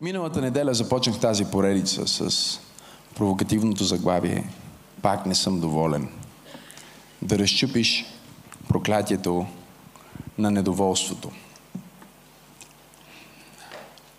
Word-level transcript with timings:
Миналата 0.00 0.40
неделя 0.40 0.74
започнах 0.74 1.20
тази 1.20 1.44
поредица 1.44 2.06
с 2.06 2.60
провокативното 3.14 3.84
заглавие 3.84 4.44
Пак 5.02 5.26
не 5.26 5.34
съм 5.34 5.60
доволен. 5.60 6.08
Да 7.22 7.38
разчупиш 7.38 8.04
проклятието 8.68 9.46
на 10.38 10.50
недоволството. 10.50 11.30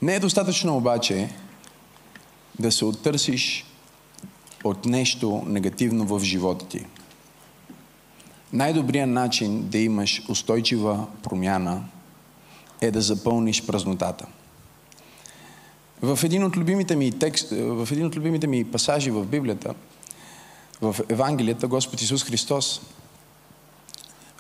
Не 0.02 0.16
е 0.16 0.20
достатъчно 0.20 0.78
обаче 0.78 1.30
да 2.60 2.72
се 2.72 2.86
оттърсиш 2.86 3.66
от 4.64 4.86
нещо 4.86 5.44
негативно 5.46 6.06
в 6.06 6.24
живота 6.24 6.68
ти. 6.68 6.86
Най-добрият 8.54 9.10
начин 9.10 9.70
да 9.70 9.78
имаш 9.78 10.30
устойчива 10.30 11.08
промяна 11.24 11.84
е 12.82 12.92
да 12.92 13.02
запълниш 13.02 13.66
празнотата. 13.66 14.26
В 16.06 16.20
един 16.24 16.44
от 16.44 16.58
любимите 16.58 16.96
ми 16.96 17.12
текст, 17.12 17.50
в 17.52 17.88
един 17.92 18.06
от 18.06 18.16
любимите 18.16 18.48
ми 18.48 18.72
пасажи 18.72 19.12
в 19.12 19.26
Библията, 19.26 19.76
в 20.82 20.96
Евангелията, 21.10 21.68
Господ 21.68 22.02
Исус 22.02 22.24
Христос 22.24 22.82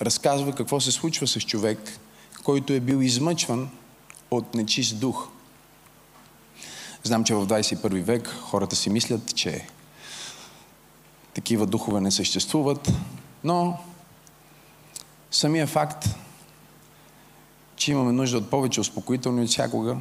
разказва 0.01 0.55
какво 0.55 0.79
се 0.79 0.91
случва 0.91 1.27
с 1.27 1.41
човек, 1.41 1.99
който 2.43 2.73
е 2.73 2.79
бил 2.79 3.01
измъчван 3.01 3.69
от 4.31 4.55
нечист 4.55 4.99
дух. 4.99 5.27
Знам, 7.03 7.23
че 7.23 7.35
в 7.35 7.47
21 7.47 8.01
век 8.01 8.27
хората 8.27 8.75
си 8.75 8.89
мислят, 8.89 9.35
че 9.35 9.67
такива 11.33 11.65
духове 11.65 12.01
не 12.01 12.11
съществуват, 12.11 12.91
но 13.43 13.79
самия 15.31 15.67
факт, 15.67 16.05
че 17.75 17.91
имаме 17.91 18.11
нужда 18.11 18.37
от 18.37 18.49
повече 18.49 18.81
успокоителни 18.81 19.43
от 19.43 19.49
всякога, 19.49 19.97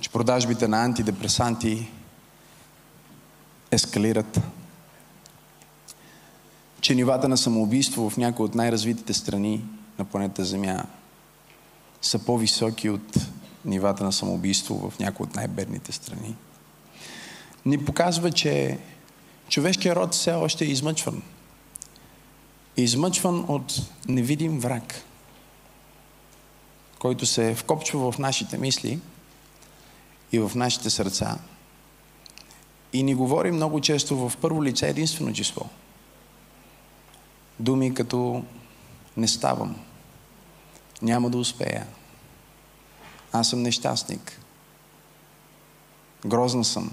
че 0.00 0.10
продажбите 0.10 0.68
на 0.68 0.84
антидепресанти 0.84 1.90
ескалират, 3.70 4.40
че 6.80 6.94
нивата 6.94 7.28
на 7.28 7.36
самоубийство 7.36 8.10
в 8.10 8.16
някои 8.16 8.44
от 8.44 8.54
най-развитите 8.54 9.14
страни 9.14 9.64
на 9.98 10.04
планета 10.04 10.44
Земя 10.44 10.84
са 12.02 12.18
по-високи 12.18 12.90
от 12.90 13.16
нивата 13.64 14.04
на 14.04 14.12
самоубийство 14.12 14.90
в 14.90 14.98
някои 14.98 15.24
от 15.24 15.34
най-бедните 15.34 15.92
страни. 15.92 16.36
Ни 17.66 17.84
показва, 17.84 18.32
че 18.32 18.78
човешкият 19.48 19.96
род 19.96 20.14
все 20.14 20.32
още 20.32 20.64
е 20.64 20.68
измъчван. 20.68 21.22
Измъчван 22.76 23.44
от 23.48 23.72
невидим 24.08 24.60
враг, 24.60 24.94
който 26.98 27.26
се 27.26 27.54
вкопчва 27.54 28.12
в 28.12 28.18
нашите 28.18 28.58
мисли– 28.58 29.00
и 30.32 30.38
в 30.38 30.52
нашите 30.54 30.90
сърца. 30.90 31.38
И 32.92 33.02
ни 33.02 33.14
говори 33.14 33.50
много 33.50 33.80
често 33.80 34.16
в 34.16 34.36
първо 34.40 34.64
лице 34.64 34.88
единствено 34.88 35.32
число. 35.32 35.62
Думи 37.60 37.94
като 37.94 38.44
не 39.16 39.28
ставам, 39.28 39.76
няма 41.02 41.30
да 41.30 41.38
успея, 41.38 41.86
аз 43.32 43.48
съм 43.48 43.62
нещастник, 43.62 44.40
грозна 46.26 46.64
съм, 46.64 46.92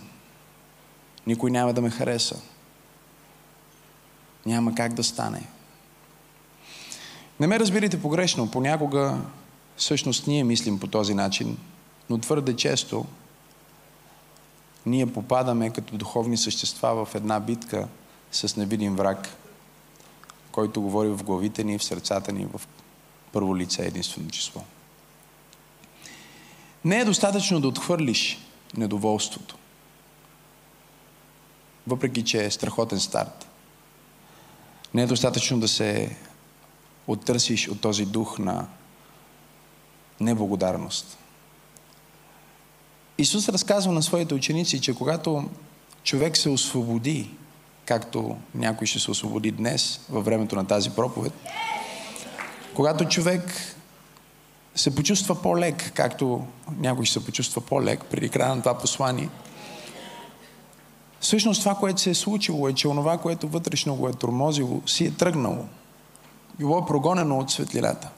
никой 1.28 1.52
няма 1.52 1.74
да 1.74 1.82
ме 1.82 1.90
хареса, 1.90 2.42
няма 4.46 4.76
как 4.76 4.94
да 4.94 5.04
стане. 5.04 5.48
Не 7.40 7.48
ме 7.48 7.60
разбирайте 7.60 8.02
погрешно, 8.02 8.52
понякога 8.52 9.22
всъщност 9.78 10.28
ние 10.28 10.44
мислим 10.44 10.80
по 10.80 10.88
този 10.88 11.14
начин, 11.14 11.58
но 12.10 12.18
твърде 12.18 12.56
често 12.56 13.06
ние 14.86 15.14
попадаме 15.14 15.70
като 15.70 15.98
духовни 15.98 16.38
същества 16.38 17.06
в 17.06 17.16
една 17.16 17.40
битка 17.40 17.88
с 18.32 18.56
невидим 18.56 18.96
враг, 18.96 19.30
който 20.52 20.82
говори 20.82 21.10
в 21.10 21.24
главите 21.24 21.64
ни, 21.64 21.78
в 21.78 21.84
сърцата 21.84 22.32
ни, 22.32 22.46
в 22.46 22.62
първо 23.32 23.58
лице 23.58 23.86
единствено 23.86 24.30
число. 24.30 24.62
Не 26.86 27.00
е 27.00 27.06
достатъчно 27.06 27.60
да 27.60 27.68
отхвърлиш 27.68 28.40
недоволството, 28.78 29.58
въпреки 31.88 32.24
че 32.24 32.46
е 32.46 32.52
страхотен 32.52 33.00
старт. 33.00 33.48
Не 34.94 35.04
е 35.04 35.08
достатъчно 35.08 35.60
да 35.60 35.68
се 35.68 36.18
оттърсиш 37.08 37.68
от 37.68 37.82
този 37.82 38.06
дух 38.06 38.40
на 38.40 38.68
неблагодарност– 40.20 41.18
Исус 43.18 43.50
разказва 43.50 43.92
на 43.92 44.04
своите 44.04 44.34
ученици, 44.34 44.82
че 44.82 44.96
когато 44.96 45.50
човек 46.04 46.38
се 46.38 46.50
освободи, 46.50 47.32
както 47.86 48.38
някой 48.56 48.88
ще 48.88 49.00
се 49.00 49.12
освободи 49.12 49.52
днес, 49.52 50.00
във 50.10 50.26
времето 50.26 50.56
на 50.56 50.68
тази 50.68 50.90
проповед, 50.90 51.34
когато 52.76 53.06
човек 53.06 53.76
се 54.76 54.96
почувства 54.96 55.42
по-лек, 55.42 55.92
както 55.94 56.48
някой 56.78 57.06
ще 57.06 57.20
се 57.20 57.26
почувства 57.26 57.62
по-лек 57.62 58.06
преди 58.06 58.30
края 58.30 58.56
на 58.56 58.62
това 58.62 58.78
послание, 58.78 59.30
всъщност 61.20 61.62
това, 61.62 61.76
което 61.76 62.02
се 62.02 62.10
е 62.10 62.16
случило 62.16 62.68
е, 62.68 62.74
че 62.74 62.88
онова, 62.88 63.18
което 63.18 63.48
вътрешно 63.48 63.96
го 63.96 64.10
е 64.10 64.14
тормозило, 64.14 64.82
си 64.86 65.06
е 65.06 65.12
тръгнало. 65.12 65.66
Било 66.60 66.80
е 66.80 66.86
прогонено 66.88 67.40
от 67.40 67.52
светлината. 67.52 68.10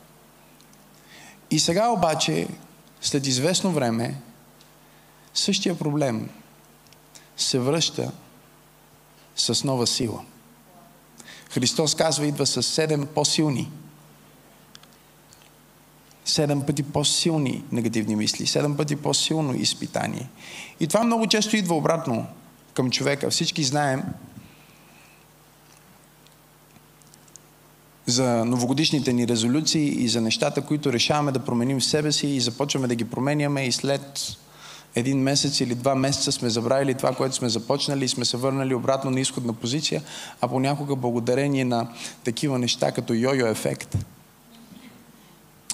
И 1.51 1.59
сега 1.59 1.89
обаче, 1.89 2.47
след 3.01 3.27
известно 3.27 3.71
време, 3.71 4.21
Същия 5.37 5.77
проблем 5.77 6.29
се 7.37 7.59
връща 7.59 8.11
с 9.35 9.63
нова 9.63 9.87
сила. 9.87 10.25
Христос 11.49 11.95
казва, 11.95 12.27
идва 12.27 12.45
с 12.45 12.63
седем 12.63 13.07
по-силни. 13.15 13.71
Седем 16.25 16.61
пъти 16.61 16.83
по-силни 16.83 17.63
негативни 17.71 18.15
мисли, 18.15 18.47
седем 18.47 18.77
пъти 18.77 18.95
по-силно 18.95 19.55
изпитание. 19.55 20.29
И 20.79 20.87
това 20.87 21.03
много 21.03 21.27
често 21.27 21.55
идва 21.55 21.75
обратно 21.75 22.27
към 22.73 22.91
човека. 22.91 23.29
Всички 23.29 23.63
знаем 23.63 24.03
за 28.05 28.45
новогодишните 28.45 29.13
ни 29.13 29.27
резолюции 29.27 30.03
и 30.03 30.07
за 30.07 30.21
нещата, 30.21 30.61
които 30.61 30.93
решаваме 30.93 31.31
да 31.31 31.45
променим 31.45 31.79
в 31.79 31.85
себе 31.85 32.11
си 32.11 32.27
и 32.27 32.41
започваме 32.41 32.87
да 32.87 32.95
ги 32.95 33.09
променяме 33.09 33.67
и 33.67 33.71
след 33.71 34.37
един 34.97 35.21
месец 35.21 35.59
или 35.59 35.75
два 35.75 35.95
месеца 35.95 36.31
сме 36.31 36.49
забравили 36.49 36.93
това, 36.93 37.15
което 37.15 37.35
сме 37.35 37.49
започнали 37.49 38.05
и 38.05 38.07
сме 38.07 38.25
се 38.25 38.37
върнали 38.37 38.73
обратно 38.73 39.11
на 39.11 39.19
изходна 39.19 39.53
позиция, 39.53 40.03
а 40.41 40.47
понякога 40.47 40.95
благодарение 40.95 41.65
на 41.65 41.87
такива 42.23 42.59
неща 42.59 42.91
като 42.91 43.13
йо-йо 43.13 43.51
ефект. 43.51 43.97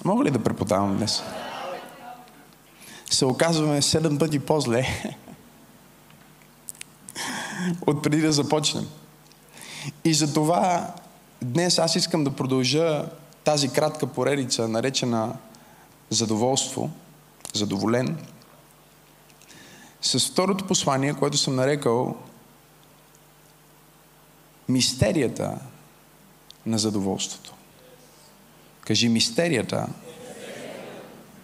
Мога 0.04 0.24
ли 0.24 0.30
да 0.30 0.42
преподавам 0.42 0.96
днес? 0.96 1.22
Се 3.10 3.24
оказваме 3.24 3.82
седем 3.82 4.18
пъти 4.18 4.38
по-зле 4.38 4.86
от 7.86 8.02
преди 8.02 8.20
да 8.20 8.32
започнем. 8.32 8.86
И 10.04 10.14
за 10.14 10.34
това 10.34 10.94
днес 11.42 11.78
аз 11.78 11.96
искам 11.96 12.24
да 12.24 12.30
продължа 12.30 13.04
тази 13.44 13.68
кратка 13.68 14.06
поредица, 14.06 14.68
наречена 14.68 15.32
задоволство, 16.10 16.90
задоволен, 17.54 18.18
с 20.04 20.30
второто 20.30 20.66
послание, 20.66 21.14
което 21.14 21.36
съм 21.36 21.54
нарекал 21.54 22.16
мистерията 24.68 25.58
на 26.66 26.78
задоволството. 26.78 27.54
Кажи 28.80 29.08
мистерията 29.08 29.88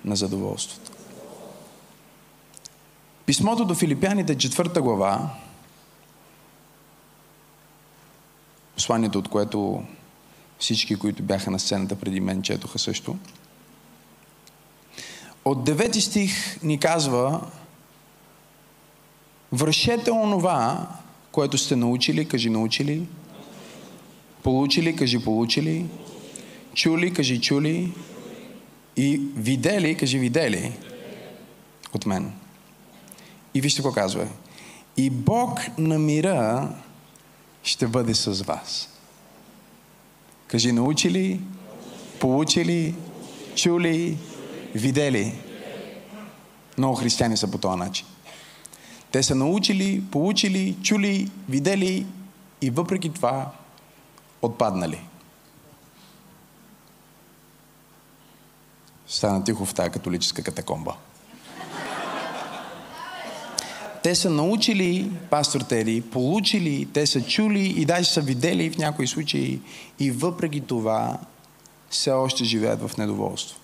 на 0.05 0.17
задоволството. 0.17 0.91
Писмото 3.27 3.65
до 3.65 3.75
Филипяните, 3.75 4.39
четвърта 4.39 4.83
глава, 4.83 5.31
посланието, 8.75 9.19
от 9.19 9.29
което 9.29 9.85
всички, 10.59 10.97
които 10.97 11.23
бяха 11.23 11.51
на 11.51 11.59
сцената 11.59 11.97
преди 11.97 12.21
мен, 12.21 12.43
четоха 12.43 12.79
също. 12.79 13.17
От 15.45 15.65
девети 15.65 16.01
стих 16.01 16.63
ни 16.63 16.81
казва, 16.81 17.51
Вършете 19.53 20.11
онова, 20.11 20.89
което 21.33 21.59
сте 21.59 21.77
научили, 21.77 22.29
кажи 22.29 22.51
научили. 22.51 23.07
Получили, 24.43 24.97
кажи 24.97 25.25
получили. 25.25 25.87
Чули, 26.75 27.13
кажи 27.13 27.41
чули. 27.41 27.93
И 28.97 29.21
видели, 29.37 29.97
кажи 29.97 30.19
видели. 30.19 30.73
От 31.95 32.07
мен. 32.07 32.33
И 33.55 33.61
вижте 33.61 33.83
какво 33.83 33.95
казва. 33.95 34.29
И 34.97 35.11
Бог 35.11 35.61
на 35.79 35.99
мира 35.99 36.69
ще 37.63 37.87
бъде 37.87 38.15
с 38.15 38.43
вас. 38.43 38.89
Кажи 40.47 40.73
научили, 40.73 41.41
получили, 42.21 42.95
чули, 43.55 44.19
видели. 44.75 45.35
Много 46.79 46.95
християни 46.95 47.37
са 47.37 47.51
по 47.51 47.59
този 47.59 47.79
начин. 47.79 48.07
Те 49.13 49.23
са 49.23 49.35
научили, 49.35 50.03
получили, 50.11 50.77
чули, 50.83 51.31
видели 51.49 52.07
и 52.63 52.71
въпреки 52.71 53.13
това 53.13 53.51
отпаднали. 54.43 55.01
Стана 59.07 59.45
тихо 59.45 59.65
в 59.67 59.75
тази 59.75 59.91
католическа 59.91 60.43
катакомба. 60.43 60.95
Те 64.03 64.15
са 64.15 64.31
научили, 64.31 65.11
пастор 65.31 65.61
Тери, 65.61 66.01
получили, 66.01 66.89
те 66.93 67.07
са 67.07 67.23
чули 67.23 67.67
и 67.67 67.85
даже 67.85 68.11
са 68.11 68.21
видели 68.21 68.71
в 68.71 68.79
някои 68.79 69.07
случаи 69.07 69.61
и 69.99 70.11
въпреки 70.11 70.61
това 70.61 71.19
все 71.91 72.11
още 72.11 72.45
живеят 72.45 72.89
в 72.89 72.97
недоволство. 72.97 73.59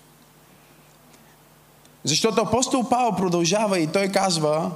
Защото 2.03 2.41
апостол 2.41 2.89
Павел 2.89 3.15
продължава 3.15 3.79
и 3.79 3.87
той 3.87 4.07
казва, 4.07 4.71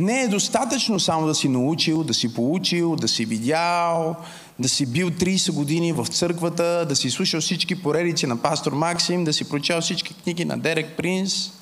не 0.00 0.20
е 0.20 0.28
достатъчно 0.28 1.00
само 1.00 1.26
да 1.26 1.34
си 1.34 1.48
научил, 1.48 2.04
да 2.04 2.14
си 2.14 2.34
получил, 2.34 2.96
да 2.96 3.08
си 3.08 3.24
видял, 3.24 4.16
да 4.58 4.68
си 4.68 4.86
бил 4.86 5.10
30 5.10 5.52
години 5.52 5.92
в 5.92 6.06
църквата, 6.06 6.86
да 6.88 6.96
си 6.96 7.10
слушал 7.10 7.40
всички 7.40 7.82
поредици 7.82 8.26
на 8.26 8.36
пастор 8.36 8.72
Максим, 8.72 9.24
да 9.24 9.32
си 9.32 9.48
прочел 9.48 9.80
всички 9.80 10.14
книги 10.14 10.44
на 10.44 10.58
Дерек 10.58 10.96
Принс. 10.96 11.52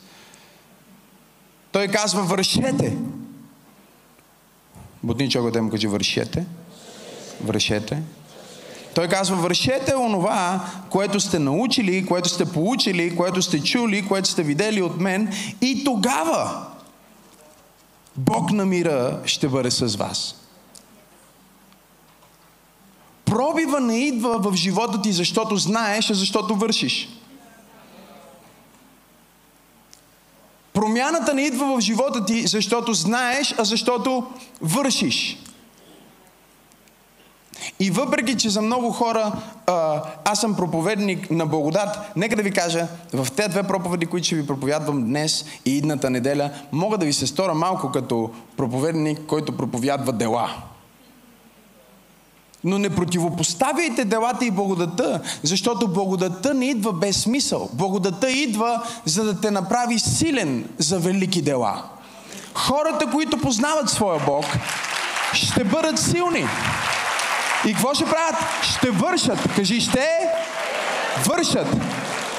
Той 1.72 1.88
казва, 1.88 2.22
вършете. 2.22 2.96
Бутни 5.02 5.28
да 5.28 5.62
му 5.62 5.70
каже, 5.70 5.88
вършете. 5.88 6.46
Вършете. 7.44 8.02
Той 8.94 9.08
казва, 9.08 9.36
вършете 9.36 9.94
онова, 9.96 10.60
което 10.90 11.20
сте 11.20 11.38
научили, 11.38 12.06
което 12.06 12.28
сте 12.28 12.44
получили, 12.44 13.16
което 13.16 13.42
сте 13.42 13.62
чули, 13.62 14.08
което 14.08 14.28
сте 14.28 14.42
видели 14.42 14.82
от 14.82 15.00
мен 15.00 15.32
и 15.60 15.84
тогава 15.84 16.67
Бог 18.18 18.50
на 18.52 18.66
мира 18.66 19.20
ще 19.24 19.48
бъде 19.48 19.70
с 19.70 19.96
вас. 19.96 20.34
Пробива 23.24 23.80
не 23.80 23.98
идва 23.98 24.38
в 24.38 24.54
живота 24.54 25.02
ти, 25.02 25.12
защото 25.12 25.56
знаеш, 25.56 26.10
а 26.10 26.14
защото 26.14 26.56
вършиш. 26.56 27.08
Промяната 30.72 31.34
не 31.34 31.42
идва 31.42 31.76
в 31.76 31.80
живота 31.80 32.24
ти, 32.24 32.46
защото 32.46 32.94
знаеш, 32.94 33.54
а 33.58 33.64
защото 33.64 34.26
вършиш. 34.60 35.38
И 37.80 37.90
въпреки, 37.90 38.36
че 38.36 38.50
за 38.50 38.62
много 38.62 38.92
хора 38.92 39.32
а, 39.66 40.02
аз 40.24 40.40
съм 40.40 40.56
проповедник 40.56 41.30
на 41.30 41.46
благодат, 41.46 41.98
нека 42.16 42.36
да 42.36 42.42
ви 42.42 42.50
кажа, 42.50 42.86
в 43.12 43.32
тези 43.32 43.48
две 43.48 43.62
проповеди, 43.62 44.06
които 44.06 44.26
ще 44.26 44.36
ви 44.36 44.46
проповядвам 44.46 45.04
днес 45.04 45.44
и 45.64 45.78
идната 45.78 46.10
неделя, 46.10 46.50
мога 46.72 46.98
да 46.98 47.06
ви 47.06 47.12
се 47.12 47.26
стора 47.26 47.54
малко 47.54 47.90
като 47.92 48.30
проповедник, 48.56 49.20
който 49.26 49.56
проповядва 49.56 50.12
дела. 50.12 50.50
Но 52.64 52.78
не 52.78 52.90
противопоставяйте 52.90 54.04
делата 54.04 54.44
и 54.44 54.50
благодата, 54.50 55.20
защото 55.42 55.88
благодата 55.88 56.54
не 56.54 56.66
идва 56.66 56.92
без 56.92 57.22
смисъл. 57.22 57.70
Благодата 57.72 58.30
идва, 58.30 58.82
за 59.04 59.24
да 59.24 59.40
те 59.40 59.50
направи 59.50 59.98
силен 59.98 60.68
за 60.78 60.98
велики 60.98 61.42
дела. 61.42 61.82
Хората, 62.54 63.06
които 63.06 63.38
познават 63.38 63.90
своя 63.90 64.20
Бог, 64.26 64.44
ще 65.32 65.64
бъдат 65.64 65.98
силни. 65.98 66.44
И 67.66 67.74
какво 67.74 67.94
ще 67.94 68.04
правят? 68.04 68.34
Ще 68.62 68.90
вършат. 68.90 69.38
Кажи, 69.56 69.80
ще 69.80 70.08
вършат. 71.24 71.66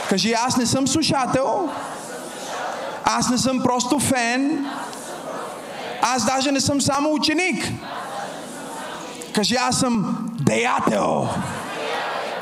Кажи, 0.09 0.33
аз 0.33 0.57
не 0.57 0.65
съм 0.65 0.87
слушател. 0.87 1.69
Аз 3.03 3.29
не 3.29 3.37
съм 3.37 3.63
просто 3.63 3.99
фен. 3.99 4.65
Аз 6.01 6.25
даже 6.25 6.51
не 6.51 6.61
съм 6.61 6.81
само 6.81 7.13
ученик. 7.13 7.65
Кажи, 9.33 9.55
аз 9.55 9.79
съм 9.79 10.17
деятел. 10.39 11.29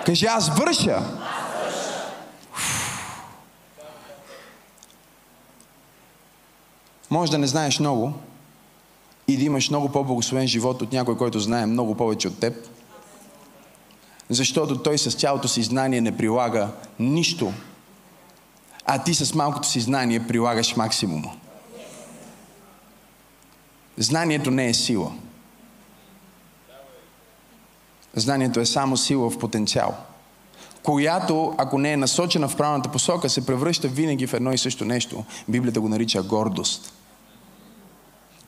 Кажи, 0.06 0.26
аз 0.26 0.50
върша. 0.50 1.02
Може 7.10 7.32
да 7.32 7.38
не 7.38 7.48
знаеш 7.48 7.80
много 7.80 8.14
и 9.28 9.38
да 9.38 9.44
имаш 9.44 9.70
много 9.70 9.90
по-благословен 9.90 10.48
живот 10.48 10.82
от 10.82 10.94
някой, 10.94 11.18
който 11.18 11.40
знае 11.40 11.66
много 11.66 11.96
повече 11.96 12.28
от 12.28 12.40
теб. 12.40 12.68
Защото 14.30 14.78
той 14.84 14.98
с 14.98 15.16
цялото 15.16 15.48
си 15.48 15.64
знание 15.64 16.02
не 16.02 16.18
прилага 16.18 16.70
нищо, 17.00 17.54
а 18.86 19.04
ти 19.04 19.14
с 19.14 19.34
малкото 19.34 19.68
си 19.68 19.80
знание 19.80 20.28
прилагаш 20.28 20.76
максимума. 20.76 21.32
Знанието 23.98 24.52
не 24.52 24.70
е 24.70 24.74
сила. 24.74 25.12
Знанието 28.16 28.60
е 28.60 28.66
само 28.66 28.98
сила 28.98 29.30
в 29.30 29.40
потенциал, 29.40 29.96
която, 30.84 31.56
ако 31.58 31.78
не 31.78 31.94
е 31.94 31.98
насочена 31.98 32.48
в 32.48 32.56
правилната 32.56 32.92
посока, 32.92 33.30
се 33.30 33.46
превръща 33.46 33.88
винаги 33.88 34.28
в 34.28 34.34
едно 34.34 34.54
и 34.54 34.58
също 34.58 34.86
нещо. 34.86 35.26
Библията 35.48 35.82
го 35.82 35.90
нарича 35.90 36.24
гордост. 36.24 36.97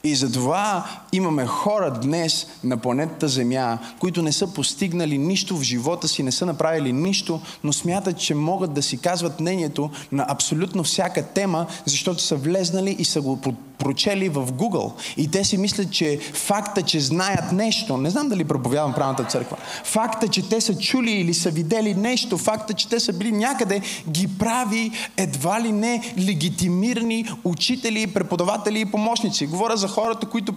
И 0.04 0.16
затова 0.16 0.90
имаме 1.12 1.46
хора 1.46 1.92
днес 1.92 2.48
на 2.64 2.78
планетата 2.78 3.28
Земя, 3.28 3.78
които 4.00 4.22
не 4.22 4.32
са 4.32 4.54
постигнали 4.54 5.18
нищо 5.18 5.58
в 5.58 5.64
живота 5.64 6.08
си, 6.08 6.24
не 6.24 6.32
са 6.32 6.46
направили 6.46 6.94
нищо, 6.94 7.42
но 7.64 7.74
смятат, 7.74 8.18
че 8.18 8.36
могат 8.36 8.74
да 8.74 8.84
си 8.84 8.98
казват 8.98 9.40
мнението 9.40 9.90
на 10.12 10.26
абсолютно 10.30 10.84
всяка 10.84 11.24
тема, 11.24 11.66
защото 11.86 12.22
са 12.22 12.36
влезнали 12.36 12.96
и 13.00 13.06
са 13.06 13.22
го 13.22 13.42
прочели 13.80 14.30
в 14.30 14.52
Google. 14.52 14.92
И 15.18 15.32
те 15.32 15.44
си 15.44 15.58
мислят, 15.58 15.92
че 15.92 16.20
факта, 16.34 16.82
че 16.82 17.00
знаят 17.00 17.52
нещо, 17.52 17.98
не 17.98 18.10
знам 18.10 18.30
дали 18.30 18.44
проповядвам 18.44 18.94
правната 18.94 19.24
църква, 19.24 19.58
факта, 19.84 20.28
че 20.28 20.50
те 20.50 20.62
са 20.62 20.78
чули 20.78 21.12
или 21.12 21.34
са 21.34 21.50
видели 21.50 21.96
нещо, 21.96 22.38
факта, 22.38 22.74
че 22.74 22.90
те 22.90 23.00
са 23.00 23.14
били 23.14 23.32
някъде, 23.32 23.82
ги 24.10 24.38
прави 24.38 24.92
едва 25.18 25.62
ли 25.62 25.72
не 25.72 26.14
легитимирани 26.28 27.30
учители, 27.44 28.08
преподаватели 28.08 28.80
и 28.80 28.86
помощници. 28.86 29.48
Говоря 29.48 29.78
за 29.78 29.88
хората, 29.88 30.26
които 30.26 30.54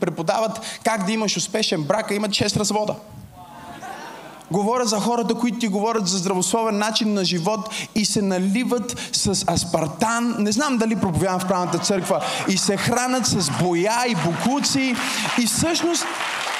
преподават 0.00 0.60
как 0.84 1.06
да 1.06 1.12
имаш 1.12 1.36
успешен 1.36 1.82
брак, 1.82 2.10
а 2.10 2.14
имат 2.14 2.30
6 2.30 2.56
развода. 2.56 2.94
Говоря 4.52 4.84
за 4.84 5.00
хората, 5.00 5.34
които 5.34 5.58
ти 5.58 5.68
говорят 5.68 6.06
за 6.06 6.18
здравословен 6.18 6.78
начин 6.78 7.14
на 7.14 7.24
живот 7.24 7.68
и 7.94 8.04
се 8.04 8.22
наливат 8.22 9.10
с 9.12 9.44
аспартан. 9.52 10.36
Не 10.38 10.52
знам 10.52 10.76
дали 10.76 10.96
проповядвам 10.96 11.40
в 11.40 11.48
правната 11.48 11.78
църква. 11.78 12.24
И 12.48 12.56
се 12.56 12.76
хранят 12.76 13.26
с 13.26 13.50
боя 13.62 14.04
и 14.08 14.14
букуци. 14.14 14.96
И 15.42 15.46
всъщност 15.46 16.04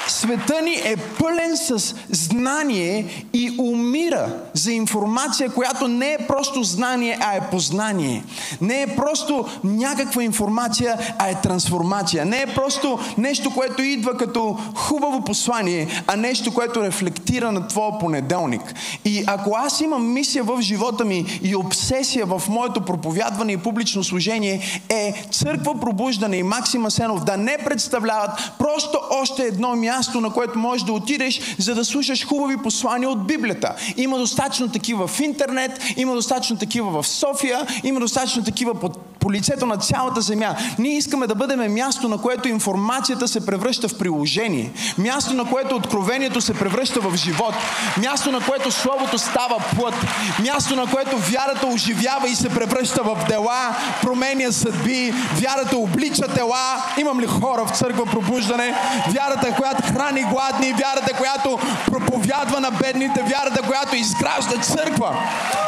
Света 0.07 0.61
ни 0.61 0.73
е 0.73 0.95
пълен 0.97 1.57
с 1.57 1.95
знание 2.09 3.25
и 3.33 3.55
умира 3.59 4.27
за 4.53 4.71
информация, 4.71 5.49
която 5.49 5.87
не 5.87 6.13
е 6.13 6.27
просто 6.27 6.63
знание, 6.63 7.17
а 7.21 7.35
е 7.35 7.49
познание. 7.51 8.23
Не 8.61 8.81
е 8.81 8.95
просто 8.95 9.45
някаква 9.63 10.23
информация, 10.23 11.15
а 11.19 11.29
е 11.29 11.41
трансформация. 11.41 12.25
Не 12.25 12.41
е 12.41 12.47
просто 12.47 12.99
нещо, 13.17 13.51
което 13.53 13.81
идва 13.81 14.17
като 14.17 14.57
хубаво 14.75 15.23
послание, 15.23 16.03
а 16.07 16.15
нещо, 16.15 16.53
което 16.53 16.83
рефлектира 16.83 17.51
на 17.51 17.67
твоя 17.67 17.99
понеделник. 17.99 18.73
И 19.05 19.23
ако 19.27 19.55
аз 19.55 19.81
имам 19.81 20.13
мисия 20.13 20.43
в 20.43 20.61
живота 20.61 21.05
ми 21.05 21.39
и 21.43 21.55
обсесия 21.55 22.25
в 22.25 22.41
моето 22.49 22.81
проповядване 22.81 23.51
и 23.51 23.57
публично 23.57 24.03
служение, 24.03 24.81
е 24.89 25.25
църква 25.31 25.79
пробуждане 25.79 26.37
и 26.37 26.43
Максима 26.43 26.91
Сенов 26.91 27.23
да 27.23 27.37
не 27.37 27.57
представляват 27.65 28.31
просто 28.59 28.99
още 29.11 29.43
едно 29.43 29.75
място, 29.75 29.92
място, 29.95 30.21
на 30.21 30.29
което 30.29 30.59
можеш 30.59 30.83
да 30.83 30.93
отидеш, 30.93 31.55
за 31.57 31.75
да 31.75 31.85
слушаш 31.85 32.27
хубави 32.27 32.57
послания 32.57 33.09
от 33.09 33.27
Библията. 33.27 33.75
Има 33.97 34.17
достатъчно 34.17 34.69
такива 34.69 35.07
в 35.07 35.19
интернет, 35.19 35.79
има 35.97 36.13
достатъчно 36.13 36.57
такива 36.57 37.01
в 37.01 37.07
София, 37.07 37.67
има 37.83 37.99
достатъчно 37.99 38.43
такива 38.43 38.79
по, 38.79 38.89
по 39.19 39.31
лицето 39.31 39.65
на 39.65 39.77
цялата 39.77 40.21
земя. 40.21 40.55
Ние 40.79 40.97
искаме 40.97 41.27
да 41.27 41.35
бъдем 41.35 41.73
място, 41.73 42.09
на 42.09 42.17
което 42.17 42.47
информацията 42.47 43.27
се 43.27 43.45
превръща 43.45 43.87
в 43.87 43.97
приложение. 43.97 44.71
Място, 44.97 45.33
на 45.33 45.45
което 45.45 45.75
откровението 45.75 46.41
се 46.41 46.53
превръща 46.53 46.99
в 46.99 47.15
живот. 47.15 47.53
Място, 47.97 48.31
на 48.31 48.39
което 48.39 48.71
Словото 48.71 49.17
става 49.17 49.57
плът. 49.75 49.95
Място, 50.39 50.75
на 50.75 50.85
което 50.85 51.17
вярата 51.17 51.67
оживява 51.67 52.29
и 52.29 52.35
се 52.35 52.49
превръща 52.49 53.03
в 53.03 53.25
дела, 53.27 53.75
променя 54.01 54.51
съдби, 54.51 55.13
вярата 55.35 55.77
облича 55.77 56.27
тела. 56.27 56.83
Имам 56.97 57.19
ли 57.19 57.27
хора 57.27 57.65
в 57.65 57.77
църква 57.77 58.05
пробуждане? 58.05 58.75
Вярата, 59.07 59.55
която 59.55 59.82
храни 59.83 60.23
гладни, 60.23 60.73
вярата, 60.73 61.13
която 61.17 61.59
проповядва 61.85 62.59
на 62.59 62.71
бедните, 62.71 63.21
вярата, 63.21 63.61
която 63.61 63.95
изгражда 63.95 64.57
църква, 64.61 65.15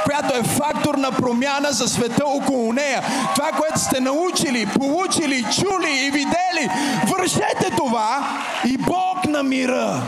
която 0.06 0.36
е 0.36 0.44
фактор 0.44 0.96
на 0.96 1.12
промяна 1.12 1.72
за 1.72 1.88
света 1.88 2.24
около 2.26 2.74
нея. 2.74 3.04
Това, 3.36 3.52
което 3.52 3.80
сте 3.80 4.00
научили, 4.00 4.66
получили, 4.66 5.44
чули 5.44 6.06
и 6.06 6.12
видели, 6.12 6.70
вършете 7.08 7.72
това 7.78 8.30
и 8.66 8.78
Бог 8.78 9.26
на 9.28 9.44
мира 9.44 10.02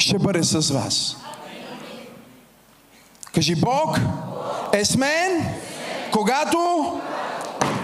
ще 0.00 0.18
бъде 0.18 0.42
с 0.42 0.70
вас. 0.70 1.16
Кажи, 3.34 3.54
Бог 3.54 3.98
е 4.72 4.84
с 4.84 4.96
мен, 4.96 5.54
когато 6.12 6.58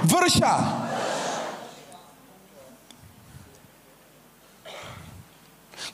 върша. 0.05 0.86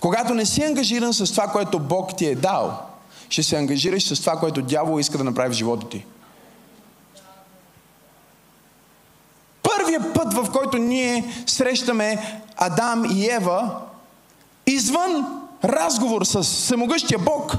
Когато 0.02 0.34
не 0.34 0.46
си 0.46 0.62
ангажиран 0.62 1.14
с 1.14 1.30
това, 1.30 1.48
което 1.48 1.78
Бог 1.78 2.16
ти 2.16 2.26
е 2.26 2.34
дал, 2.34 2.78
ще 3.28 3.42
се 3.42 3.56
ангажираш 3.56 4.08
с 4.08 4.20
това, 4.20 4.36
което 4.36 4.62
дявол 4.62 5.00
иска 5.00 5.18
да 5.18 5.24
направи 5.24 5.50
в 5.50 5.56
живота 5.56 5.88
ти. 5.88 6.06
Първият 9.62 10.14
път, 10.14 10.34
в 10.34 10.52
който 10.52 10.78
ние 10.78 11.44
срещаме 11.46 12.40
Адам 12.56 13.04
и 13.04 13.30
Ева, 13.30 13.80
извън 14.66 15.40
разговор 15.64 16.24
с 16.24 16.42
всемогъщия 16.42 17.18
Бог, 17.18 17.52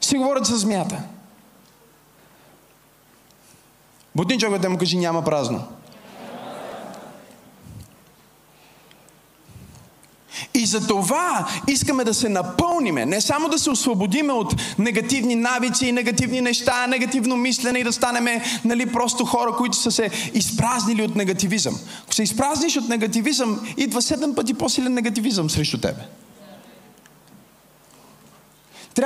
си 0.00 0.16
говорят 0.16 0.46
с 0.46 0.58
змията. 0.58 1.02
Бутни 4.14 4.38
човек 4.38 4.60
да 4.60 4.70
му 4.70 4.78
кажи 4.78 4.96
няма 4.96 5.24
празно. 5.24 5.75
И 10.66 10.68
за 10.68 10.86
това 10.86 11.48
искаме 11.68 12.04
да 12.04 12.14
се 12.14 12.28
напълниме, 12.28 13.06
не 13.06 13.20
само 13.20 13.48
да 13.48 13.58
се 13.58 13.70
освободиме 13.70 14.32
от 14.32 14.54
негативни 14.78 15.34
навици, 15.34 15.92
негативни 15.92 16.40
неща, 16.40 16.86
негативно 16.86 17.36
мислене 17.36 17.78
и 17.78 17.84
да 17.84 17.92
станеме 17.92 18.42
нали, 18.64 18.92
просто 18.92 19.24
хора, 19.24 19.52
които 19.56 19.76
са 19.76 19.90
се 19.90 20.10
изпразнили 20.34 21.02
от 21.02 21.16
негативизъм. 21.16 21.78
Ако 22.04 22.14
се 22.14 22.22
изпразниш 22.22 22.76
от 22.76 22.88
негативизъм, 22.88 23.60
идва 23.76 24.02
седем 24.02 24.34
пъти 24.34 24.54
по-силен 24.54 24.94
негативизъм 24.94 25.50
срещу 25.50 25.78
тебе. 25.78 26.00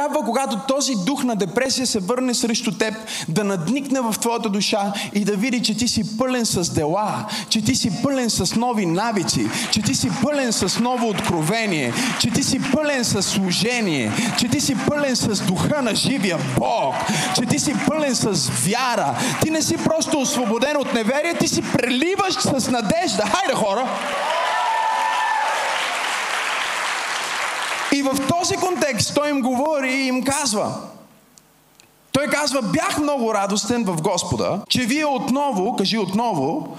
Трябва, 0.00 0.24
когато 0.24 0.58
този 0.68 0.94
дух 0.94 1.24
на 1.24 1.36
депресия 1.36 1.86
се 1.86 1.98
върне 1.98 2.34
срещу 2.34 2.72
теб, 2.72 2.94
да 3.28 3.44
надникне 3.44 4.00
в 4.00 4.14
твоята 4.20 4.48
душа 4.48 4.92
и 5.14 5.24
да 5.24 5.36
види, 5.36 5.62
че 5.62 5.76
ти 5.76 5.88
си 5.88 6.16
пълен 6.18 6.46
с 6.46 6.72
дела, 6.72 7.26
че 7.48 7.62
ти 7.64 7.74
си 7.74 8.02
пълен 8.02 8.30
с 8.30 8.56
нови 8.56 8.86
навици, 8.86 9.48
че 9.70 9.82
ти 9.82 9.94
си 9.94 10.10
пълен 10.22 10.52
с 10.52 10.80
ново 10.80 11.08
откровение, 11.08 11.92
че 12.20 12.30
ти 12.30 12.42
си 12.42 12.60
пълен 12.72 13.04
с 13.04 13.22
служение, 13.22 14.12
че 14.38 14.48
ти 14.48 14.60
си 14.60 14.76
пълен 14.88 15.16
с 15.16 15.42
духа 15.42 15.82
на 15.82 15.94
живия 15.94 16.38
Бог, 16.58 16.94
че 17.34 17.46
ти 17.46 17.58
си 17.58 17.74
пълен 17.88 18.14
с 18.14 18.50
вяра. 18.64 19.14
Ти 19.42 19.50
не 19.50 19.62
си 19.62 19.76
просто 19.76 20.20
освободен 20.20 20.76
от 20.76 20.94
неверие, 20.94 21.34
ти 21.34 21.48
си 21.48 21.62
преливаш 21.62 22.34
с 22.34 22.70
надежда. 22.70 23.22
Хайде 23.26 23.54
хора! 23.54 23.88
И 27.92 28.02
в 28.02 28.16
този 28.40 28.56
контекст 28.56 29.14
той 29.14 29.30
им 29.30 29.40
говори 29.40 29.92
и 29.92 30.06
им 30.06 30.24
казва, 30.24 30.74
той 32.12 32.26
казва, 32.26 32.62
бях 32.62 32.98
много 32.98 33.34
радостен 33.34 33.84
в 33.84 34.02
Господа, 34.02 34.60
че 34.68 34.80
вие 34.80 35.06
отново, 35.06 35.76
кажи 35.76 35.98
отново, 35.98 36.76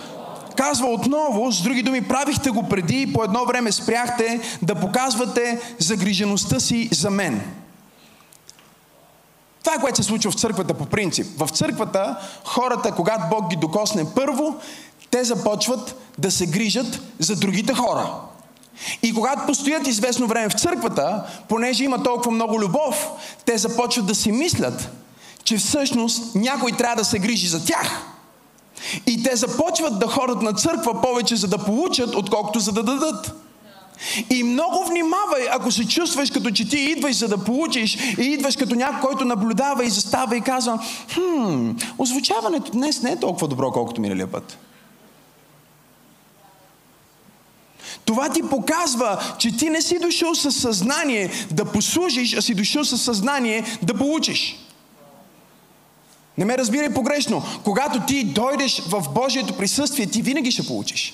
казва 0.56 0.88
отново, 0.88 1.52
с 1.52 1.62
други 1.62 1.84
думи, 1.84 2.08
правихте 2.08 2.50
го 2.50 2.70
преди 2.70 3.02
и 3.02 3.14
по 3.14 3.24
едно 3.24 3.46
време 3.46 3.72
спряхте 3.72 4.42
да 4.62 4.76
показвате 4.76 5.60
загрижеността 5.80 6.60
си 6.60 6.90
за 6.92 7.10
мен. 7.10 7.42
Това 9.64 9.76
е 9.76 9.80
което 9.80 9.98
се 9.98 10.04
случва 10.04 10.32
в 10.32 10.36
църквата 10.36 10.74
по 10.74 10.86
принцип. 10.86 11.28
В 11.38 11.50
църквата 11.50 12.18
хората, 12.46 12.92
когато 12.92 13.30
Бог 13.30 13.50
ги 13.50 13.56
докосне 13.56 14.06
първо, 14.16 14.56
те 15.12 15.24
започват 15.24 15.96
да 16.18 16.32
се 16.32 16.46
грижат 16.46 17.02
за 17.20 17.36
другите 17.36 17.74
хора. 17.74 18.14
И 19.04 19.14
когато 19.14 19.46
постоят 19.46 19.88
известно 19.88 20.28
време 20.28 20.50
в 20.50 20.60
църквата, 20.60 21.24
понеже 21.50 21.84
има 21.84 22.04
толкова 22.04 22.32
много 22.32 22.60
любов, 22.60 23.08
те 23.46 23.58
започват 23.58 24.06
да 24.06 24.16
си 24.16 24.32
мислят, 24.32 24.90
че 25.44 25.58
всъщност 25.58 26.36
някой 26.36 26.72
трябва 26.72 26.96
да 26.96 27.06
се 27.06 27.20
грижи 27.20 27.48
за 27.48 27.66
тях. 27.66 28.02
И 29.08 29.24
те 29.24 29.36
започват 29.36 30.00
да 30.00 30.08
ходят 30.08 30.42
на 30.42 30.54
църква 30.54 31.02
повече 31.02 31.36
за 31.36 31.48
да 31.48 31.58
получат, 31.58 32.16
отколкото 32.16 32.60
за 32.60 32.72
да 32.72 32.84
дадат. 32.84 33.34
И 34.30 34.44
много 34.44 34.86
внимавай, 34.86 35.48
ако 35.52 35.72
се 35.72 35.88
чувстваш 35.88 36.32
като 36.32 36.52
че 36.52 36.70
ти 36.70 36.78
идваш 36.78 37.16
за 37.16 37.28
да 37.28 37.38
получиш 37.38 37.98
и 38.18 38.24
идваш 38.24 38.56
като 38.56 38.76
някой, 38.76 39.00
който 39.00 39.26
наблюдава 39.26 39.86
и 39.86 39.90
застава 39.90 40.38
и 40.38 40.42
казва, 40.42 40.80
хм, 41.14 41.70
озвучаването 41.98 42.72
днес 42.72 43.02
не 43.02 43.12
е 43.12 43.20
толкова 43.20 43.48
добро, 43.48 43.72
колкото 43.72 44.02
миналия 44.02 44.32
път. 44.32 44.58
Това 48.12 48.30
ти 48.30 48.42
показва, 48.44 49.24
че 49.38 49.58
ти 49.58 49.70
не 49.70 49.82
си 49.82 50.00
дошъл 50.00 50.36
със 50.36 50.56
съзнание 50.56 51.30
да 51.52 51.66
послужиш, 51.66 52.34
а 52.34 52.42
си 52.42 52.54
дошъл 52.54 52.86
със 52.86 53.02
съзнание 53.02 53.64
да 53.82 53.94
получиш. 53.94 54.58
Не 56.38 56.46
ме 56.46 56.58
разбирай 56.58 56.94
погрешно. 56.94 57.44
Когато 57.64 58.00
ти 58.00 58.24
дойдеш 58.24 58.82
в 58.88 59.04
Божието 59.14 59.58
присъствие, 59.58 60.06
ти 60.06 60.22
винаги 60.22 60.52
ще 60.52 60.68
получиш. 60.68 61.14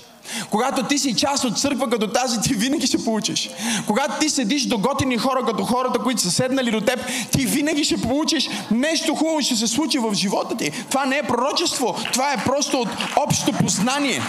Когато 0.49 0.83
ти 0.83 0.99
си 0.99 1.15
част 1.15 1.43
от 1.43 1.59
църква 1.59 1.89
като 1.89 2.07
тази, 2.07 2.41
ти 2.41 2.53
винаги 2.53 2.87
ще 2.87 3.03
получиш. 3.03 3.49
Когато 3.87 4.19
ти 4.19 4.29
седиш 4.29 4.65
до 4.65 4.77
готини 4.77 5.17
хора, 5.17 5.45
като 5.45 5.65
хората, 5.65 5.99
които 5.99 6.21
са 6.21 6.31
седнали 6.31 6.71
до 6.71 6.81
теб, 6.81 6.99
ти 7.31 7.45
винаги 7.45 7.83
ще 7.83 8.01
получиш 8.01 8.49
нещо 8.71 9.15
хубаво 9.15 9.41
ще 9.41 9.55
се 9.55 9.67
случи 9.67 9.99
в 9.99 10.13
живота 10.13 10.57
ти. 10.57 10.71
Това 10.89 11.05
не 11.05 11.17
е 11.17 11.23
пророчество, 11.23 11.95
това 12.13 12.33
е 12.33 12.43
просто 12.45 12.81
от 12.81 12.89
общо 13.15 13.51
познание. 13.51 14.21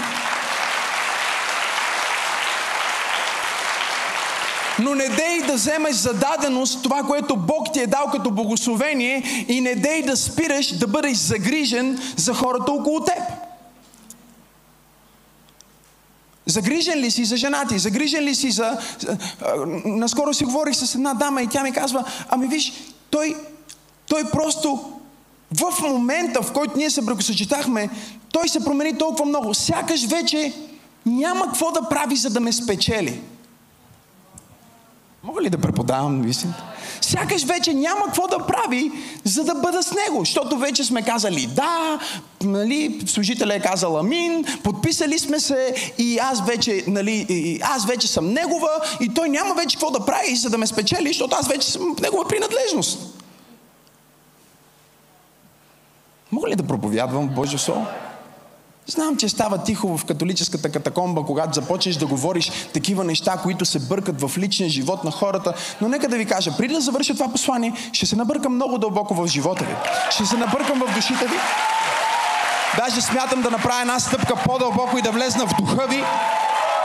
Но 4.78 4.94
не 4.94 5.08
дей 5.08 5.42
да 5.46 5.54
вземеш 5.54 5.96
за 5.96 6.14
даденост 6.14 6.82
това, 6.82 7.02
което 7.02 7.36
Бог 7.36 7.72
ти 7.72 7.80
е 7.80 7.86
дал 7.86 8.06
като 8.12 8.30
благословение 8.30 9.44
и 9.48 9.60
не 9.60 9.74
дей 9.74 10.02
да 10.02 10.16
спираш 10.16 10.78
да 10.78 10.86
бъдеш 10.86 11.16
загрижен 11.16 11.98
за 12.16 12.34
хората 12.34 12.72
около 12.72 13.00
теб. 13.00 13.18
Загрижен 16.46 16.98
ли 16.98 17.10
си 17.10 17.24
за 17.24 17.36
жена 17.36 17.64
ти? 17.68 17.78
Загрижен 17.78 18.24
ли 18.24 18.34
си 18.34 18.50
за... 18.50 18.78
Наскоро 19.84 20.34
си 20.34 20.44
говорих 20.44 20.76
с 20.76 20.94
една 20.94 21.14
дама 21.14 21.42
и 21.42 21.46
тя 21.46 21.62
ми 21.62 21.72
казва, 21.72 22.04
ами 22.28 22.46
виж, 22.46 22.72
той, 23.10 23.36
той 24.08 24.30
просто 24.30 24.92
в 25.60 25.82
момента, 25.82 26.42
в 26.42 26.52
който 26.52 26.76
ние 26.76 26.90
се 26.90 27.02
бракосъчетахме, 27.02 27.90
той 28.32 28.48
се 28.48 28.64
промени 28.64 28.98
толкова 28.98 29.24
много. 29.24 29.54
Сякаш 29.54 30.06
вече 30.06 30.52
няма 31.06 31.44
какво 31.44 31.70
да 31.70 31.88
прави, 31.88 32.16
за 32.16 32.30
да 32.30 32.40
ме 32.40 32.52
спечели. 32.52 33.20
Мога 35.22 35.42
ли 35.42 35.50
да 35.50 35.58
преподавам 35.58 36.28
истината? 36.28 36.64
Сякаш 37.00 37.44
вече 37.44 37.74
няма 37.74 38.04
какво 38.04 38.26
да 38.26 38.46
прави, 38.46 38.92
за 39.24 39.44
да 39.44 39.54
бъда 39.54 39.82
с 39.82 39.92
него. 39.92 40.18
Защото 40.20 40.58
вече 40.58 40.84
сме 40.84 41.02
казали 41.02 41.46
да, 41.46 41.98
нали, 42.44 43.02
служителя 43.06 43.54
е 43.54 43.60
казал 43.60 43.98
амин, 43.98 44.44
подписали 44.64 45.18
сме 45.18 45.40
се 45.40 45.92
и 45.98 46.18
аз 46.18 46.46
вече, 46.46 46.84
нали, 46.86 47.26
и 47.28 47.60
аз 47.62 47.86
вече 47.86 48.08
съм 48.08 48.32
негова 48.32 48.70
и 49.00 49.14
той 49.14 49.28
няма 49.28 49.54
вече 49.54 49.76
какво 49.76 49.90
да 49.90 50.06
прави, 50.06 50.36
за 50.36 50.50
да 50.50 50.58
ме 50.58 50.66
спечели, 50.66 51.08
защото 51.08 51.36
аз 51.40 51.48
вече 51.48 51.70
съм 51.70 51.96
негова 52.00 52.28
принадлежност. 52.28 52.98
Мога 56.32 56.48
ли 56.48 56.56
да 56.56 56.62
проповядвам 56.62 57.28
Божия 57.28 57.58
Слово? 57.58 57.86
Знам, 58.90 59.16
че 59.16 59.28
става 59.28 59.58
тихо 59.58 59.98
в 59.98 60.04
католическата 60.04 60.72
катакомба, 60.72 61.22
когато 61.22 61.60
започнеш 61.60 61.96
да 61.96 62.06
говориш 62.06 62.50
такива 62.74 63.04
неща, 63.04 63.36
които 63.42 63.64
се 63.64 63.78
бъркат 63.78 64.20
в 64.20 64.38
личния 64.38 64.70
живот 64.70 65.04
на 65.04 65.10
хората. 65.10 65.54
Но 65.80 65.88
нека 65.88 66.08
да 66.08 66.16
ви 66.16 66.26
кажа, 66.26 66.56
преди 66.56 66.74
да 66.74 66.80
завърша 66.80 67.14
това 67.14 67.28
послание, 67.28 67.72
ще 67.92 68.06
се 68.06 68.16
набъркам 68.16 68.54
много 68.54 68.78
дълбоко 68.78 69.14
в 69.14 69.26
живота 69.26 69.64
ви. 69.64 69.74
Ще 70.10 70.26
се 70.26 70.36
набъркам 70.36 70.78
в 70.78 70.94
душите 70.94 71.26
ви. 71.26 71.36
Даже 72.76 73.00
смятам 73.00 73.42
да 73.42 73.50
направя 73.50 73.80
една 73.80 74.00
стъпка 74.00 74.34
по-дълбоко 74.44 74.98
и 74.98 75.02
да 75.02 75.10
влезна 75.10 75.46
в 75.46 75.54
духа 75.60 75.86
ви 75.86 76.04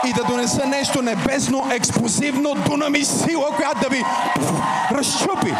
и 0.06 0.12
да 0.12 0.24
донеса 0.24 0.66
нещо 0.66 1.02
небесно, 1.02 1.66
експлозивно, 1.70 2.54
дунами 2.54 3.04
сила, 3.04 3.56
която 3.56 3.80
да 3.80 3.88
ви 3.88 4.04
разчупи. 4.90 5.54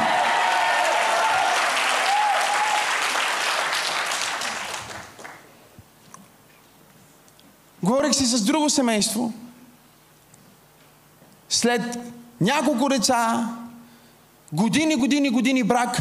Говорих 7.84 8.14
си 8.14 8.26
с 8.26 8.44
друго 8.44 8.70
семейство. 8.70 9.32
След 11.48 11.98
няколко 12.40 12.88
деца, 12.88 13.48
години, 14.52 14.96
години, 14.96 15.30
години 15.30 15.62
брак, 15.62 16.00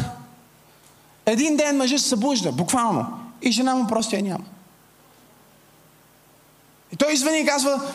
един 1.26 1.56
ден 1.56 1.76
мъжът 1.76 2.00
се 2.00 2.08
събужда, 2.08 2.52
буквално, 2.52 3.06
и 3.42 3.52
жена 3.52 3.74
му 3.74 3.86
просто 3.86 4.16
я 4.16 4.22
няма. 4.22 4.44
И 6.92 6.96
той 6.96 7.12
извъни 7.12 7.38
и 7.38 7.46
казва, 7.46 7.92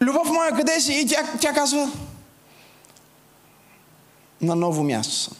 любов 0.00 0.28
моя, 0.30 0.56
къде 0.56 0.80
си? 0.80 0.92
И 0.92 1.06
тя, 1.06 1.22
тя 1.40 1.52
казва, 1.52 1.90
на 4.40 4.54
ново 4.54 4.84
място 4.84 5.14
съм. 5.14 5.36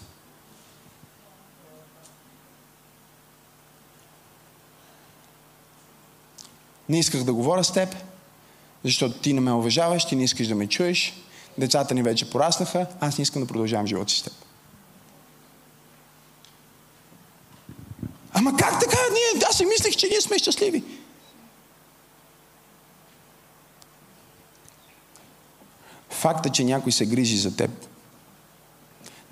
Не 6.89 6.99
исках 6.99 7.25
да 7.25 7.33
говоря 7.35 7.65
с 7.65 7.73
теб, 7.73 7.97
защото 8.85 9.19
ти 9.19 9.33
не 9.33 9.41
ме 9.41 9.53
уважаваш, 9.53 10.05
ти 10.05 10.17
не 10.17 10.25
искаш 10.25 10.47
да 10.47 10.55
ме 10.55 10.67
чуеш, 10.67 11.15
децата 11.59 11.95
ни 11.95 12.03
вече 12.03 12.31
пораснаха, 12.31 12.87
аз 13.01 13.19
не 13.19 13.23
искам 13.23 13.43
да 13.43 13.49
продължавам 13.49 13.87
живота 13.87 14.13
си 14.13 14.19
с 14.19 14.23
теб. 14.23 14.33
Ама 18.33 18.57
как 18.57 18.81
така? 18.81 18.99
Ние, 19.13 19.43
аз 19.51 19.57
си 19.57 19.67
мислех, 19.67 19.97
че 19.97 20.09
ние 20.09 20.21
сме 20.21 20.39
щастливи. 20.39 20.85
Факта, 26.11 26.51
че 26.51 26.65
някой 26.65 26.93
се 26.93 27.07
грижи 27.07 27.37
за 27.37 27.57
теб, 27.57 27.71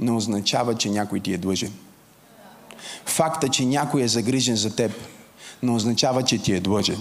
не 0.01 0.11
означава, 0.11 0.77
че 0.77 0.91
някой 0.91 1.21
ти 1.21 1.33
е 1.33 1.39
длъжен. 1.39 1.73
Факта, 3.07 3.49
че 3.49 3.65
някой 3.65 4.03
е 4.03 4.09
загрижен 4.09 4.57
за 4.57 4.77
теб, 4.77 4.93
не 5.63 5.71
означава, 5.71 6.23
че 6.23 6.39
ти 6.39 6.53
е 6.53 6.61
длъжен. 6.61 7.01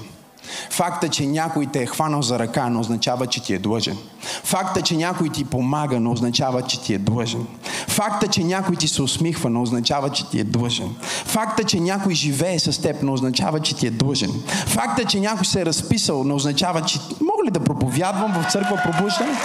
Факта, 0.70 1.10
че 1.10 1.26
някой 1.26 1.66
те 1.66 1.82
е 1.82 1.86
хванал 1.86 2.22
за 2.22 2.40
ръка, 2.40 2.70
не 2.70 2.78
означава, 2.78 3.28
че 3.28 3.44
ти 3.44 3.54
е 3.54 3.60
длъжен. 3.60 3.98
Факта, 4.44 4.82
че 4.82 4.98
някой 4.98 5.30
ти 5.30 5.46
помага, 5.46 6.00
не 6.00 6.10
означава, 6.10 6.62
че 6.62 6.82
ти 6.82 6.94
е 6.94 6.98
длъжен. 6.98 7.48
Факта, 7.88 8.28
че 8.28 8.44
някой 8.44 8.76
ти 8.76 8.88
се 8.88 9.02
усмихва, 9.02 9.50
не 9.50 9.60
означава, 9.60 10.10
че 10.10 10.30
ти 10.30 10.40
е 10.40 10.44
длъжен. 10.44 10.96
Факта, 11.26 11.64
че 11.64 11.80
някой 11.80 12.14
живее 12.14 12.60
с 12.60 12.82
теб, 12.82 13.04
не 13.04 13.12
означава, 13.12 13.60
че 13.60 13.76
ти 13.76 13.88
е 13.88 13.92
длъжен. 13.92 14.32
Факта, 14.68 15.06
че 15.06 15.20
някой 15.20 15.46
се 15.46 15.62
е 15.62 15.66
разписал, 15.66 16.24
не 16.24 16.34
означава, 16.34 16.82
че... 16.82 17.00
Мога 17.22 17.46
ли 17.46 17.52
да 17.52 17.60
проповядвам 17.60 18.34
в 18.34 18.52
църква 18.52 18.82
пробуждане? 18.84 19.38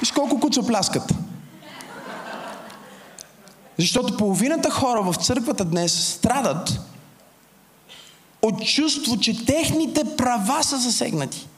Виж 0.00 0.12
колко 0.12 0.40
куца 0.40 0.66
пляскат. 0.66 1.21
Защото 3.82 4.16
половината 4.16 4.70
хора 4.70 5.02
в 5.02 5.14
църквата 5.14 5.64
днес 5.64 6.08
страдат 6.08 6.80
от 8.42 8.66
чувство, 8.66 9.18
че 9.18 9.46
техните 9.46 10.16
права 10.16 10.64
са 10.64 10.78
засегнати. 10.78 11.48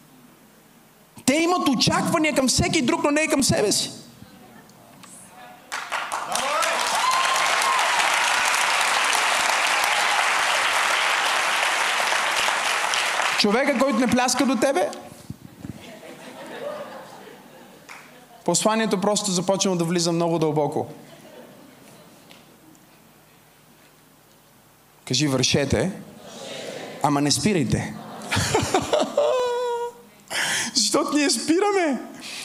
Те 1.26 1.34
имат 1.34 1.68
очаквания 1.68 2.34
към 2.34 2.48
всеки 2.48 2.82
друг, 2.82 3.04
но 3.04 3.10
не 3.10 3.20
и 3.20 3.28
към 3.28 3.42
себе 3.42 3.72
си. 3.72 3.90
Човека, 13.38 13.78
който 13.78 13.98
не 13.98 14.06
пляска 14.06 14.46
до 14.46 14.56
тебе, 14.56 14.90
посланието 18.44 19.00
просто 19.00 19.30
започва 19.30 19.76
да 19.76 19.84
влиза 19.84 20.12
много 20.12 20.38
дълбоко. 20.38 20.86
Кажи, 25.04 25.28
вършете, 25.28 25.90
ама 27.02 27.20
не 27.20 27.30
спирайте. 27.30 27.94
Защото 30.74 31.16
ние 31.16 31.30
спираме. 31.30 32.00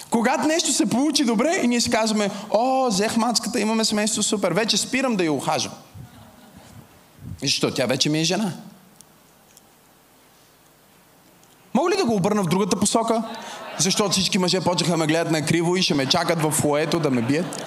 Когато 0.09 0.47
нещо 0.47 0.73
се 0.73 0.85
получи 0.85 1.25
добре 1.25 1.59
и 1.63 1.67
ние 1.67 1.81
си 1.81 1.91
казваме, 1.91 2.29
о, 2.49 2.87
взех 2.87 3.17
мацката, 3.17 3.59
имаме 3.59 3.85
семейство, 3.85 4.23
супер, 4.23 4.51
вече 4.51 4.77
спирам 4.77 5.15
да 5.15 5.23
я 5.23 5.33
ухажвам. 5.33 5.73
Защо? 7.41 7.71
Тя 7.73 7.85
вече 7.85 8.09
ми 8.09 8.19
е 8.19 8.23
жена. 8.23 8.53
Мога 11.73 11.89
ли 11.89 11.97
да 11.97 12.05
го 12.05 12.15
обърна 12.15 12.43
в 12.43 12.47
другата 12.47 12.79
посока? 12.79 13.23
Защото 13.77 14.11
всички 14.11 14.37
мъже 14.37 14.61
почнаха 14.61 14.91
да 14.91 14.97
ме 14.97 15.07
гледат 15.07 15.31
на 15.31 15.45
криво 15.45 15.75
и 15.75 15.81
ще 15.81 15.93
ме 15.93 16.05
чакат 16.05 16.41
в 16.41 16.51
фуето 16.51 16.99
да 16.99 17.09
ме 17.09 17.21
бият. 17.21 17.63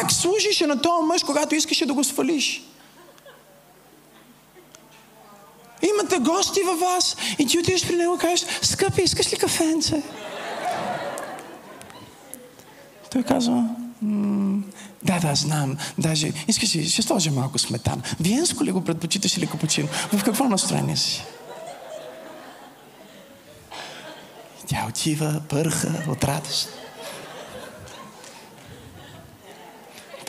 Как 0.00 0.12
служише 0.12 0.66
на 0.66 0.82
този 0.82 1.06
мъж, 1.06 1.22
когато 1.22 1.54
искаше 1.54 1.86
да 1.86 1.94
го 1.94 2.04
свалиш? 2.04 2.62
Имате 5.90 6.18
гости 6.18 6.60
във 6.62 6.80
вас 6.80 7.16
и 7.38 7.46
ти 7.46 7.58
отидеш 7.58 7.86
при 7.86 7.96
него 7.96 8.14
и 8.14 8.18
кажеш, 8.18 8.46
скъпи, 8.62 9.02
искаш 9.02 9.32
ли 9.32 9.36
кафенце? 9.36 10.02
Той 13.10 13.22
казва, 13.22 13.64
да, 15.02 15.18
да, 15.20 15.34
знам. 15.34 15.76
Даже, 15.98 16.32
искаш 16.48 16.76
ли, 16.76 16.88
ще 16.88 17.02
сложа 17.02 17.30
малко 17.30 17.58
сметана. 17.58 18.02
Виенско 18.20 18.64
ли 18.64 18.72
го 18.72 18.84
предпочиташ 18.84 19.36
или 19.36 19.46
капучино? 19.46 19.88
В 20.12 20.24
какво 20.24 20.44
настроение 20.44 20.96
си? 20.96 21.24
Тя 24.66 24.86
отива, 24.88 25.42
пърха 25.48 26.04
от 26.08 26.24
радост. 26.24 26.87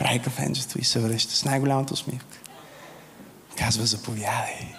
Прави 0.00 0.18
кафенчето 0.18 0.78
и 0.78 0.84
се 0.84 1.00
връща 1.00 1.34
с 1.34 1.44
най-голямата 1.44 1.94
усмивка. 1.94 2.36
Казва, 3.58 3.86
заповядай. 3.86 4.74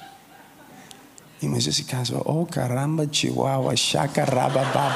И 1.41 1.47
мъжа 1.47 1.71
си 1.71 1.87
казва, 1.87 2.21
о, 2.25 2.45
карамба, 2.45 3.07
чилауа, 3.07 3.77
шака, 3.77 4.27
раба, 4.27 4.49
баба. 4.49 4.95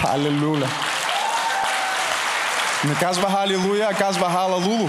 Халелуя. 0.00 0.68
Не 2.84 2.94
казва 2.94 3.30
халилуя, 3.30 3.88
а 3.90 3.94
казва 3.94 4.30
халалулу. 4.30 4.88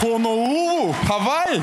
Хонолулу, 0.00 0.92
Хавай. 0.92 1.62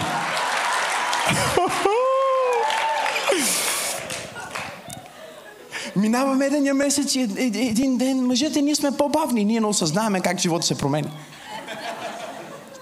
Минава 5.95 6.35
медения 6.35 6.73
месец 6.73 7.15
и 7.15 7.21
един 7.55 7.97
ден 7.97 8.25
мъжете 8.25 8.61
ние 8.61 8.75
сме 8.75 8.97
по-бавни. 8.97 9.45
Ние 9.45 9.59
не 9.59 9.67
осъзнаваме 9.67 10.21
как 10.21 10.39
живота 10.39 10.65
се 10.65 10.77
променя. 10.77 11.09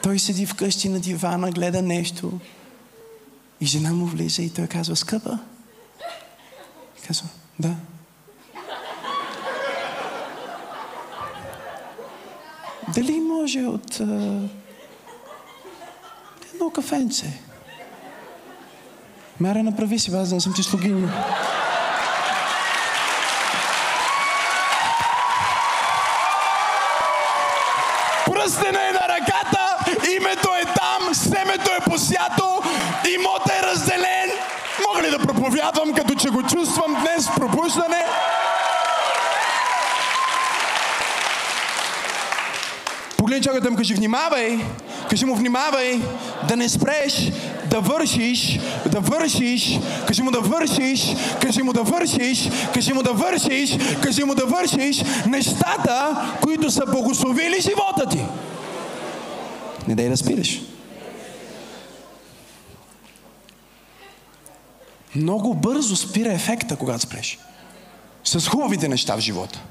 Той 0.05 0.19
седи 0.19 0.45
вкъщи 0.45 0.89
на 0.89 0.99
дивана, 0.99 1.51
гледа 1.51 1.81
нещо. 1.81 2.39
И 3.61 3.65
жена 3.65 3.93
му 3.93 4.05
влиза 4.05 4.41
и 4.41 4.49
той 4.49 4.67
казва, 4.67 4.95
скъпа. 4.95 5.39
Казва, 7.07 7.27
да. 7.59 7.75
Дали 12.95 13.19
може 13.19 13.59
от 13.59 13.99
а, 13.99 14.03
едно 16.53 16.69
кафенце? 16.73 17.39
Маре, 19.39 19.63
направи 19.63 19.99
си, 19.99 20.11
аз 20.11 20.29
да 20.29 20.41
съм 20.41 20.53
ти 20.53 20.63
слугиня. 20.63 21.13
Ли 35.65 35.71
да 35.71 35.81
проповядвам, 35.81 35.93
като 35.93 36.15
че 36.15 36.29
го 36.29 36.43
чувствам 36.43 36.97
днес 37.01 37.29
пробуждане? 37.35 38.05
Погледни 43.17 43.43
човекът 43.43 43.71
му 43.71 43.77
кажи, 43.77 43.93
внимавай, 43.93 44.59
кажи 45.09 45.25
му, 45.25 45.35
внимавай, 45.35 46.01
да 46.47 46.55
не 46.55 46.69
спреш, 46.69 47.31
да 47.69 47.79
вършиш, 47.79 48.59
да 48.85 48.99
вършиш, 48.99 49.79
кажи 50.07 50.21
му 50.21 50.31
да 50.31 50.39
вършиш, 50.39 51.15
кажи 51.41 51.63
му 51.63 51.73
да 51.73 51.83
вършиш, 51.83 52.49
кажи 52.73 52.93
му 52.93 53.03
да 53.03 53.13
вършиш, 53.13 53.77
кажи 54.03 54.23
му 54.23 54.35
да 54.35 54.45
вършиш 54.45 55.03
нещата, 55.27 56.27
които 56.41 56.71
са 56.71 56.85
благословили 56.85 57.61
живота 57.61 58.09
ти. 58.09 58.25
Не 59.87 59.95
дай 59.95 60.09
да 60.09 60.17
спираш. 60.17 60.74
Много 65.15 65.53
бързо 65.53 65.95
спира 65.95 66.33
ефекта, 66.33 66.75
когато 66.75 66.99
спреш. 66.99 67.39
С 68.23 68.47
хубавите 68.47 68.87
неща 68.87 69.15
в 69.15 69.19
живота. 69.19 69.61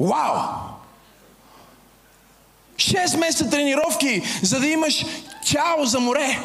Вау! 0.00 0.38
Шест 2.78 3.16
месеца 3.16 3.50
тренировки, 3.50 4.22
за 4.42 4.60
да 4.60 4.66
имаш 4.66 5.04
тяло 5.46 5.84
за 5.84 6.00
море. 6.00 6.38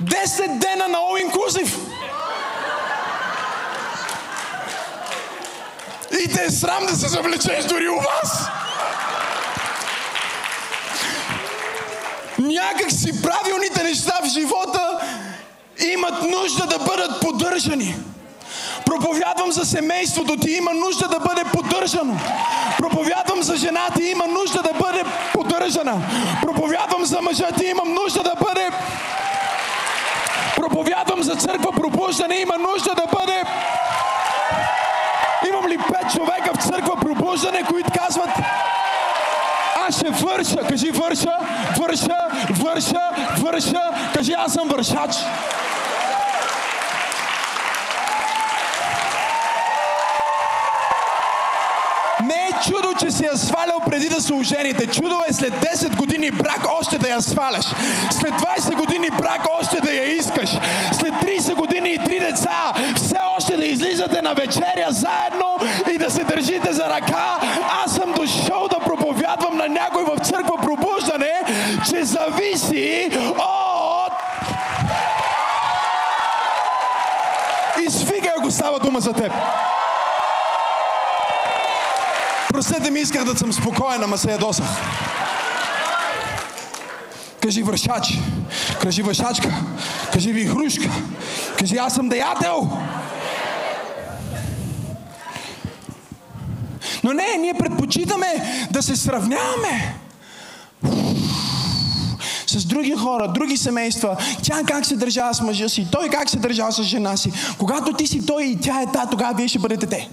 Десет 0.00 0.58
дена 0.58 0.88
на 0.88 0.98
all 0.98 1.30
inclusive. 1.30 1.74
И 6.24 6.28
те 6.32 6.44
е 6.44 6.50
срам 6.50 6.86
да 6.86 6.96
се 6.96 7.08
завлечеш 7.08 7.64
дори 7.64 7.88
у 7.88 7.96
вас. 7.96 8.48
Някак 12.44 12.90
си 12.90 13.22
правилните 13.22 13.82
неща 13.82 14.12
в 14.22 14.28
живота 14.28 15.00
имат 15.92 16.22
нужда 16.22 16.66
да 16.66 16.78
бъдат 16.78 17.20
поддържани. 17.20 17.96
Проповядвам 18.86 19.52
за 19.52 19.64
семейството 19.64 20.36
ти, 20.36 20.50
има 20.50 20.74
нужда 20.74 21.08
да 21.08 21.20
бъде 21.20 21.44
поддържано. 21.52 22.16
Проповядвам 22.78 23.42
за 23.42 23.56
жената 23.56 23.94
ти, 23.94 24.04
има 24.04 24.26
нужда 24.26 24.62
да 24.62 24.72
бъде 24.72 25.04
поддържана. 25.32 26.02
Проповядвам 26.42 27.04
за 27.04 27.20
мъжа 27.20 27.52
ти, 27.58 27.64
имам 27.66 27.94
нужда 27.94 28.22
да 28.22 28.34
бъде 28.34 28.70
проповядвам 30.56 31.22
за 31.22 31.34
църква 31.34 31.72
пробуждане, 31.72 32.36
има 32.36 32.58
нужда 32.58 32.94
да 32.94 33.06
бъде 33.18 33.42
Имам 35.48 35.66
ли 35.66 35.78
пет 35.78 36.12
човека 36.12 36.52
в 36.54 36.62
църква 36.64 36.96
пробуждане, 36.96 37.62
които 37.62 37.90
казват 37.98 38.28
аз 38.28 38.83
ще 39.94 40.10
върша. 40.10 40.56
Кажи 40.68 40.90
върша, 40.90 41.36
върша, 41.78 42.18
върша, 42.50 43.00
върша. 43.38 43.82
Кажи 44.14 44.32
аз 44.32 44.52
съм 44.52 44.68
вършач. 44.68 45.16
Не 52.24 52.34
е 52.34 52.62
чудо, 52.62 52.94
че 53.00 53.10
си 53.10 53.24
я 53.24 53.36
свалял 53.36 53.80
преди 53.90 54.08
да 54.08 54.20
се 54.20 54.34
ожените. 54.34 54.86
Чудо 54.86 55.20
е 55.28 55.32
след 55.32 55.52
10 55.52 55.96
години 55.96 56.30
брак 56.30 56.66
още 56.80 56.98
да 56.98 57.08
я 57.08 57.22
сваляш. 57.22 57.64
След 58.10 58.32
20 58.32 58.74
години 58.74 59.10
брак 59.10 59.46
още 59.60 59.80
да 59.80 59.92
я 59.92 60.16
искаш. 60.16 60.50
След 60.92 61.14
30 61.14 61.54
години 61.54 61.90
и 61.90 61.98
3 61.98 62.20
деца 62.20 62.72
все 62.96 63.16
още 63.36 63.56
да 63.56 63.64
излизате 63.66 64.22
на 64.22 64.34
вечеря 64.34 64.86
заедно 64.90 65.56
и 65.94 65.98
да 65.98 66.10
се 66.10 66.24
държите 66.24 66.72
за 66.72 66.88
ръка. 66.88 67.40
Аз 67.84 67.93
че 71.94 72.04
зависи 72.04 73.10
от 73.38 74.12
и 77.86 77.90
свигай, 77.90 78.30
ако 78.38 78.50
става 78.50 78.78
дума 78.78 79.00
за 79.00 79.12
теб. 79.12 79.32
Простете 82.48 82.90
ми, 82.90 83.00
исках 83.00 83.24
да 83.24 83.38
съм 83.38 83.52
спокоен, 83.52 84.02
ама 84.02 84.18
се 84.18 84.30
ядосах. 84.30 84.66
Кажи 87.42 87.62
вършач, 87.62 88.18
кажи 88.82 89.02
вършачка, 89.02 89.52
кажи 90.12 90.32
ви 90.32 90.46
хрушка, 90.46 90.90
кажи 91.58 91.76
аз 91.76 91.94
съм 91.94 92.08
деятел. 92.08 92.70
Но 97.04 97.12
не, 97.12 97.36
ние 97.38 97.54
предпочитаме 97.54 98.66
да 98.70 98.82
се 98.82 98.96
сравняваме 98.96 99.94
с 102.60 102.64
други 102.64 102.92
хора, 102.92 103.28
други 103.28 103.56
семейства. 103.56 104.16
Тя 104.42 104.62
как 104.66 104.86
се 104.86 104.96
държава 104.96 105.34
с 105.34 105.40
мъжа 105.40 105.68
си, 105.68 105.86
той 105.92 106.08
как 106.08 106.30
се 106.30 106.38
държава 106.38 106.72
с 106.72 106.82
жена 106.82 107.16
си. 107.16 107.32
Когато 107.58 107.92
ти 107.92 108.06
си 108.06 108.26
той 108.26 108.44
и 108.44 108.60
тя 108.60 108.82
е 108.82 108.92
та, 108.92 109.06
тогава 109.06 109.34
вие 109.34 109.48
ще 109.48 109.58
бъдете 109.58 109.86
те. 109.86 110.08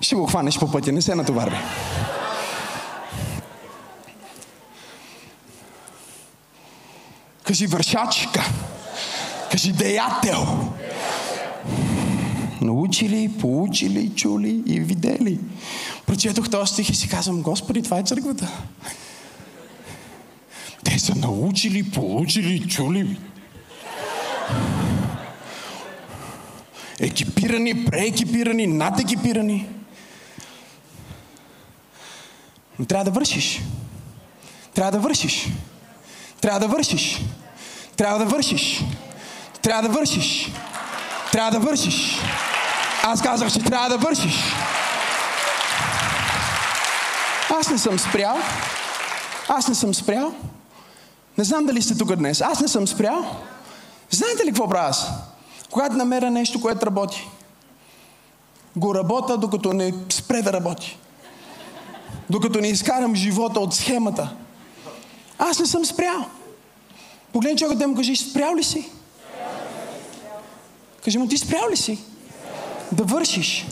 Ще 0.00 0.14
го 0.14 0.26
хванеш 0.26 0.58
по 0.58 0.70
пътя, 0.70 0.92
не 0.92 1.02
се 1.02 1.14
натоварвай. 1.14 1.60
Кажи 7.44 7.66
вършачка. 7.66 8.44
Кажи 9.50 9.72
деятел. 9.72 10.70
Научили, 12.60 13.32
получили, 13.40 14.12
чули 14.16 14.62
и 14.66 14.80
видели. 14.80 15.38
Прочетох 16.06 16.50
този 16.50 16.72
стих 16.72 16.90
и 16.90 16.94
си 16.94 17.08
казвам, 17.08 17.42
Господи, 17.42 17.82
това 17.82 17.98
е 17.98 18.02
църквата. 18.02 18.48
Те 20.86 20.98
са 20.98 21.14
научили, 21.14 21.90
получили, 21.90 22.68
чули. 22.68 23.18
Екипирани, 27.00 27.84
преекипирани, 27.84 28.66
надекипирани. 28.66 29.68
Но 32.78 32.86
трябва 32.86 33.04
да 33.04 33.10
вършиш. 33.10 33.60
Трябва 34.74 34.92
да 34.92 34.98
вършиш. 34.98 35.48
Трябва 36.40 36.60
да 36.60 36.68
вършиш. 36.68 37.20
Трябва 37.96 38.18
да 38.18 38.24
вършиш. 38.24 38.84
Трябва 39.62 39.82
да 39.82 39.88
вършиш. 39.88 40.50
Трябва 41.32 41.50
да 41.50 41.58
вършиш. 41.58 42.20
Аз 43.02 43.22
казах, 43.22 43.52
че 43.52 43.58
трябва 43.58 43.88
да 43.88 43.98
вършиш. 43.98 44.34
Аз 47.60 47.70
не 47.70 47.78
съм 47.78 47.98
спрял. 47.98 48.38
Аз 49.48 49.68
не 49.68 49.74
съм 49.74 49.94
спрял. 49.94 50.34
Не 51.38 51.44
знам 51.44 51.66
дали 51.66 51.82
сте 51.82 51.98
тук 51.98 52.16
днес. 52.16 52.40
Аз 52.40 52.60
не 52.60 52.68
съм 52.68 52.88
спрял. 52.88 53.26
Знаете 54.10 54.44
ли 54.44 54.48
какво 54.48 54.68
правя 54.68 54.88
аз? 54.88 55.06
Когато 55.70 55.96
намеря 55.96 56.30
нещо, 56.30 56.60
което 56.60 56.86
работи, 56.86 57.28
го 58.76 58.94
работя, 58.94 59.38
докато 59.38 59.72
не 59.72 59.94
спре 60.08 60.42
да 60.42 60.52
работи. 60.52 60.98
Докато 62.30 62.60
не 62.60 62.68
изкарам 62.68 63.14
живота 63.14 63.60
от 63.60 63.74
схемата. 63.74 64.32
Аз 65.38 65.58
не 65.58 65.66
съм 65.66 65.84
спрял. 65.84 66.24
Погледни 67.32 67.58
човека 67.58 67.76
да 67.76 67.88
му 67.88 67.96
кажи, 67.96 68.16
спрял 68.16 68.56
ли 68.56 68.64
си? 68.64 68.90
Кажи 71.04 71.18
му, 71.18 71.28
ти 71.28 71.38
спрял 71.38 71.70
ли 71.70 71.76
си? 71.76 71.98
Да 72.92 73.04
вършиш. 73.04 73.66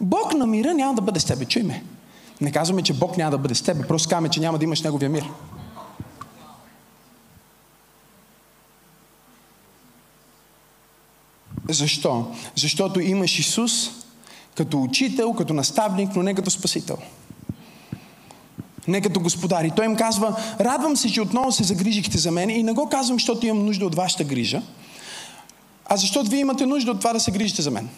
Бог 0.00 0.34
на 0.34 0.46
мира 0.46 0.74
няма 0.74 0.94
да 0.94 1.02
бъде 1.02 1.20
с 1.20 1.24
тебе. 1.24 1.44
Чуй 1.44 1.62
ме. 1.62 1.84
Не 2.40 2.52
казваме, 2.52 2.82
че 2.82 2.92
Бог 2.92 3.16
няма 3.16 3.30
да 3.30 3.38
бъде 3.38 3.54
с 3.54 3.62
тебе. 3.62 3.86
Просто 3.86 4.08
казваме, 4.08 4.28
че 4.28 4.40
няма 4.40 4.58
да 4.58 4.64
имаш 4.64 4.82
Неговия 4.82 5.10
мир. 5.10 5.24
Защо? 11.68 12.26
Защото 12.56 13.00
имаш 13.00 13.38
Исус 13.38 13.90
като 14.54 14.82
учител, 14.82 15.32
като 15.32 15.54
наставник, 15.54 16.16
но 16.16 16.22
не 16.22 16.34
като 16.34 16.50
спасител. 16.50 16.98
Не 18.88 19.00
като 19.00 19.20
господар. 19.20 19.64
И 19.64 19.70
той 19.76 19.84
им 19.84 19.96
казва, 19.96 20.36
радвам 20.60 20.96
се, 20.96 21.12
че 21.12 21.20
отново 21.20 21.52
се 21.52 21.64
загрижихте 21.64 22.18
за 22.18 22.30
мен 22.30 22.50
и 22.50 22.62
не 22.62 22.72
го 22.72 22.88
казвам, 22.88 23.16
защото 23.16 23.46
имам 23.46 23.64
нужда 23.64 23.86
от 23.86 23.94
вашата 23.94 24.24
грижа, 24.24 24.62
а 25.86 25.96
защото 25.96 26.30
вие 26.30 26.40
имате 26.40 26.66
нужда 26.66 26.90
от 26.90 26.98
това 26.98 27.12
да 27.12 27.20
се 27.20 27.30
грижите 27.30 27.62
за 27.62 27.70
мен. 27.70 27.88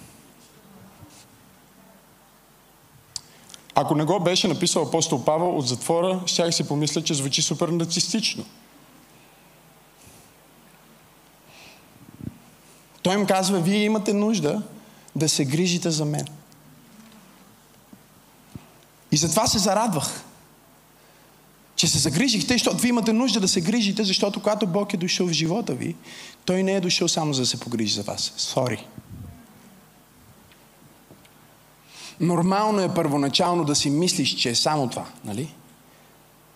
Ако 3.74 3.94
не 3.94 4.04
го 4.04 4.20
беше 4.20 4.48
написал 4.48 4.82
апостол 4.82 5.24
Павел 5.24 5.56
от 5.58 5.68
затвора, 5.68 6.20
щях 6.26 6.54
си 6.54 6.68
помисля, 6.68 7.02
че 7.02 7.14
звучи 7.14 7.42
супер 7.42 7.68
нацистично. 7.68 8.44
Той 13.02 13.14
им 13.14 13.26
казва, 13.26 13.60
вие 13.60 13.84
имате 13.84 14.12
нужда 14.12 14.62
да 15.16 15.28
се 15.28 15.44
грижите 15.44 15.90
за 15.90 16.04
мен. 16.04 16.26
И 19.12 19.16
затова 19.16 19.46
се 19.46 19.58
зарадвах, 19.58 20.24
че 21.76 21.88
се 21.88 21.98
загрижихте, 21.98 22.54
защото 22.54 22.76
вие 22.76 22.88
имате 22.88 23.12
нужда 23.12 23.40
да 23.40 23.48
се 23.48 23.60
грижите, 23.60 24.04
защото 24.04 24.40
когато 24.40 24.66
Бог 24.66 24.94
е 24.94 24.96
дошъл 24.96 25.26
в 25.26 25.32
живота 25.32 25.74
ви, 25.74 25.96
Той 26.44 26.62
не 26.62 26.72
е 26.72 26.80
дошъл 26.80 27.08
само 27.08 27.32
за 27.32 27.42
да 27.42 27.46
се 27.46 27.60
погрижи 27.60 27.94
за 27.94 28.02
вас. 28.02 28.32
Сори. 28.36 28.86
Нормално 32.20 32.80
е 32.80 32.94
първоначално 32.94 33.64
да 33.64 33.74
си 33.74 33.90
мислиш, 33.90 34.34
че 34.34 34.50
е 34.50 34.54
само 34.54 34.88
това, 34.90 35.06
нали? 35.24 35.54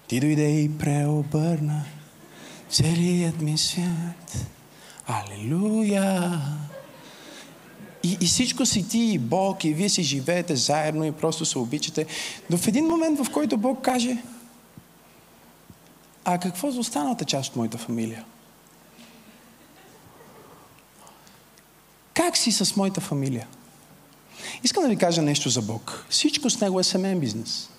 Ти 0.08 0.20
дойде 0.20 0.60
и 0.60 0.78
преобърна 0.78 1.84
целият 2.70 3.40
ми 3.40 3.58
свят. 3.58 4.46
Алелуя! 5.06 6.40
И, 8.02 8.18
и 8.20 8.26
всичко 8.26 8.66
си 8.66 8.88
ти 8.88 8.98
и 8.98 9.18
Бог, 9.18 9.64
и 9.64 9.74
вие 9.74 9.88
си 9.88 10.02
живеете 10.02 10.56
заедно 10.56 11.04
и 11.04 11.12
просто 11.12 11.44
се 11.44 11.58
обичате. 11.58 12.06
Но 12.50 12.56
в 12.56 12.68
един 12.68 12.86
момент, 12.86 13.24
в 13.24 13.30
който 13.32 13.56
Бог 13.56 13.82
каже, 13.82 14.16
а 16.24 16.38
какво 16.38 16.70
за 16.70 16.80
останалата 16.80 17.24
част 17.24 17.50
от 17.50 17.56
моята 17.56 17.78
фамилия? 17.78 18.24
Как 22.14 22.36
си 22.36 22.52
с 22.52 22.76
моята 22.76 23.00
фамилия? 23.00 23.46
Искам 24.64 24.82
да 24.82 24.88
ви 24.88 24.96
кажа 24.96 25.22
нещо 25.22 25.48
за 25.48 25.62
Бог. 25.62 26.06
Всичко 26.08 26.50
с 26.50 26.60
него 26.60 26.80
е 26.80 26.84
семейен 26.84 27.20
бизнес. 27.20 27.70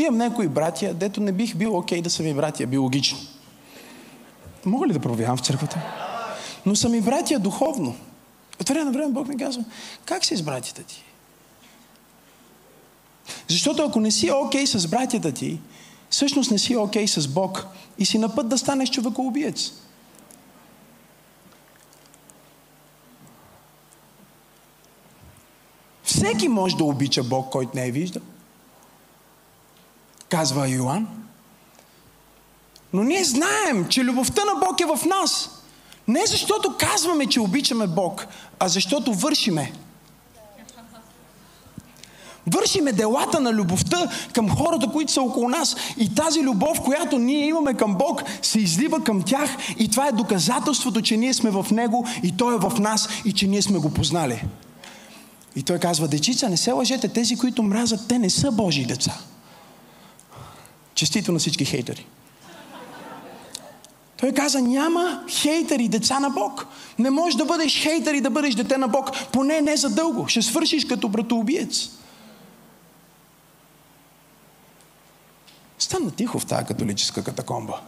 Имам 0.00 0.16
някои 0.16 0.48
братия, 0.48 0.94
дето 0.94 1.20
не 1.20 1.32
бих 1.32 1.56
бил 1.56 1.76
окей 1.76 1.98
okay 1.98 2.02
да 2.02 2.10
са 2.10 2.22
ми 2.22 2.34
братия 2.34 2.66
биологично. 2.66 3.18
Мога 4.64 4.86
ли 4.86 4.92
да 4.92 5.00
проявявам 5.00 5.36
в 5.36 5.40
църквата? 5.40 5.80
Но 6.66 6.76
са 6.76 6.88
ми 6.88 7.00
братия 7.00 7.40
духовно. 7.40 7.96
От 8.60 8.68
време 8.68 8.84
на 8.84 8.92
време 8.92 9.12
Бог 9.12 9.28
ми 9.28 9.36
казва, 9.36 9.64
как 10.04 10.24
си 10.24 10.36
с 10.36 10.42
братята 10.42 10.82
ти? 10.82 11.04
Защото 13.48 13.82
ако 13.82 14.00
не 14.00 14.10
си 14.10 14.30
окей 14.30 14.64
okay 14.64 14.78
с 14.78 14.86
братята 14.86 15.32
ти, 15.32 15.60
всъщност 16.10 16.50
не 16.50 16.58
си 16.58 16.76
окей 16.76 17.04
okay 17.04 17.20
с 17.20 17.28
Бог 17.28 17.66
и 17.98 18.06
си 18.06 18.18
на 18.18 18.34
път 18.34 18.48
да 18.48 18.58
станеш 18.58 18.90
човекоубиец. 18.90 19.72
Всеки 26.02 26.48
може 26.48 26.76
да 26.76 26.84
обича 26.84 27.22
Бог, 27.22 27.50
който 27.50 27.70
не 27.74 27.86
е 27.86 27.90
виждал. 27.90 28.22
Казва 30.30 30.68
Йоан. 30.68 31.08
Но 32.92 33.04
ние 33.04 33.24
знаем, 33.24 33.86
че 33.88 34.04
любовта 34.04 34.42
на 34.44 34.66
Бог 34.66 34.80
е 34.80 34.84
в 34.84 35.04
нас. 35.04 35.50
Не 36.08 36.26
защото 36.26 36.76
казваме, 36.78 37.26
че 37.26 37.40
обичаме 37.40 37.86
Бог, 37.86 38.26
а 38.58 38.68
защото 38.68 39.14
вършиме. 39.14 39.72
Вършиме 42.46 42.92
делата 42.92 43.40
на 43.40 43.52
любовта 43.52 44.10
към 44.32 44.56
хората, 44.56 44.88
които 44.92 45.12
са 45.12 45.22
около 45.22 45.48
нас. 45.48 45.76
И 45.96 46.14
тази 46.14 46.42
любов, 46.42 46.80
която 46.80 47.18
ние 47.18 47.46
имаме 47.46 47.74
към 47.74 47.94
Бог, 47.94 48.22
се 48.42 48.58
излива 48.58 49.04
към 49.04 49.22
тях. 49.22 49.50
И 49.78 49.90
това 49.90 50.08
е 50.08 50.12
доказателството, 50.12 51.02
че 51.02 51.16
ние 51.16 51.34
сме 51.34 51.50
в 51.50 51.66
Него 51.70 52.06
и 52.22 52.36
Той 52.36 52.54
е 52.54 52.58
в 52.58 52.72
нас 52.78 53.08
и 53.24 53.32
че 53.32 53.46
ние 53.46 53.62
сме 53.62 53.78
го 53.78 53.90
познали. 53.90 54.44
И 55.56 55.62
той 55.62 55.78
казва, 55.78 56.08
дечица, 56.08 56.48
не 56.48 56.56
се 56.56 56.72
лъжете, 56.72 57.08
тези, 57.08 57.36
които 57.36 57.62
мразят, 57.62 58.08
те 58.08 58.18
не 58.18 58.30
са 58.30 58.50
Божии 58.50 58.86
деца. 58.86 59.18
Честито 61.00 61.32
на 61.32 61.38
всички 61.38 61.64
хейтери. 61.64 62.06
Той 64.16 64.32
каза, 64.32 64.60
няма 64.60 65.24
хейтери, 65.28 65.88
деца 65.88 66.20
на 66.20 66.30
Бог. 66.30 66.66
Не 66.98 67.10
можеш 67.10 67.34
да 67.36 67.44
бъдеш 67.44 67.82
хейтер 67.82 68.14
и 68.14 68.20
да 68.20 68.30
бъдеш 68.30 68.54
дете 68.54 68.76
на 68.76 68.88
Бог. 68.88 69.10
Поне 69.32 69.60
не 69.60 69.76
за 69.76 69.90
дълго. 69.90 70.28
Ще 70.28 70.42
свършиш 70.42 70.84
като 70.84 71.08
братоубиец. 71.08 71.88
Стана 75.78 76.10
тихо 76.10 76.38
в 76.38 76.46
тази 76.46 76.66
католическа 76.66 77.24
катакомба. 77.24 77.80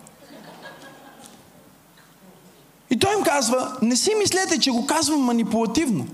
И 2.90 2.98
той 2.98 3.14
им 3.18 3.24
казва, 3.24 3.78
не 3.82 3.96
си 3.96 4.10
мислете, 4.18 4.58
че 4.58 4.70
го 4.70 4.86
казвам 4.86 5.20
манипулативно. 5.20 6.06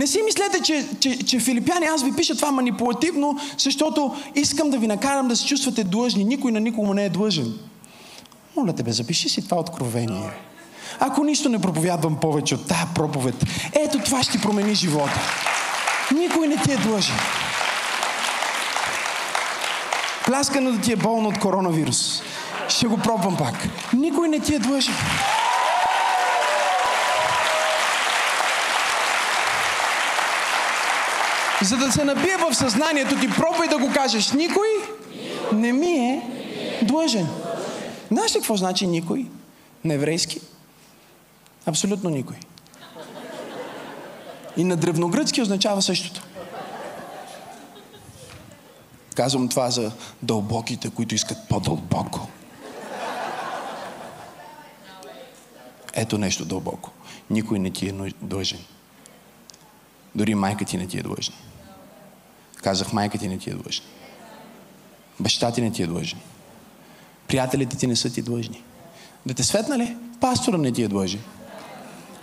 Не 0.00 0.06
си 0.06 0.22
мислете, 0.24 0.62
че, 0.62 0.86
че, 1.00 1.18
че 1.26 1.40
филипяни, 1.40 1.86
аз 1.86 2.02
ви 2.02 2.16
пиша 2.16 2.36
това 2.36 2.50
манипулативно, 2.50 3.38
защото 3.58 4.16
искам 4.34 4.70
да 4.70 4.78
ви 4.78 4.86
накарам 4.86 5.28
да 5.28 5.36
се 5.36 5.46
чувствате 5.46 5.84
длъжни. 5.84 6.24
Никой 6.24 6.52
на 6.52 6.60
никому 6.60 6.94
не 6.94 7.04
е 7.04 7.08
длъжен. 7.08 7.58
Моля 8.56 8.72
те 8.72 8.82
бе, 8.82 8.92
запиши 8.92 9.28
си 9.28 9.44
това 9.44 9.60
откровение. 9.60 10.30
Ако 11.00 11.24
нищо 11.24 11.48
не 11.48 11.58
проповядвам 11.58 12.16
повече 12.16 12.54
от 12.54 12.68
тази 12.68 12.86
проповед, 12.94 13.34
ето 13.72 13.98
това 13.98 14.22
ще 14.22 14.38
промени 14.38 14.74
живота. 14.74 15.20
Никой 16.14 16.48
не 16.48 16.56
ти 16.56 16.72
е 16.72 16.76
длъжен. 16.76 17.16
Да 20.28 20.80
ти 20.82 20.92
е 20.92 20.96
болно 20.96 21.28
от 21.28 21.38
коронавирус. 21.38 22.22
Ще 22.68 22.86
го 22.86 22.98
пробвам 22.98 23.36
пак. 23.36 23.68
Никой 23.92 24.28
не 24.28 24.40
ти 24.40 24.54
е 24.54 24.58
длъжен. 24.58 24.94
За 31.62 31.76
да 31.76 31.92
се 31.92 32.04
набие 32.04 32.36
в 32.36 32.54
съзнанието 32.54 33.20
ти, 33.20 33.28
пробвай 33.28 33.68
да 33.68 33.78
го 33.78 33.92
кажеш. 33.92 34.32
Никой 34.32 34.68
не 35.52 35.72
ми 35.72 35.92
е 35.92 36.22
длъжен. 36.82 37.28
Знаеш 38.10 38.34
ли 38.34 38.38
какво 38.38 38.56
значи 38.56 38.86
никой? 38.86 39.26
На 39.84 39.94
еврейски? 39.94 40.40
Абсолютно 41.66 42.10
никой. 42.10 42.36
И 44.56 44.64
на 44.64 44.76
древногръцки 44.76 45.42
означава 45.42 45.82
същото. 45.82 46.22
Казвам 49.14 49.48
това 49.48 49.70
за 49.70 49.92
дълбоките, 50.22 50.90
които 50.90 51.14
искат 51.14 51.38
по-дълбоко. 51.48 52.28
Ето 55.94 56.18
нещо 56.18 56.44
дълбоко. 56.44 56.90
Никой 57.30 57.58
не 57.58 57.70
ти 57.70 57.88
е 57.88 57.94
длъжен. 58.22 58.60
Дори 60.14 60.34
майка 60.34 60.64
ти 60.64 60.76
не 60.76 60.86
ти 60.86 60.98
е 60.98 61.02
длъжна. 61.02 61.34
Казах, 62.62 62.92
майка 62.92 63.18
ти 63.18 63.28
не 63.28 63.38
ти 63.38 63.50
е 63.50 63.54
длъжна. 63.54 63.84
Баща 65.20 65.52
ти 65.52 65.62
не 65.62 65.72
ти 65.72 65.82
е 65.82 65.86
длъжен. 65.86 66.18
Приятелите 67.28 67.76
ти 67.76 67.86
не 67.86 67.96
са 67.96 68.12
ти 68.12 68.22
длъжни. 68.22 68.62
Да 69.26 69.34
те 69.34 69.42
светна 69.42 69.78
ли? 69.78 69.96
Пастора 70.20 70.58
не 70.58 70.72
ти 70.72 70.82
е 70.82 70.88
длъжен. 70.88 71.20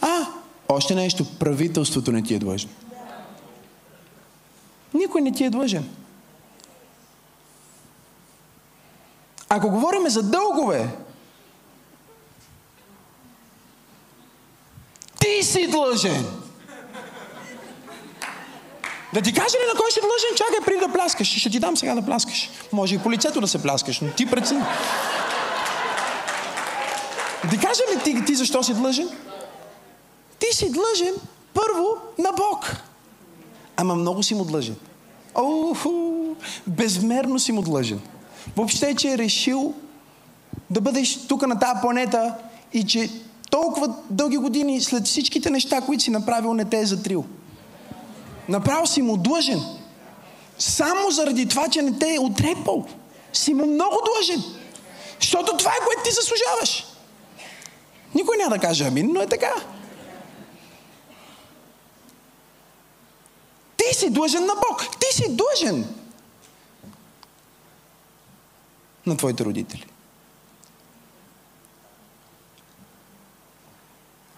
А, 0.01 0.25
още 0.69 0.95
нещо. 0.95 1.25
Правителството 1.39 2.11
не 2.11 2.23
ти 2.23 2.35
е 2.35 2.39
длъжен. 2.39 2.69
Никой 4.93 5.21
не 5.21 5.31
ти 5.31 5.43
е 5.43 5.49
длъжен. 5.49 5.89
Ако 9.49 9.69
говорим 9.69 10.09
за 10.09 10.23
дългове, 10.23 10.89
ти 15.19 15.43
си 15.43 15.67
длъжен. 15.67 16.46
Да 19.13 19.21
ти 19.21 19.33
кажа 19.33 19.57
ли 19.57 19.73
на 19.73 19.79
кой 19.79 19.91
си 19.91 19.99
длъжен? 19.99 20.37
Чакай 20.37 20.65
преди 20.65 20.79
да 20.79 20.93
пляскаш. 20.93 21.27
Ще 21.39 21.49
ти 21.49 21.59
дам 21.59 21.77
сега 21.77 21.95
да 21.95 22.01
пляскаш. 22.01 22.49
Може 22.71 22.95
и 22.95 22.99
по 22.99 23.11
лицето 23.11 23.41
да 23.41 23.47
се 23.47 23.61
пляскаш, 23.61 23.99
но 24.01 24.11
ти 24.11 24.25
прецени. 24.25 24.63
Да 27.51 27.57
кажа 27.57 27.81
ли 27.93 28.03
ти, 28.03 28.25
ти 28.25 28.35
защо 28.35 28.63
си 28.63 28.73
длъжен? 28.73 29.09
Ти 30.39 30.55
си 30.55 30.71
длъжен 30.71 31.13
първо 31.53 31.87
на 32.17 32.31
Бог. 32.31 32.75
Ама 33.77 33.95
много 33.95 34.23
си 34.23 34.35
му 34.35 34.43
длъжен. 34.43 34.75
Оху, 35.35 35.89
безмерно 36.67 37.39
си 37.39 37.51
му 37.51 37.61
длъжен. 37.61 37.99
Въобще, 38.55 38.95
че 38.95 39.11
е 39.11 39.17
решил 39.17 39.73
да 40.69 40.81
бъдеш 40.81 41.27
тук 41.27 41.47
на 41.47 41.59
тази 41.59 41.81
планета 41.81 42.33
и 42.73 42.83
че 42.83 43.09
толкова 43.51 43.95
дълги 44.09 44.37
години 44.37 44.81
след 44.81 45.05
всичките 45.05 45.49
неща, 45.49 45.81
които 45.81 46.03
си 46.03 46.11
направил, 46.11 46.53
не 46.53 46.65
те 46.65 46.79
е 46.79 46.85
затрил. 46.85 47.25
Направо 48.49 48.87
си 48.87 49.01
му 49.01 49.17
длъжен. 49.17 49.61
Само 50.57 51.11
заради 51.11 51.47
това, 51.47 51.69
че 51.69 51.81
не 51.81 51.99
те 51.99 52.15
е 52.15 52.19
отрепал. 52.19 52.87
Си 53.33 53.53
му 53.53 53.65
много 53.65 54.01
длъжен. 54.05 54.43
Защото 55.21 55.57
това 55.57 55.71
е 55.71 55.85
което 55.85 56.03
ти 56.03 56.11
заслужаваш. 56.11 56.85
Никой 58.15 58.37
няма 58.37 58.55
да 58.55 58.61
каже 58.61 58.83
амин, 58.85 59.11
но 59.13 59.21
е 59.21 59.27
така. 59.27 59.53
Ти 63.77 63.95
си 63.95 64.09
длъжен 64.09 64.45
на 64.45 64.53
Бог. 64.55 64.99
Ти 64.99 65.15
си 65.15 65.35
длъжен 65.35 65.95
на 69.05 69.17
твоите 69.17 69.45
родители. 69.45 69.85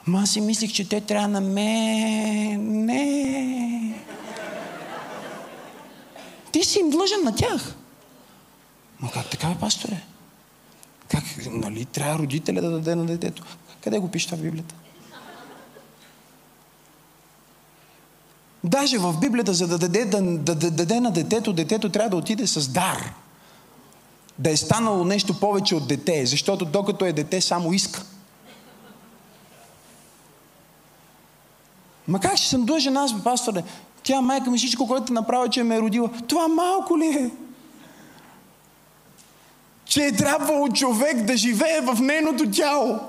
Ма 0.10 0.22
аз 0.22 0.30
си 0.30 0.42
мислих, 0.42 0.74
че 0.74 0.90
те 0.90 1.02
трябва 1.02 1.28
на 1.28 1.42
мен. 1.42 2.86
Не. 2.86 4.04
Ти 6.52 6.64
си 6.64 6.80
им 6.80 6.90
длъжен 6.90 7.24
на 7.24 7.36
тях. 7.36 7.76
Но 9.02 9.10
как 9.10 9.30
така, 9.30 9.56
пасторе? 9.60 10.02
Как, 11.08 11.24
нали, 11.52 11.86
трябва 11.86 12.20
родителя 12.20 12.62
да 12.62 12.72
даде 12.72 12.96
на 12.96 13.06
детето? 13.06 13.44
Къде 13.82 14.00
го 14.00 14.12
пише 14.12 14.26
това 14.26 14.38
в 14.38 14.42
Библията? 14.42 14.76
Даже 18.64 18.98
в 18.98 19.20
Библията, 19.20 19.54
за 19.54 19.68
да 19.68 19.78
даде, 19.78 20.06
да, 20.06 20.22
да, 20.22 20.56
да 20.56 20.72
даде 20.72 21.00
на 21.00 21.12
детето, 21.12 21.54
детето 21.54 21.90
трябва 21.90 22.10
да 22.10 22.16
отиде 22.16 22.48
с 22.48 22.68
дар. 22.68 23.14
Да 24.40 24.50
е 24.50 24.58
станало 24.58 25.06
нещо 25.06 25.40
повече 25.40 25.76
от 25.76 25.88
дете, 25.88 26.26
защото 26.26 26.66
докато 26.66 27.06
е 27.06 27.14
дете, 27.14 27.42
само 27.42 27.74
иска. 27.74 28.06
Ма 32.10 32.20
как 32.20 32.38
ще 32.38 32.48
съм 32.48 32.66
длъжен 32.66 32.98
аз, 32.98 33.24
пасторе? 33.24 33.64
Тя 34.04 34.22
майка 34.22 34.52
ми 34.52 34.58
всичко, 34.58 34.88
което 34.88 35.14
направила, 35.14 35.50
че 35.50 35.64
ме 35.64 35.76
е 35.76 35.82
родила. 35.82 36.10
Това 36.28 36.48
малко 36.48 37.00
ли 37.00 37.06
е? 37.06 37.32
Че 39.86 40.06
е 40.06 40.16
трябвало 40.16 40.70
човек 40.70 41.24
да 41.24 41.38
живее 41.38 41.82
в 41.82 42.02
нейното 42.02 42.52
тяло. 42.52 43.00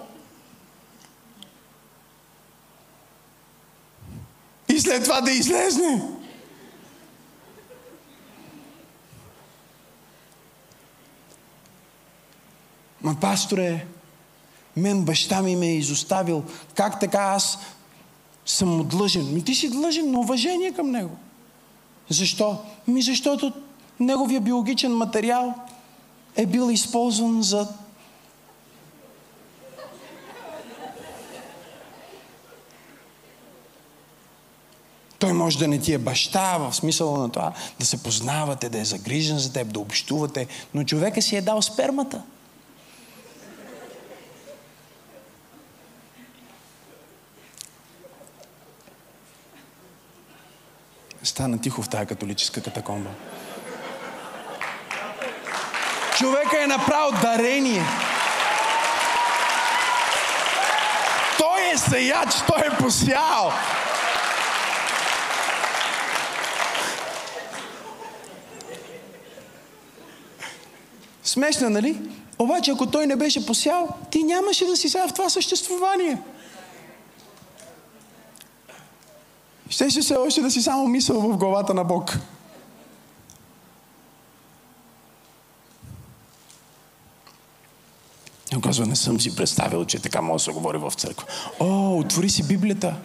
И 4.68 4.80
след 4.80 5.04
това 5.04 5.20
да 5.20 5.30
излезне. 5.30 6.02
Ма, 13.02 13.16
пасторе, 13.20 13.86
мен 14.76 15.04
баща 15.04 15.42
ми 15.42 15.56
ме 15.56 15.66
е 15.66 15.76
изоставил. 15.76 16.44
Как 16.74 17.00
така 17.00 17.18
аз 17.18 17.58
съм 18.46 18.76
му 18.76 18.84
длъжен. 18.84 19.34
Ми 19.34 19.44
ти 19.44 19.54
си 19.54 19.70
длъжен 19.70 20.10
на 20.10 20.20
уважение 20.20 20.72
към 20.72 20.90
него. 20.90 21.16
Защо? 22.08 22.56
Ми 22.88 23.02
защото 23.02 23.52
неговия 24.00 24.40
биологичен 24.40 24.96
материал 24.96 25.54
е 26.36 26.46
бил 26.46 26.70
използван 26.70 27.42
за 27.42 27.68
Той 35.20 35.32
може 35.32 35.58
да 35.58 35.68
не 35.68 35.78
ти 35.78 35.92
е 35.92 35.98
баща, 35.98 36.58
в 36.58 36.74
смисъла 36.74 37.18
на 37.18 37.30
това 37.30 37.52
да 37.78 37.86
се 37.86 38.02
познавате, 38.02 38.68
да 38.68 38.80
е 38.80 38.84
загрижен 38.84 39.38
за 39.38 39.52
теб, 39.52 39.72
да 39.72 39.80
общувате, 39.80 40.46
но 40.74 40.84
човека 40.84 41.22
си 41.22 41.36
е 41.36 41.42
дал 41.42 41.62
спермата. 41.62 42.22
Стана 51.22 51.60
тихо 51.60 51.82
в 51.82 51.88
тази 51.88 52.06
католическа 52.06 52.62
катакомба. 52.62 53.10
Човека 56.18 56.62
е 56.62 56.66
направил 56.66 57.20
дарение. 57.22 57.82
Той 61.38 61.70
е 61.74 61.78
сеяч, 61.78 62.28
той 62.46 62.66
е 62.66 62.76
посял. 62.78 63.52
Смешна, 71.22 71.70
нали? 71.70 71.98
Обаче, 72.38 72.70
ако 72.70 72.86
той 72.86 73.06
не 73.06 73.16
беше 73.16 73.46
посял, 73.46 73.88
ти 74.10 74.22
нямаше 74.22 74.66
да 74.66 74.76
си 74.76 74.88
сега 74.88 75.08
в 75.08 75.12
това 75.12 75.28
съществувание. 75.28 76.18
Щеше 79.80 80.02
се 80.02 80.14
още 80.14 80.40
да 80.40 80.50
си 80.50 80.62
само 80.62 80.86
мисъл 80.86 81.20
в 81.20 81.36
главата 81.36 81.74
на 81.74 81.84
Бог. 81.84 82.18
И 88.56 88.60
казва, 88.60 88.86
не 88.86 88.96
съм 88.96 89.20
си 89.20 89.36
представил, 89.36 89.84
че 89.84 90.02
така 90.02 90.20
може 90.20 90.44
да 90.44 90.44
се 90.44 90.52
говори 90.52 90.78
в 90.78 90.92
църква. 90.96 91.26
О, 91.60 91.98
отвори 91.98 92.30
си 92.30 92.48
Библията. 92.48 92.96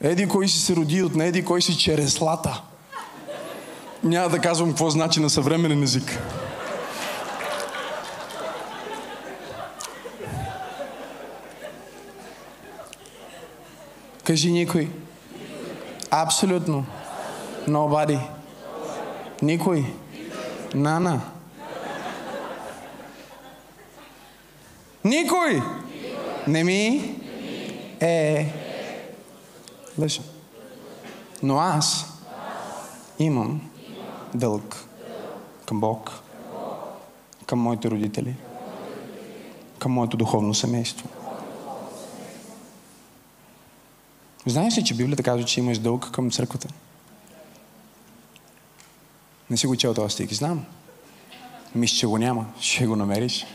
Еди 0.00 0.28
кой 0.28 0.48
си 0.48 0.58
се 0.58 0.76
роди 0.76 1.02
от 1.02 1.14
неди 1.14 1.44
кой 1.44 1.62
си 1.62 1.78
череслата. 1.78 2.62
Няма 4.04 4.28
да 4.28 4.38
казвам 4.38 4.68
какво 4.68 4.90
значи 4.90 5.20
на 5.20 5.30
съвременен 5.30 5.82
език. 5.82 6.18
Кажи 14.28 14.50
никой. 14.50 14.90
Абсолютно. 16.10 16.84
Nobody. 17.66 18.20
Никой. 19.40 19.86
Нана. 20.74 21.20
Никой. 25.04 25.62
Не 26.46 26.64
ми 26.64 27.14
е 28.00 28.52
лъжа. 29.98 30.22
Но 31.42 31.58
аз 31.58 32.06
имам 33.18 33.70
дълг 34.34 34.76
към 35.66 35.80
Бог, 35.80 36.10
към 37.46 37.58
моите 37.58 37.90
родители, 37.90 38.34
към 39.78 39.92
моето 39.92 40.16
духовно 40.16 40.54
семейство. 40.54 41.08
Знаеш 44.46 44.78
ли, 44.78 44.84
че 44.84 44.94
Библията 44.94 45.22
казва, 45.22 45.44
че 45.44 45.60
имаш 45.60 45.78
дълг 45.78 46.10
към 46.10 46.30
църквата? 46.30 46.68
Не 49.50 49.56
си 49.56 49.66
го 49.66 49.76
чел 49.76 49.94
този 49.94 50.14
стих, 50.14 50.32
знам. 50.32 50.64
Мисля, 51.74 51.96
че 51.96 52.06
го 52.06 52.18
няма. 52.18 52.46
Ще 52.60 52.86
го 52.86 52.96
намериш. 52.96 53.46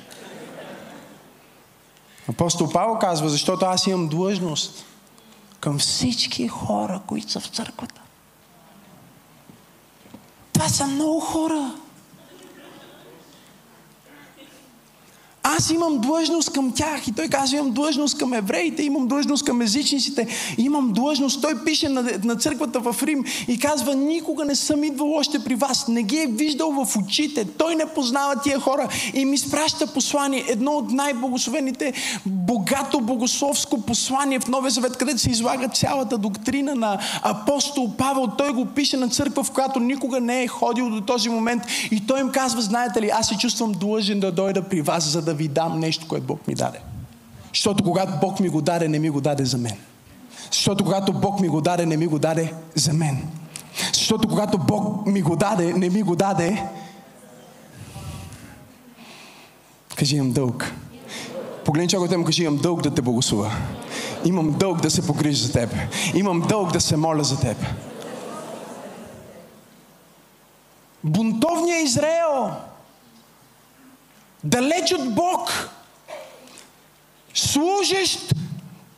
Апостол 2.30 2.70
Павел 2.72 3.00
казва, 3.00 3.30
защото 3.30 3.66
аз 3.66 3.88
имам 3.88 4.08
длъжност 4.08 4.86
към 5.60 5.80
всички 5.80 6.48
хора, 6.48 7.02
които 7.08 7.32
са 7.32 7.40
в 7.40 7.48
църквата. 7.48 8.02
Това 10.54 10.70
са 10.70 10.88
много 10.88 11.20
хора. 11.20 11.76
Аз 15.58 15.70
имам 15.70 15.98
длъжност 15.98 16.54
към 16.54 16.72
тях. 16.72 17.08
И 17.08 17.12
той 17.12 17.28
казва, 17.28 17.58
имам 17.58 17.72
длъжност 17.72 18.18
към 18.18 18.34
евреите, 18.34 18.84
имам 18.84 19.08
длъжност 19.08 19.46
към 19.46 19.62
езичниците, 19.62 20.28
имам 20.58 20.92
длъжност. 20.94 21.42
Той 21.42 21.64
пише 21.64 21.90
на, 21.90 22.04
на 22.24 22.36
църквата 22.36 22.80
в 22.80 22.96
Рим 23.04 23.24
и 23.48 23.60
казва, 23.60 23.96
никога 23.96 24.46
не 24.46 24.56
съм 24.56 24.84
идвал 24.84 25.14
още 25.14 25.40
при 25.40 25.56
вас. 25.56 25.88
Не 25.88 26.04
ги 26.04 26.18
е 26.18 26.28
виждал 26.28 26.72
в 26.72 26.98
очите. 26.98 27.46
Той 27.46 27.76
не 27.76 27.86
познава 27.86 28.36
тия 28.36 28.60
хора 28.60 28.90
и 29.14 29.26
ми 29.26 29.38
спраща 29.38 29.88
послание. 29.88 30.44
Едно 30.50 30.72
от 30.72 30.92
най-богословените, 30.92 31.94
богато 32.26 33.00
богословско 33.02 33.82
послание 33.82 34.40
в 34.40 34.48
Новия 34.48 34.72
Завет, 34.72 34.98
където 34.98 35.20
се 35.20 35.30
излага 35.30 35.68
цялата 35.68 36.18
доктрина 36.18 36.76
на 36.76 37.00
апостол 37.22 37.92
Павел. 37.98 38.28
Той 38.38 38.54
го 38.54 38.66
пише 38.66 38.98
на 38.98 39.10
църква, 39.10 39.44
в 39.44 39.52
която 39.52 39.80
никога 39.80 40.20
не 40.20 40.44
е 40.44 40.48
ходил 40.48 40.90
до 40.90 41.02
този 41.02 41.30
момент. 41.30 41.64
И 41.92 42.08
той 42.08 42.20
им 42.20 42.30
казва, 42.30 42.62
знаете 42.62 43.02
ли, 43.02 43.10
аз 43.14 43.28
се 43.28 43.38
чувствам 43.38 43.72
длъжен 43.72 44.20
да 44.20 44.32
дойда 44.32 44.62
при 44.62 44.82
вас, 44.82 45.04
за 45.04 45.22
да 45.22 45.34
ви 45.34 45.43
дам 45.48 45.80
нещо, 45.80 46.08
което 46.08 46.26
Бог 46.26 46.48
ми 46.48 46.56
даде. 46.56 46.80
Защото 47.54 47.84
когато 47.84 48.20
Бог 48.22 48.40
ми 48.40 48.50
го 48.50 48.62
даде, 48.62 48.88
не 48.88 49.00
ми 49.00 49.10
го 49.10 49.22
даде 49.22 49.46
за 49.46 49.58
мен. 49.58 49.78
Защото 50.52 50.84
когато 50.84 51.14
Бог 51.14 51.40
ми 51.40 51.48
го 51.48 51.62
даде, 51.62 51.86
не 51.86 51.98
ми 51.98 52.08
го 52.08 52.20
даде 52.20 52.54
за 52.76 52.94
мен. 52.94 53.28
Защото 53.94 54.28
когато 54.28 54.58
Бог 54.58 55.06
ми 55.06 55.22
го 55.22 55.36
даде, 55.36 55.74
не 55.74 55.90
ми 55.90 56.04
го 56.04 56.16
даде. 56.16 56.64
Кажи, 59.96 60.16
имам 60.16 60.32
дълг. 60.32 60.74
Погледни 61.66 61.90
човекът 61.90 62.18
му 62.18 62.26
кажи, 62.26 62.44
имам 62.44 62.58
дълг 62.58 62.82
да 62.82 62.94
те 62.94 63.02
благослова. 63.02 63.52
Имам 64.26 64.52
дълг 64.52 64.82
да 64.82 64.90
се 64.90 65.08
погрижа 65.08 65.46
за 65.46 65.54
теб. 65.54 65.76
Имам 66.14 66.42
дълг 66.42 66.72
да 66.72 66.82
се 66.82 66.98
моля 66.98 67.24
за 67.24 67.40
теб. 67.40 67.58
Бунтовният 71.04 71.86
Израел 71.86 72.52
далеч 74.44 74.94
от 74.94 75.16
Бог, 75.16 75.70
служещ 77.34 78.34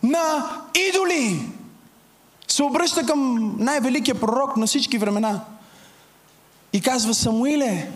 на 0.03 0.59
идоли, 0.89 1.39
се 2.47 2.63
обръща 2.63 3.05
към 3.05 3.51
най-великия 3.59 4.19
пророк 4.19 4.57
на 4.57 4.67
всички 4.67 4.97
времена 4.97 5.45
и 6.73 6.81
казва 6.81 7.13
Самуиле, 7.13 7.91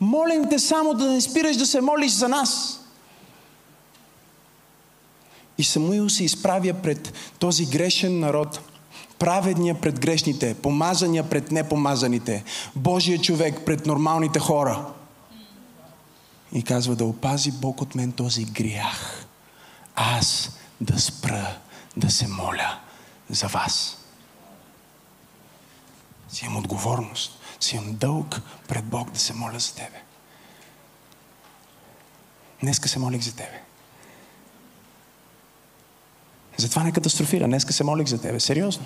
молим 0.00 0.48
те 0.50 0.58
само 0.58 0.94
да 0.94 1.12
не 1.12 1.20
спираш 1.20 1.56
да 1.56 1.66
се 1.66 1.80
молиш 1.80 2.12
за 2.12 2.28
нас. 2.28 2.80
И 5.58 5.64
Самуил 5.64 6.08
се 6.08 6.24
изправя 6.24 6.74
пред 6.82 7.12
този 7.38 7.66
грешен 7.66 8.20
народ, 8.20 8.60
праведния 9.18 9.80
пред 9.80 10.00
грешните, 10.00 10.54
помазания 10.54 11.30
пред 11.30 11.52
непомазаните, 11.52 12.44
Божия 12.76 13.18
човек 13.18 13.60
пред 13.66 13.86
нормалните 13.86 14.38
хора– 14.38 14.84
и 16.52 16.62
казва 16.62 16.96
да 16.96 17.04
опази 17.04 17.52
Бог 17.52 17.80
от 17.80 17.94
мен 17.94 18.12
този 18.12 18.44
грях. 18.44 19.26
Аз 19.94 20.58
да 20.80 21.00
спра 21.00 21.58
да 21.96 22.10
се 22.10 22.28
моля 22.28 22.80
за 23.30 23.46
вас. 23.46 23.98
Си 26.28 26.44
имам 26.44 26.56
отговорност, 26.56 27.38
си 27.60 27.76
имам 27.76 27.96
дълг 27.96 28.40
пред 28.68 28.84
Бог 28.84 29.10
да 29.10 29.18
се 29.18 29.32
моля 29.32 29.58
за 29.58 29.74
тебе. 29.74 30.02
Днеска 32.60 32.88
се 32.88 32.98
молих 32.98 33.22
за 33.22 33.32
тебе. 33.32 33.62
Затова 36.56 36.82
не 36.82 36.92
катастрофира. 36.92 37.46
Днеска 37.46 37.72
се 37.72 37.84
молих 37.84 38.06
за 38.06 38.20
тебе. 38.20 38.40
Сериозно. 38.40 38.84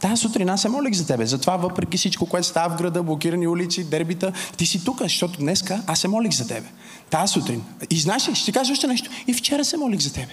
Тази 0.00 0.22
сутрин 0.22 0.48
аз 0.48 0.62
се 0.62 0.68
молих 0.68 0.94
за 0.94 1.06
тебе. 1.06 1.26
Затова, 1.26 1.56
въпреки 1.56 1.96
всичко, 1.96 2.26
което 2.26 2.46
става 2.46 2.74
в 2.74 2.78
града, 2.78 3.02
блокирани 3.02 3.46
улици, 3.46 3.84
дербита, 3.84 4.32
ти 4.56 4.66
си 4.66 4.84
тук, 4.84 5.02
защото 5.02 5.38
днеска 5.38 5.82
аз 5.86 5.98
се 5.98 6.08
молих 6.08 6.32
за 6.32 6.46
тебе. 6.46 6.68
Тази 7.10 7.32
сутрин. 7.32 7.64
И 7.90 8.00
знаеш 8.00 8.28
ли, 8.28 8.34
ще 8.34 8.44
ти 8.44 8.52
кажа 8.52 8.72
още 8.72 8.86
нещо. 8.86 9.10
И 9.26 9.34
вчера 9.34 9.64
се 9.64 9.76
молих 9.76 10.00
за 10.00 10.12
тебе. 10.12 10.32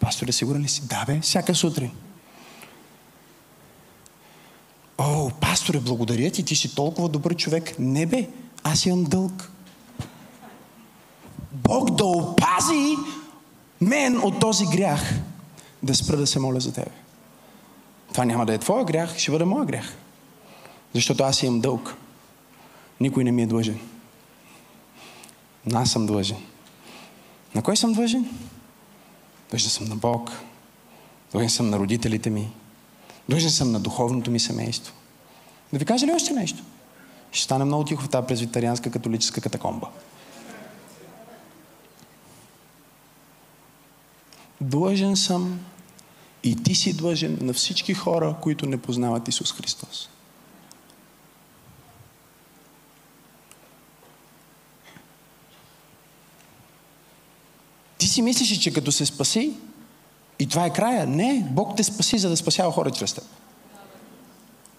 Пасторе, 0.00 0.32
сигурен 0.32 0.62
ли 0.62 0.68
си? 0.68 0.82
Да, 0.86 1.04
бе, 1.06 1.20
всяка 1.20 1.54
сутрин. 1.54 1.90
О, 4.98 5.30
пасторе, 5.40 5.80
благодаря 5.80 6.30
ти, 6.30 6.44
ти 6.44 6.56
си 6.56 6.74
толкова 6.74 7.08
добър 7.08 7.36
човек. 7.36 7.74
Не 7.78 8.06
бе, 8.06 8.28
аз 8.64 8.86
имам 8.86 9.04
дълг. 9.04 9.50
Бог 11.52 11.90
да 11.90 12.04
опази 12.04 12.96
мен 13.80 14.20
от 14.22 14.40
този 14.40 14.64
грях. 14.66 15.14
Да 15.82 15.94
спра 15.94 16.16
да 16.16 16.26
се 16.26 16.38
моля 16.38 16.60
за 16.60 16.72
тебе. 16.72 16.90
Това 18.18 18.26
няма 18.26 18.46
да 18.46 18.54
е 18.54 18.58
твоя 18.58 18.84
грях, 18.84 19.18
ще 19.18 19.30
бъде 19.30 19.44
моя 19.44 19.64
грях. 19.64 19.96
Защото 20.94 21.24
аз 21.24 21.42
имам 21.42 21.60
дълг. 21.60 21.94
Никой 23.00 23.24
не 23.24 23.32
ми 23.32 23.42
е 23.42 23.46
длъжен. 23.46 23.80
Но 25.66 25.78
аз 25.78 25.90
съм 25.90 26.06
длъжен. 26.06 26.36
На 27.54 27.62
кой 27.62 27.76
съм 27.76 27.92
длъжен? 27.92 28.30
Длъжен 29.50 29.70
съм 29.70 29.88
на 29.88 29.96
Бог. 29.96 30.30
Длъжен 31.30 31.50
съм 31.50 31.70
на 31.70 31.78
родителите 31.78 32.30
ми. 32.30 32.52
Длъжен 33.28 33.50
съм 33.50 33.72
на 33.72 33.80
духовното 33.80 34.30
ми 34.30 34.40
семейство. 34.40 34.94
Да 35.72 35.78
ви 35.78 35.84
кажа 35.84 36.06
ли 36.06 36.12
още 36.12 36.32
нещо? 36.32 36.62
Ще 37.32 37.44
стане 37.44 37.64
много 37.64 37.84
тихо 37.84 38.02
в 38.02 38.08
тази 38.08 38.26
презвитарианска 38.26 38.90
католическа 38.90 39.40
катакомба. 39.40 39.88
Длъжен 44.60 45.16
съм 45.16 45.60
и 46.42 46.56
ти 46.62 46.74
си 46.74 46.92
длъжен 46.92 47.38
на 47.40 47.52
всички 47.52 47.94
хора, 47.94 48.34
които 48.42 48.66
не 48.66 48.78
познават 48.78 49.28
Исус 49.28 49.52
Христос. 49.52 50.08
Ти 57.98 58.08
си 58.08 58.22
мислиш, 58.22 58.58
че 58.58 58.72
като 58.72 58.92
се 58.92 59.06
спаси, 59.06 59.52
и 60.38 60.46
това 60.46 60.66
е 60.66 60.72
края. 60.72 61.06
Не, 61.06 61.46
Бог 61.50 61.76
те 61.76 61.84
спаси, 61.84 62.18
за 62.18 62.28
да 62.28 62.36
спасява 62.36 62.72
хора 62.72 62.90
чрез 62.90 63.12
теб. 63.12 63.24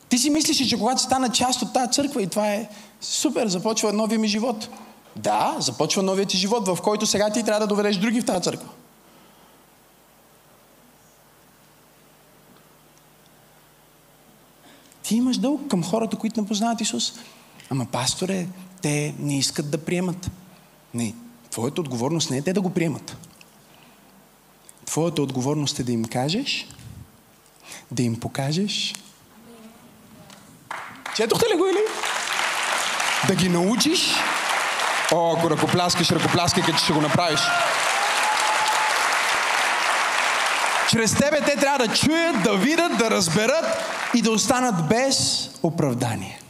Ти 0.10 0.18
си 0.18 0.30
мислиш, 0.30 0.70
че 0.70 0.78
когато 0.78 1.02
стана 1.02 1.30
част 1.30 1.62
от 1.62 1.74
тази 1.74 1.92
църква 1.92 2.22
и 2.22 2.28
това 2.28 2.54
е 2.54 2.70
супер, 3.02 3.48
започва 3.48 3.94
новия 3.94 4.20
ми 4.20 4.28
живот. 4.28 4.70
Да, 5.16 5.56
започва 5.60 6.04
новият 6.04 6.30
ти 6.30 6.38
живот, 6.38 6.68
в 6.68 6.78
който 6.82 7.06
сега 7.06 7.30
ти 7.30 7.44
трябва 7.44 7.60
да 7.60 7.68
доведеш 7.68 7.98
други 7.98 8.22
в 8.22 8.26
тази 8.26 8.44
църква. 8.44 8.70
Ти 15.10 15.16
имаш 15.16 15.38
дълг 15.38 15.68
към 15.68 15.84
хората, 15.84 16.18
които 16.18 16.42
не 16.42 16.48
познават 16.48 16.82
Исус. 16.82 17.14
Ама, 17.70 17.86
пасторе, 17.86 18.48
те 18.82 19.16
не 19.20 19.38
искат 19.38 19.72
да 19.72 19.78
приемат. 19.78 20.32
Не, 20.94 21.14
твоята 21.52 21.82
отговорност 21.82 22.30
не 22.30 22.38
е 22.38 22.42
те 22.42 22.54
да 22.54 22.62
го 22.62 22.70
приемат. 22.70 23.18
Твоята 24.86 25.22
отговорност 25.22 25.80
е 25.80 25.84
да 25.84 25.92
им 25.92 26.06
кажеш, 26.06 26.68
да 27.92 28.04
им 28.04 28.20
покажеш. 28.20 28.96
Четохте 31.16 31.46
ли 31.54 31.58
го 31.58 31.66
или? 31.66 31.84
да 33.28 33.36
ги 33.36 33.50
научиш. 33.50 34.14
О, 35.12 35.36
ако 35.38 35.50
ръкопляскаш, 35.50 36.12
ръкопляскай, 36.12 36.64
като 36.64 36.78
ще 36.78 36.94
го 36.94 37.02
направиш. 37.02 37.40
Чрез 40.90 41.16
тебе 41.16 41.42
те 41.46 41.56
трябва 41.56 41.88
да 41.88 41.94
чуят, 41.94 42.44
да 42.44 42.58
видят, 42.58 42.98
да 42.98 43.12
разберат 43.12 43.66
и 44.16 44.22
да 44.22 44.32
останат 44.32 44.88
без 44.88 45.50
оправдание. 45.64 46.42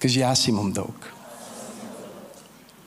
Кажи, 0.00 0.22
аз 0.22 0.48
имам 0.48 0.72
дълг. 0.72 1.12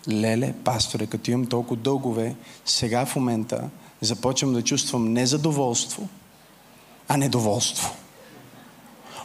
Леле, 0.09 0.53
пасторе, 0.63 1.07
като 1.07 1.31
имам 1.31 1.45
толкова 1.45 1.75
дългове, 1.75 2.35
сега 2.65 3.05
в 3.05 3.15
момента 3.15 3.69
започвам 4.01 4.53
да 4.53 4.63
чувствам 4.63 5.13
не 5.13 5.25
задоволство, 5.25 6.09
а 7.07 7.17
недоволство. 7.17 7.95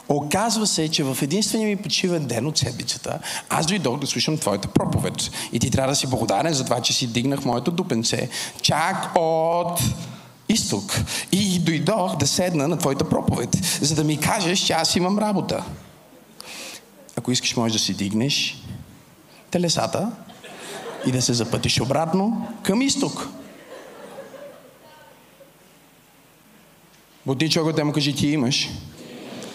Оказва 0.09 0.67
се, 0.67 0.91
че 0.91 1.03
в 1.03 1.17
единствения 1.21 1.67
ми 1.67 1.75
почивен 1.75 2.25
ден 2.25 2.47
от 2.47 2.57
седмицата, 2.57 3.19
аз 3.49 3.65
дойдох 3.65 3.99
да 3.99 4.07
слушам 4.07 4.37
твоята 4.37 4.67
проповед. 4.67 5.13
И 5.51 5.59
ти 5.59 5.71
трябва 5.71 5.91
да 5.91 5.95
си 5.95 6.07
благодарен 6.07 6.53
за 6.53 6.65
това, 6.65 6.81
че 6.81 6.93
си 6.93 7.07
дигнах 7.07 7.45
моето 7.45 7.71
дупенце 7.71 8.29
чак 8.61 9.11
от 9.15 9.79
изток. 10.49 11.01
И 11.31 11.59
дойдох 11.59 12.17
да 12.17 12.27
седна 12.27 12.67
на 12.67 12.77
твоята 12.77 13.09
проповед, 13.09 13.49
за 13.81 13.95
да 13.95 14.03
ми 14.03 14.19
кажеш, 14.19 14.59
че 14.59 14.73
аз 14.73 14.95
имам 14.95 15.19
работа. 15.19 15.63
Ако 17.15 17.31
искаш, 17.31 17.55
можеш 17.55 17.73
да 17.73 17.79
си 17.79 17.93
дигнеш 17.93 18.63
телесата 19.51 20.11
и 21.05 21.11
да 21.11 21.21
се 21.21 21.33
запътиш 21.33 21.81
обратно 21.81 22.47
към 22.63 22.81
изток. 22.81 23.29
Боти 27.25 27.49
човекът 27.49 27.85
му 27.85 27.93
кажи, 27.93 28.15
ти 28.15 28.27
имаш 28.27 28.69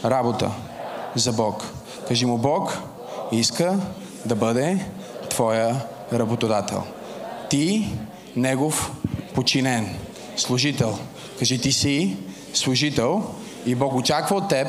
работа 0.04 0.50
за 1.14 1.32
Бог. 1.32 1.64
Кажи 2.08 2.26
му, 2.26 2.38
Бог 2.38 2.78
иска 3.32 3.78
да 4.26 4.34
бъде 4.34 4.86
твоя 5.30 5.76
работодател. 6.12 6.82
Ти, 7.50 7.88
негов 8.36 8.92
починен, 9.34 9.96
служител. 10.36 10.98
Кажи, 11.38 11.60
ти 11.60 11.72
си 11.72 12.16
служител 12.54 13.22
и 13.66 13.74
Бог 13.74 13.94
очаква 13.94 14.36
от 14.36 14.48
теб 14.48 14.68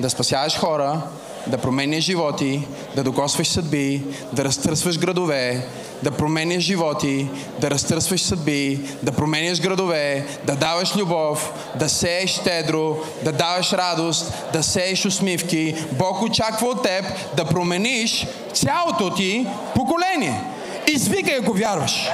да 0.00 0.10
спасяваш 0.10 0.58
хора, 0.58 1.02
да 1.46 1.58
променяш 1.58 2.04
животи, 2.04 2.66
да 2.96 3.02
докосваш 3.02 3.48
съдби, 3.48 4.02
да 4.32 4.44
разтърсваш 4.44 4.98
градове, 4.98 5.66
да 6.02 6.10
променяш 6.10 6.62
животи, 6.62 7.28
да 7.58 7.70
разтърсваш 7.70 8.20
съдби, 8.20 8.80
да 9.02 9.12
променяш 9.12 9.60
градове, 9.60 10.26
да 10.44 10.56
даваш 10.56 10.96
любов, 10.96 11.52
да 11.78 11.88
сееш 11.88 12.30
щедро, 12.30 12.96
да 13.24 13.32
даваш 13.32 13.72
радост, 13.72 14.32
да 14.52 14.62
сееш 14.62 15.04
усмивки. 15.04 15.74
Бог 15.92 16.22
очаква 16.22 16.68
от 16.68 16.82
теб 16.82 17.04
да 17.36 17.44
промениш 17.44 18.26
цялото 18.52 19.14
ти 19.14 19.46
поколение. 19.74 20.40
Извикай, 20.88 21.36
ако 21.36 21.52
вярваш. 21.52 22.08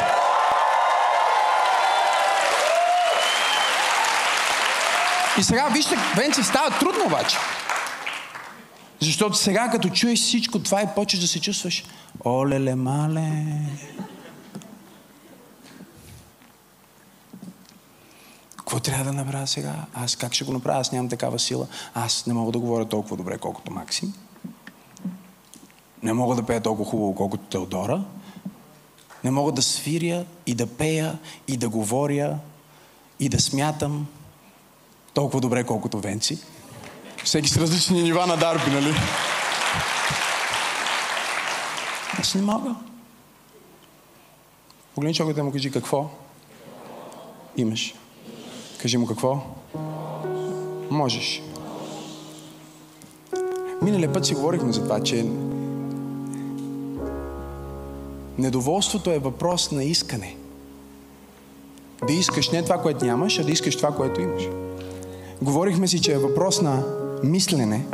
И 5.39 5.43
сега, 5.43 5.69
вижте, 5.73 5.97
Венци, 6.17 6.43
става 6.43 6.71
трудно 6.71 7.05
обаче. 7.07 7.37
Защото 9.07 9.37
сега, 9.37 9.69
като 9.71 9.89
чуеш 9.89 10.21
всичко 10.21 10.59
това 10.59 10.83
и 10.83 10.87
почеш 10.95 11.21
да 11.21 11.29
се 11.29 11.41
чувстваш, 11.41 11.85
олеле 12.25 12.75
мале. 12.75 13.47
Какво 18.57 18.81
трябва 18.81 19.05
да 19.05 19.13
направя 19.13 19.47
сега? 19.47 19.75
Аз 19.95 20.17
как 20.17 20.35
ще 20.35 20.45
го 20.45 20.53
направя? 20.53 20.81
Аз 20.81 20.93
нямам 20.93 21.09
такава 21.09 21.39
сила. 21.39 21.67
Аз 21.95 22.27
не 22.27 22.35
мога 22.35 22.53
да 22.53 22.59
говоря 22.59 22.85
толкова 22.85 23.17
добре, 23.17 23.39
колкото 23.39 23.73
Максим. 23.73 24.15
Не 26.03 26.13
мога 26.13 26.35
да 26.35 26.43
пея 26.43 26.63
толкова 26.63 26.91
хубаво, 26.91 27.15
колкото 27.15 27.45
Теодора. 27.45 28.05
Не 29.25 29.31
мога 29.31 29.53
да 29.53 29.63
свиря 29.63 30.25
и 30.47 30.55
да 30.55 30.67
пея 30.67 31.19
и 31.49 31.57
да 31.57 31.69
говоря 31.69 32.39
и 33.21 33.29
да 33.29 33.41
смятам 33.41 34.07
толкова 35.15 35.41
добре, 35.41 35.65
колкото 35.65 36.01
Венци. 36.01 36.39
Всеки 37.27 37.49
с 37.49 37.57
различни 37.57 38.03
нива 38.03 38.27
на 38.27 38.37
дарби, 38.37 38.71
нали? 38.71 38.95
Аз 42.19 42.35
не 42.35 42.43
мога. 42.43 42.75
Погледни 44.95 45.15
човекът 45.15 45.45
му 45.45 45.53
кажи 45.53 45.71
какво 45.71 46.11
имаш. 47.57 47.95
Кажи 48.79 48.99
му 48.99 49.07
какво 49.07 49.41
можеш. 50.91 51.43
Миналия 53.83 54.13
път 54.13 54.27
си 54.27 54.35
говорихме 54.35 54.73
за 54.73 54.83
това, 54.83 55.03
че 55.03 55.27
недоволството 58.39 59.11
е 59.11 59.19
въпрос 59.19 59.71
на 59.71 59.85
искане. 59.85 60.37
Да 62.07 62.13
искаш 62.13 62.51
не 62.51 62.63
това, 62.63 62.83
което 62.83 63.05
нямаш, 63.05 63.39
а 63.39 63.45
да 63.45 63.53
искаш 63.53 63.77
това, 63.77 63.97
което 63.97 64.21
имаш. 64.21 64.43
Говорихме 65.43 65.89
си, 65.89 66.03
че 66.03 66.13
е 66.13 66.19
въпрос 66.19 66.61
на 66.61 67.06
мислене, 67.25 67.87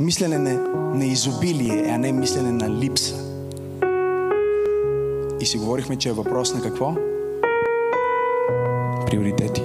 мислене 0.00 0.38
на, 0.38 0.52
на 0.94 1.04
изобилие, 1.04 1.90
а 1.94 1.98
не 1.98 2.12
мислене 2.12 2.52
на 2.52 2.70
липса. 2.70 3.14
И 5.40 5.46
си 5.46 5.58
говорихме, 5.58 5.96
че 5.96 6.08
е 6.08 6.12
въпрос 6.12 6.54
на 6.54 6.62
какво? 6.62 6.94
Приоритети. 9.06 9.62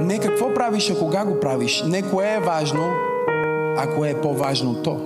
Не 0.00 0.18
какво 0.18 0.54
правиш, 0.54 0.90
а 0.90 0.98
кога 0.98 1.24
го 1.24 1.40
правиш. 1.40 1.84
Не 1.86 2.02
кое 2.02 2.34
е 2.34 2.40
важно, 2.40 2.92
а 3.78 3.94
кое 3.96 4.10
е 4.10 4.20
по-важно 4.20 4.82
то. 4.82 5.00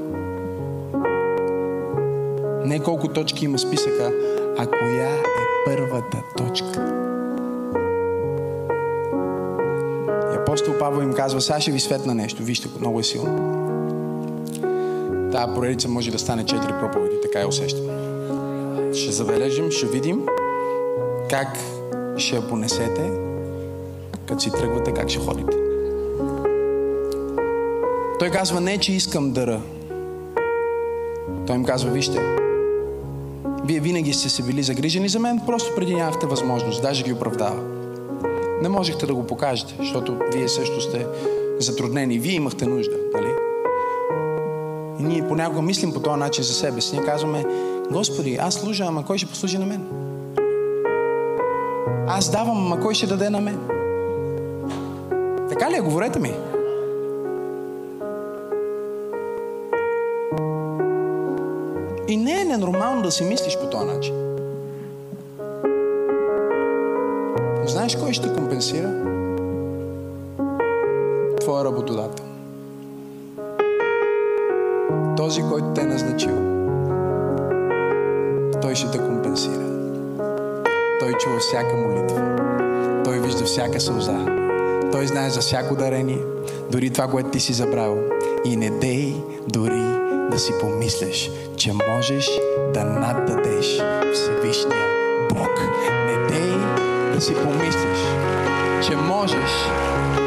Не 2.65 2.81
колко 2.81 3.09
точки 3.09 3.45
има 3.45 3.59
списъка, 3.59 4.13
а 4.59 4.67
коя 4.67 5.11
е 5.11 5.23
първата 5.67 6.23
точка. 6.37 7.02
Апостол 10.53 10.75
Павел 10.79 11.03
им 11.03 11.13
казва, 11.13 11.41
сега 11.41 11.61
ще 11.61 11.71
ви 11.71 11.81
светна 11.81 12.15
нещо, 12.15 12.43
вижте, 12.43 12.69
много 12.81 13.01
е 13.01 13.03
силно. 13.03 13.39
Тая 15.33 15.55
поредица 15.55 15.89
може 15.89 16.11
да 16.11 16.19
стане 16.19 16.47
четири 16.47 16.73
проповеди, 16.81 17.17
така 17.23 17.39
я 17.39 17.49
усещам. 17.49 17.85
Ще 18.95 19.13
забележим, 19.13 19.71
ще 19.71 19.87
видим 19.87 20.27
как 21.31 21.59
ще 22.17 22.37
я 22.37 22.49
понесете, 22.49 23.11
като 24.29 24.41
си 24.41 24.51
тръгвате, 24.51 24.93
как 24.93 25.09
ще 25.09 25.19
ходите. 25.19 25.57
Той 28.19 28.31
казва, 28.31 28.61
не, 28.61 28.79
че 28.79 28.93
искам 28.93 29.33
дъра. 29.33 29.61
Той 31.47 31.57
им 31.57 31.65
казва, 31.65 31.91
вижте, 31.91 32.37
вие 33.65 33.81
винаги 33.81 34.13
сте 34.13 34.29
се 34.29 34.43
били 34.43 34.63
загрижени 34.63 35.09
за 35.09 35.19
мен, 35.19 35.41
просто 35.47 35.75
преди 35.75 35.95
нямахте 35.95 36.27
възможност, 36.27 36.83
даже 36.83 37.05
ги 37.05 37.13
оправдава 37.13 37.72
не 38.63 38.69
можехте 38.69 39.07
да 39.07 39.15
го 39.15 39.27
покажете, 39.27 39.75
защото 39.79 40.19
вие 40.33 40.49
също 40.49 40.81
сте 40.81 41.07
затруднени. 41.59 42.19
Вие 42.19 42.35
имахте 42.35 42.67
нужда, 42.67 42.97
нали? 43.15 43.33
И 45.01 45.03
ние 45.03 45.29
понякога 45.29 45.63
мислим 45.63 45.93
по 45.93 46.01
този 46.01 46.19
начин 46.19 46.45
за 46.45 46.53
себе 46.53 46.81
си. 46.81 46.97
Ние 46.97 47.07
казваме, 47.07 47.45
Господи, 47.91 48.39
аз 48.41 48.55
служа, 48.55 48.85
ама 48.85 49.05
кой 49.05 49.19
ще 49.19 49.27
послужи 49.27 49.59
на 49.59 49.67
мен? 49.67 49.87
Аз 52.09 52.31
давам, 52.31 52.67
ама 52.67 52.81
кой 52.81 52.95
ще 52.95 53.07
даде 53.07 53.31
на 53.31 53.41
мен? 53.41 53.59
Така 55.49 55.71
ли 55.71 55.77
е? 55.77 55.81
Говорете 55.81 56.19
ми. 56.19 56.35
И 62.09 62.17
не 62.17 62.41
е 62.41 62.45
ненормално 62.45 63.03
да 63.03 63.11
си 63.11 63.25
мислиш 63.25 63.59
по 63.59 63.67
този 63.67 63.87
начин. 63.87 64.15
Знаеш 67.67 67.97
кой 67.97 68.13
ще 68.13 68.35
компенсира? 68.63 68.91
Твоя 71.41 71.65
работодател. 71.65 72.25
Този, 75.17 75.43
който 75.43 75.67
те 75.75 75.81
е 75.81 75.85
назначил. 75.85 76.37
Той 78.63 78.75
ще 78.75 78.91
те 78.91 78.99
компенсира. 78.99 79.65
Той 81.01 81.13
чува 81.13 81.39
всяка 81.39 81.77
молитва. 81.77 82.37
Той 83.05 83.19
вижда 83.19 83.45
всяка 83.45 83.81
сълза. 83.81 84.27
Той 84.93 85.07
знае 85.07 85.31
за 85.31 85.41
всяко 85.41 85.77
дарение, 85.77 86.23
дори 86.71 86.91
това, 86.91 87.09
което 87.09 87.31
ти 87.31 87.41
си 87.41 87.53
забравил. 87.53 87.99
И 88.45 88.57
не 88.57 88.71
дей 88.71 89.15
дори 89.49 89.83
да 90.31 90.39
си 90.39 90.53
помислиш, 90.61 91.31
че 91.57 91.73
можеш 91.73 92.31
да 92.75 92.85
наддадеш 92.85 93.83
Всевишния 94.15 94.87
Бог. 95.29 95.61
Не 96.07 96.27
дей 96.29 96.53
да 97.15 97.21
си 97.21 97.35
помислиш, 97.35 97.99
че 98.87 98.97
можеш 98.97 99.51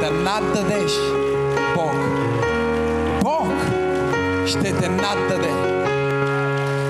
да 0.02 0.12
наддадеш 0.12 0.92
Бог. 1.76 1.96
Бог 3.24 3.48
ще 4.48 4.74
те 4.74 4.90
наддаде. 4.90 5.54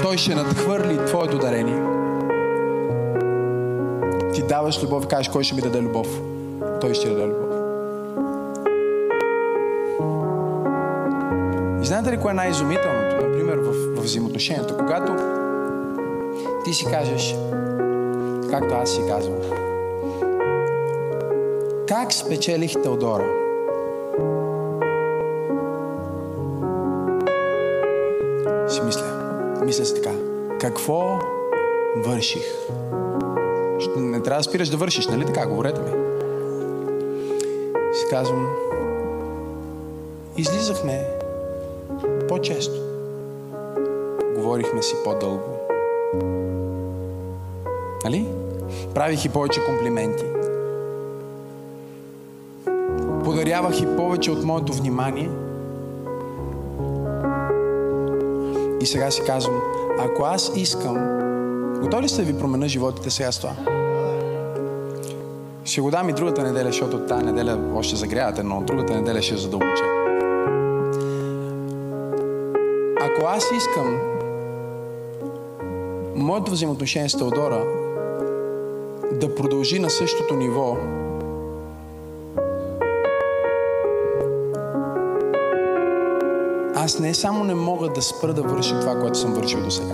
Той 0.04 0.18
ще 0.18 0.36
надхвърли 0.36 1.06
твоето 1.06 1.38
дарение. 1.38 1.82
Ти 4.34 4.42
даваш 4.42 4.84
любов 4.84 5.04
и 5.04 5.08
кажеш, 5.08 5.30
кой 5.30 5.44
ще 5.44 5.56
ми 5.56 5.62
даде 5.62 5.82
любов? 5.82 6.08
Той 6.82 6.94
ще 6.94 7.10
даде 7.10 7.26
любов. 7.26 7.56
И 11.82 11.86
знаете 11.86 12.12
ли 12.12 12.18
кое 12.18 12.32
е 12.32 12.36
най-изумителното? 12.36 13.16
Например, 13.28 13.58
в, 13.58 13.72
в 13.96 14.04
взаимоотношенията. 14.04 14.78
Когато 14.78 15.16
ти 16.66 16.74
си 16.74 16.86
кажеш, 16.86 17.36
както 18.52 18.76
аз 18.76 18.90
си 18.90 19.02
казвам, 19.08 19.65
как 21.88 22.14
спечелих 22.14 22.74
Теодора? 22.84 23.26
Си 28.70 28.82
мисля. 28.82 29.06
Мисля 29.66 29.86
си 29.86 29.96
така. 30.02 30.16
Какво 30.60 31.20
върших? 31.96 32.44
Не 33.96 34.22
трябва 34.22 34.40
да 34.40 34.44
спираш 34.44 34.70
да 34.70 34.78
вършиш, 34.78 35.08
нали 35.08 35.26
така? 35.26 35.46
Говорете 35.46 35.82
ми. 35.82 35.92
Си 37.94 38.06
казвам, 38.10 38.48
излизахме 40.38 41.08
по-често. 42.28 42.82
Говорихме 44.36 44.82
си 44.82 44.96
по-дълго. 45.04 45.58
Нали? 48.04 48.26
Правих 48.94 49.26
и 49.26 49.30
повече 49.30 49.66
комплименти. 49.66 50.26
Подарявах 53.56 53.82
и 53.82 53.96
повече 53.98 54.32
от 54.32 54.44
моето 54.44 54.74
внимание. 54.74 55.30
И 58.82 58.86
сега 58.86 59.12
си 59.12 59.22
казвам, 59.26 59.62
ако 60.00 60.24
аз 60.24 60.52
искам, 60.56 60.96
готови 61.82 62.04
ли 62.04 62.10
сте 62.10 62.22
да 62.22 62.32
ви 62.32 62.40
променя 62.40 62.68
животите 62.68 63.10
сега 63.10 63.32
с 63.32 63.40
това? 63.40 63.56
Ще 65.64 65.82
го 65.82 65.92
дам 65.92 66.10
и 66.10 66.14
другата 66.14 66.44
неделя, 66.44 66.66
защото 66.66 67.00
тази 67.00 67.26
неделя 67.26 67.60
още 67.76 67.96
загрявате, 67.96 68.44
но 68.44 68.62
другата 68.62 68.96
неделя 68.96 69.22
ще 69.22 69.38
задълбоча. 69.38 69.84
Ако 73.02 73.28
аз 73.28 73.52
искам 73.58 74.00
моето 76.16 76.52
взаимоотношение 76.52 77.10
с 77.10 77.18
Теодора 77.18 77.64
да 79.12 79.36
продължи 79.36 79.80
на 79.80 79.90
същото 79.90 80.36
ниво, 80.36 80.78
аз 86.96 87.00
не 87.00 87.14
само 87.14 87.44
не 87.44 87.56
мога 87.56 87.90
да 87.90 88.02
спра 88.02 88.34
да 88.34 88.42
върша 88.42 88.80
това, 88.80 89.00
което 89.00 89.20
съм 89.20 89.34
вършил 89.34 89.64
до 89.64 89.72
сега. 89.72 89.94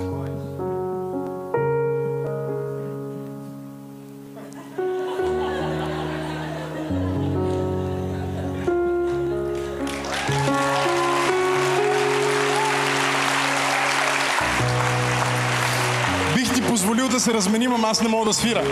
Бих 16.36 16.54
ти 16.54 16.62
позволил 16.68 17.10
да 17.10 17.20
се 17.20 17.34
разменим, 17.34 17.74
ама 17.74 17.88
аз 17.88 18.02
не 18.02 18.10
мога 18.10 18.26
да 18.26 18.34
свира. 18.34 18.64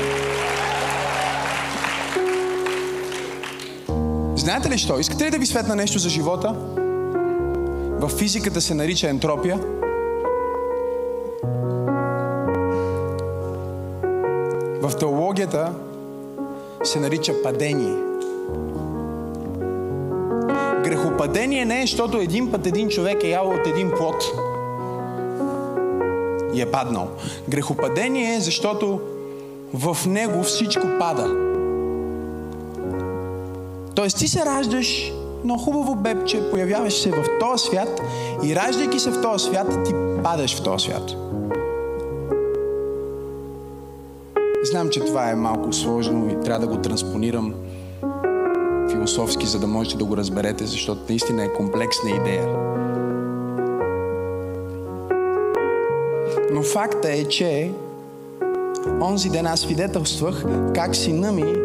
Знаете 4.35 4.69
ли 4.69 4.77
що? 4.77 4.99
Искате 4.99 5.25
ли 5.25 5.31
да 5.31 5.37
ви 5.37 5.45
светна 5.45 5.75
нещо 5.75 5.99
за 5.99 6.09
живота? 6.09 6.78
В 7.99 8.09
физиката 8.09 8.61
се 8.61 8.75
нарича 8.75 9.07
ентропия. 9.07 9.59
В 14.81 14.97
теологията 14.99 15.73
се 16.83 16.99
нарича 16.99 17.33
падение. 17.43 17.95
Грехопадение 20.83 21.65
не 21.65 21.77
е, 21.77 21.81
защото 21.81 22.17
един 22.17 22.51
път 22.51 22.67
един 22.67 22.89
човек 22.89 23.23
е 23.23 23.29
ял 23.29 23.49
от 23.49 23.67
един 23.67 23.91
плод 23.97 24.23
и 26.53 26.61
е 26.61 26.71
паднал. 26.71 27.07
Грехопадение 27.49 28.35
е, 28.35 28.39
защото 28.39 28.99
в 29.73 29.97
него 30.07 30.43
всичко 30.43 30.87
пада. 30.99 31.35
Тоест 33.95 34.17
ти 34.17 34.27
се 34.27 34.45
раждаш 34.45 35.13
но 35.43 35.57
хубаво 35.57 35.95
бебче, 35.95 36.51
появяваш 36.51 36.93
се 36.93 37.11
в 37.11 37.25
този 37.39 37.65
свят 37.65 38.01
и 38.43 38.55
раждайки 38.55 38.99
се 38.99 39.11
в 39.11 39.21
този 39.21 39.45
свят, 39.45 39.67
ти 39.85 39.93
падаш 40.23 40.55
в 40.55 40.63
този 40.63 40.85
свят. 40.85 41.15
Знам, 44.63 44.89
че 44.89 44.99
това 44.99 45.29
е 45.29 45.35
малко 45.35 45.73
сложно 45.73 46.29
и 46.29 46.43
трябва 46.43 46.67
да 46.67 46.75
го 46.75 46.81
транспонирам 46.81 47.53
философски, 48.91 49.45
за 49.45 49.59
да 49.59 49.67
можете 49.67 49.97
да 49.97 50.05
го 50.05 50.17
разберете, 50.17 50.65
защото 50.65 51.01
наистина 51.09 51.43
е 51.43 51.53
комплексна 51.53 52.09
идея. 52.09 52.47
Но 56.51 56.63
факта 56.63 57.11
е, 57.11 57.25
че 57.25 57.71
онзи 59.01 59.29
ден 59.29 59.45
аз 59.45 59.59
свидетелствах 59.59 60.45
как 60.75 60.95
сина 60.95 61.31
ми 61.31 61.55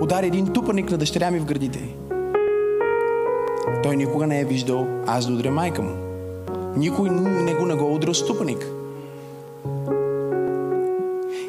удари 0.00 0.26
един 0.26 0.46
тупаник 0.46 0.90
на 0.90 0.98
дъщеря 0.98 1.30
ми 1.30 1.38
в 1.38 1.44
градите 1.44 1.78
й. 1.78 2.01
Той 3.82 3.96
никога 3.96 4.26
не 4.26 4.40
е 4.40 4.44
виждал 4.44 4.86
аз 5.06 5.26
да 5.26 5.32
удря 5.32 5.50
майка 5.50 5.82
му. 5.82 5.96
Никой 6.76 7.10
не 7.10 7.54
го 7.54 7.66
не 7.66 7.74
го 7.74 7.94
удря 7.94 8.14
ступаник. 8.14 8.66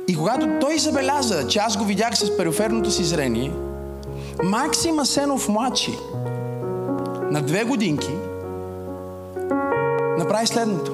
И 0.07 0.15
когато 0.15 0.47
той 0.61 0.77
забеляза, 0.77 1.47
че 1.47 1.59
аз 1.59 1.77
го 1.77 1.83
видях 1.83 2.17
с 2.17 2.37
периферното 2.37 2.91
си 2.91 3.03
зрение, 3.03 3.51
Максим 4.43 4.99
Асенов 4.99 5.49
младши 5.49 5.97
на 7.31 7.41
две 7.41 7.63
годинки 7.63 8.11
направи 10.17 10.47
следното. 10.47 10.91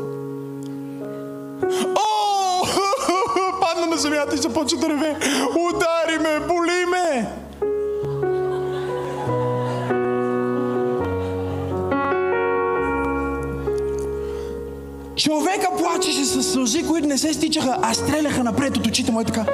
О! 1.95 2.65
Падна 3.61 3.85
на 3.85 3.97
земята 3.97 4.35
и 4.35 4.37
започва 4.37 4.77
да 4.79 4.89
реве. 4.89 5.17
Удари 5.49 6.17
ме, 6.19 6.39
боли 6.47 6.85
ме! 6.91 7.38
Плачеше 15.99 16.25
с 16.25 16.43
сълзи, 16.43 16.87
които 16.87 17.07
не 17.07 17.17
се 17.17 17.33
стичаха, 17.33 17.77
а 17.81 17.93
стреляха 17.93 18.43
напред 18.43 18.77
от 18.77 18.87
очите 18.87 19.11
му 19.11 19.21
и 19.21 19.25
така. 19.25 19.45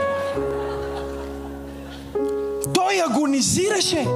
Той 2.74 3.02
агонизираше. 3.10 4.08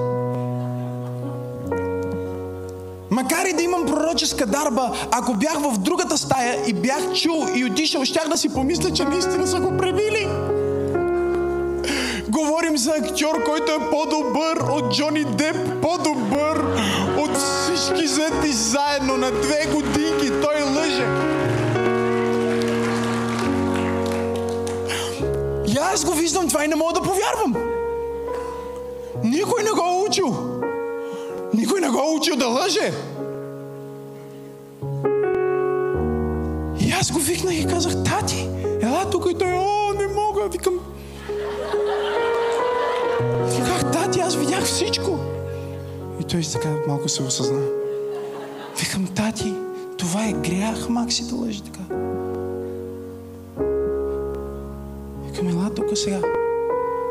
Макар 3.10 3.46
и 3.46 3.54
да 3.54 3.64
имам 3.64 3.86
пророческа 3.86 4.46
дарба, 4.46 4.92
ако 5.12 5.34
бях 5.34 5.60
в 5.60 5.78
другата 5.78 6.18
стая 6.18 6.64
и 6.68 6.74
бях 6.74 7.14
чул 7.14 7.48
и 7.56 7.66
отишъл, 7.66 8.06
щях 8.06 8.28
да 8.28 8.38
си 8.38 8.50
помисля, 8.50 8.94
че 8.94 9.04
наистина 9.04 9.48
са 9.48 9.60
го 9.60 9.78
пребили. 9.78 10.28
Говорим 12.30 12.78
за 12.78 12.92
актьор, 12.92 13.44
който 13.46 13.72
е 13.72 13.90
по-добър 13.90 14.58
от 14.72 14.96
Джони 14.96 15.24
Деп, 15.24 15.82
по-добър 15.82 16.64
от 17.18 17.38
всички 17.38 18.06
взети 18.06 18.52
заедно 18.52 19.18
на 19.18 19.32
две 19.32 19.66
годинки. 19.74 20.32
Той 20.42 20.64
лъже. 20.64 21.29
Аз 25.94 26.06
го 26.06 26.12
виждам 26.12 26.48
това 26.48 26.66
и 26.66 26.68
не 26.68 26.76
мога 26.76 26.94
да 26.94 27.02
повярвам. 27.02 27.56
Никой 29.24 29.64
не 29.64 29.70
го 29.70 29.82
е 29.82 30.08
учил. 30.08 30.36
Никой 31.54 31.82
не 31.82 31.90
го 31.90 31.98
е 31.98 32.18
учил 32.18 32.36
да 32.36 32.48
лъже. 32.48 32.94
И 36.80 36.92
аз 36.92 37.12
го 37.12 37.20
викнах 37.20 37.56
и 37.56 37.68
казах, 37.68 38.04
тати, 38.04 38.50
ела 38.82 39.10
тук 39.10 39.28
и 39.32 39.38
той, 39.38 39.54
о, 39.54 39.94
не 39.94 40.08
мога, 40.08 40.48
викам. 40.52 40.80
Виках, 43.46 43.92
тати, 43.92 44.20
аз 44.20 44.36
видях 44.36 44.64
всичко. 44.64 45.20
И 46.22 46.24
той 46.24 46.42
така 46.42 46.70
малко 46.88 47.10
се 47.10 47.24
осъзна. 47.24 47.62
Викам, 48.80 49.08
тати, 49.08 49.54
това 49.98 50.26
е 50.26 50.34
грях, 50.34 50.90
Макси 50.90 51.28
да 51.28 51.36
лъжи 51.36 51.64
така. 51.64 51.96
Тук 55.76 55.98
сега. 55.98 56.22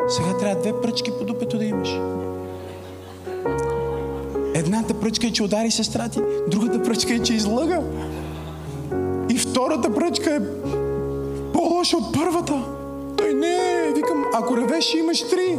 Сега 0.08 0.38
трябва 0.38 0.60
две 0.60 0.80
пръчки 0.80 1.10
по 1.18 1.24
дупето 1.24 1.58
да 1.58 1.64
имаш. 1.64 1.88
Едната 4.54 5.00
пръчка 5.00 5.26
е, 5.26 5.32
че 5.32 5.42
удари 5.42 5.70
сестра 5.70 6.08
ти, 6.08 6.20
другата 6.48 6.82
пръчка 6.82 7.14
е, 7.14 7.18
че 7.18 7.34
излъга. 7.34 7.80
И 9.30 9.38
втората 9.38 9.94
пръчка 9.94 10.34
е 10.34 10.40
по-лоша 11.52 11.96
от 11.96 12.14
първата. 12.14 12.64
Той 13.16 13.34
не, 13.34 13.92
викам, 13.94 14.24
ако 14.34 14.56
ревеш, 14.56 14.94
имаш 14.94 15.28
три. 15.30 15.58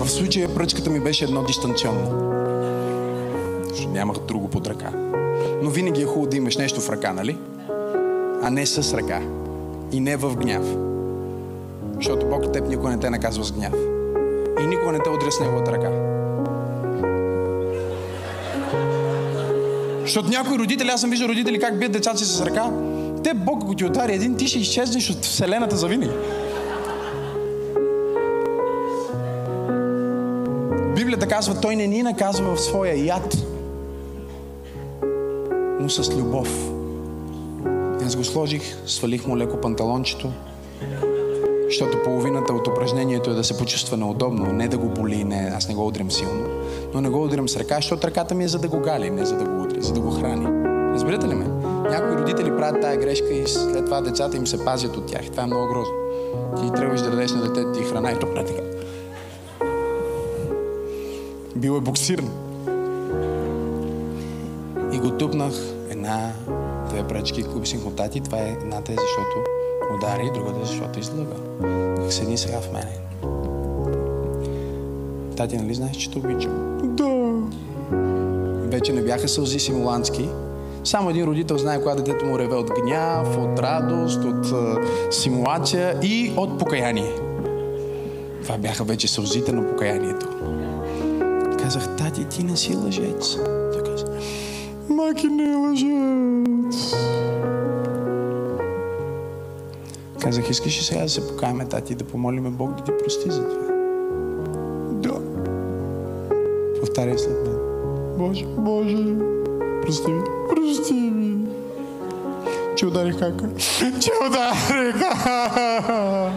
В 0.00 0.08
случая 0.10 0.54
пръчката 0.54 0.90
ми 0.90 1.00
беше 1.00 1.24
едно 1.24 1.42
дистанционно. 1.42 2.39
Нямах 3.92 4.18
друго 4.18 4.48
под 4.48 4.66
ръка. 4.66 4.90
Но 5.62 5.70
винаги 5.70 6.02
е 6.02 6.04
хубаво 6.04 6.26
да 6.26 6.36
имаш 6.36 6.56
нещо 6.56 6.80
в 6.80 6.90
ръка, 6.90 7.12
нали? 7.12 7.38
А 8.42 8.50
не 8.50 8.66
с 8.66 8.94
ръка. 8.94 9.20
И 9.92 10.00
не 10.00 10.16
в 10.16 10.36
гняв. 10.36 10.64
Защото 11.96 12.26
Бог 12.26 12.52
теб 12.52 12.68
никога 12.68 12.90
не 12.90 12.98
те 12.98 13.10
наказва 13.10 13.44
с 13.44 13.52
гняв. 13.52 13.74
И 14.60 14.66
никога 14.66 14.92
не 14.92 14.98
те 14.98 15.10
удря 15.10 15.32
с 15.32 15.40
неговата 15.40 15.72
ръка. 15.72 15.90
Защото 20.00 20.28
някои 20.28 20.58
родители, 20.58 20.88
аз 20.88 21.00
съм 21.00 21.10
виждал 21.10 21.28
родители 21.28 21.60
как 21.60 21.78
бият 21.78 21.92
децата 21.92 22.18
си 22.18 22.24
с 22.24 22.40
ръка. 22.40 22.70
Те 23.24 23.34
Бог, 23.34 23.62
ако 23.62 23.74
ти 23.74 23.84
удари 23.84 24.12
един, 24.14 24.36
ти 24.36 24.48
ще 24.48 24.58
изчезнеш 24.58 25.10
от 25.10 25.24
Вселената 25.24 25.76
за 25.76 25.88
винаги. 25.88 26.12
Библията 30.96 31.26
казва, 31.28 31.60
той 31.60 31.76
не 31.76 31.86
ни 31.86 32.02
наказва 32.02 32.54
в 32.54 32.60
своя 32.60 33.06
яд, 33.06 33.36
но 35.80 35.88
с 35.88 36.16
любов. 36.16 36.70
Аз 38.06 38.16
го 38.16 38.24
сложих, 38.24 38.62
свалих 38.86 39.26
му 39.26 39.38
леко 39.38 39.56
панталончето, 39.56 40.32
защото 41.66 42.02
половината 42.04 42.52
от 42.52 42.68
упражнението 42.68 43.30
е 43.30 43.34
да 43.34 43.44
се 43.44 43.58
почувства 43.58 43.96
неудобно, 43.96 44.52
не 44.52 44.68
да 44.68 44.78
го 44.78 44.88
боли, 44.88 45.24
не, 45.24 45.52
аз 45.54 45.68
не 45.68 45.74
го 45.74 45.86
удрям 45.86 46.10
силно, 46.10 46.48
но 46.94 47.00
не 47.00 47.08
го 47.08 47.24
удрям 47.24 47.48
с 47.48 47.56
ръка, 47.56 47.76
защото 47.76 48.06
ръката 48.06 48.34
ми 48.34 48.44
е 48.44 48.48
за 48.48 48.58
да 48.58 48.68
го 48.68 48.80
гали, 48.80 49.10
не 49.10 49.24
за 49.24 49.36
да 49.36 49.44
го 49.44 49.62
удря, 49.62 49.82
за 49.82 49.92
да 49.92 50.00
го 50.00 50.10
храни. 50.10 50.46
Разбирате 50.94 51.28
ли 51.28 51.34
ме? 51.34 51.46
Някои 51.90 52.16
родители 52.16 52.56
правят 52.56 52.80
тая 52.80 52.96
грешка 52.96 53.34
и 53.34 53.46
след 53.46 53.84
това 53.84 54.00
децата 54.00 54.36
им 54.36 54.46
се 54.46 54.64
пазят 54.64 54.96
от 54.96 55.06
тях. 55.06 55.30
Това 55.30 55.42
е 55.42 55.46
много 55.46 55.66
грозно. 55.66 55.94
Ти 56.56 56.72
трябваш 56.72 57.00
да 57.00 57.10
дадеш 57.10 57.32
на 57.32 57.42
детето 57.42 57.72
ти 57.72 57.84
храна 57.84 58.12
и 58.12 58.18
то 58.18 58.34
прави 58.34 58.46
така. 58.46 58.62
Бил 61.56 61.76
е 61.76 61.80
боксиран. 61.80 62.49
Тупнах 65.20 65.52
една, 65.90 66.32
две 66.88 67.02
пръчки, 67.08 67.42
купи 67.42 67.68
си 67.68 67.82
контакти. 67.82 68.20
Това 68.20 68.38
е 68.38 68.56
едната 68.62 68.92
е 68.92 68.94
защото 68.94 69.36
удари, 69.94 70.30
другата 70.34 70.60
е 70.62 70.64
защото 70.64 70.98
излъга. 70.98 71.34
Как 71.96 72.12
седи 72.12 72.36
сега 72.36 72.60
в 72.60 72.72
мене. 72.72 72.98
Тати, 75.36 75.56
нали 75.56 75.74
знаеш, 75.74 75.96
че 75.96 76.10
те 76.10 76.18
обичам? 76.18 76.78
Да. 76.82 77.32
Вече 78.68 78.92
не 78.92 79.02
бяха 79.02 79.28
сълзи 79.28 79.58
симулантски. 79.58 80.28
Само 80.84 81.10
един 81.10 81.24
родител 81.24 81.58
знае 81.58 81.80
когато 81.80 82.02
детето 82.02 82.24
му 82.24 82.38
реве 82.38 82.54
от 82.54 82.70
гняв, 82.82 83.38
от 83.38 83.58
радост, 83.58 84.24
от 84.24 84.46
е, 84.46 85.12
симулация 85.12 85.98
и 86.02 86.32
от 86.36 86.58
покаяние. 86.58 87.12
Това 88.42 88.58
бяха 88.58 88.84
вече 88.84 89.08
сълзите 89.08 89.52
на 89.52 89.70
покаянието. 89.70 90.28
Казах, 91.58 91.96
тати, 91.96 92.24
ти 92.24 92.42
не 92.42 92.56
си 92.56 92.76
лъжец. 92.76 93.36
Той 94.90 94.96
каза, 94.96 95.08
маки 95.08 95.28
не 95.28 95.56
лъжец. 95.56 96.94
Казах, 100.20 100.50
искаш 100.50 100.78
ли 100.78 100.82
сега 100.82 101.02
да 101.02 101.08
се 101.08 101.28
покаяме, 101.28 101.64
тати, 101.64 101.94
да 101.94 102.04
помолиме 102.04 102.50
Бог 102.50 102.76
да 102.76 102.84
ти 102.84 102.92
прости 103.02 103.30
за 103.30 103.48
това? 103.48 103.74
Да. 104.92 105.14
Повтаряй 106.80 107.18
след 107.18 107.46
мен. 107.46 107.56
Боже, 108.18 108.46
Боже, 108.58 108.96
прости 109.82 110.12
ми, 110.12 110.22
прости 110.50 110.94
ми. 110.94 111.46
Че 112.76 112.86
ударих 112.86 113.18
кака. 113.18 113.48
Че 114.00 114.10
ударих 114.26 115.00
кака. 115.00 116.32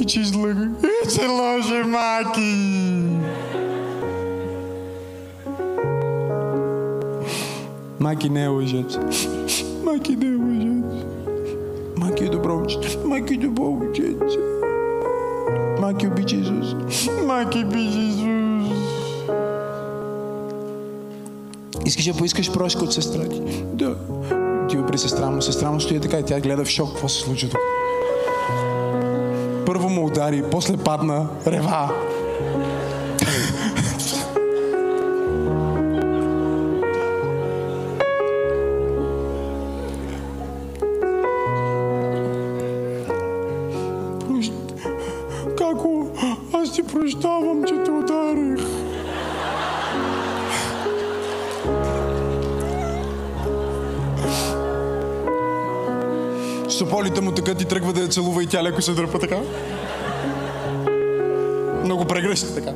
И 0.00 0.04
че 0.04 0.20
излъгах. 0.20 0.68
И 1.04 1.08
че 1.08 1.26
лъжи 1.26 1.82
маки. 1.82 2.85
Маки 8.00 8.30
не 8.30 8.44
е 8.44 8.48
лъжец. 8.48 8.98
Маки 9.84 10.16
не 10.16 10.26
е 10.26 10.36
лъжец. 10.36 11.04
Маки 11.96 12.24
е 12.24 12.28
добро 12.28 12.54
момче. 12.54 12.78
Маки 13.04 13.34
е 13.34 13.36
добро 13.36 13.64
момченце. 13.64 14.38
Маки 15.80 16.06
обича 16.06 16.36
Исус. 16.36 16.74
Маки 17.26 17.64
обича 17.64 17.98
Исус. 17.98 18.78
Искаш 21.86 22.04
да 22.04 22.14
поискаш 22.14 22.52
прошка 22.52 22.84
от 22.84 22.92
сестра 22.92 23.28
ти? 23.28 23.42
Да. 23.74 23.96
Отива 24.64 24.86
при 24.86 24.98
сестра 24.98 25.30
му. 25.30 25.42
Сестра 25.42 25.70
му 25.70 25.80
стои 25.80 26.00
така 26.00 26.18
и 26.18 26.22
тя 26.22 26.40
гледа 26.40 26.64
в 26.64 26.68
шок. 26.68 26.92
Какво 26.92 27.08
се 27.08 27.20
случи 27.20 27.50
тук? 27.50 27.60
Първо 29.66 29.88
му 29.88 30.06
удари, 30.06 30.44
после 30.50 30.76
падна, 30.76 31.26
рева. 31.46 31.90
Сополите 57.16 57.30
му 57.30 57.44
така 57.44 57.58
ти 57.58 57.64
тръгва 57.64 57.92
да 57.92 58.00
я 58.00 58.08
целува 58.08 58.42
и 58.42 58.46
тя 58.46 58.62
леко 58.62 58.82
се 58.82 58.92
дърпа 58.92 59.18
така. 59.18 59.40
Много 61.84 62.04
прегръща 62.04 62.54
така. 62.54 62.72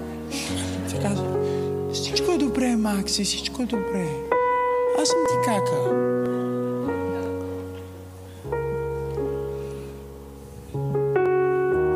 Тя 0.91 1.01
казва, 1.03 1.27
всичко 1.93 2.33
е 2.33 2.39
добре, 2.39 2.77
Макси, 2.77 3.25
всичко 3.25 3.63
е 3.63 3.67
добре. 3.67 4.07
Аз 5.03 5.09
съм 5.09 5.19
ти 5.29 5.35
кака. 5.45 5.73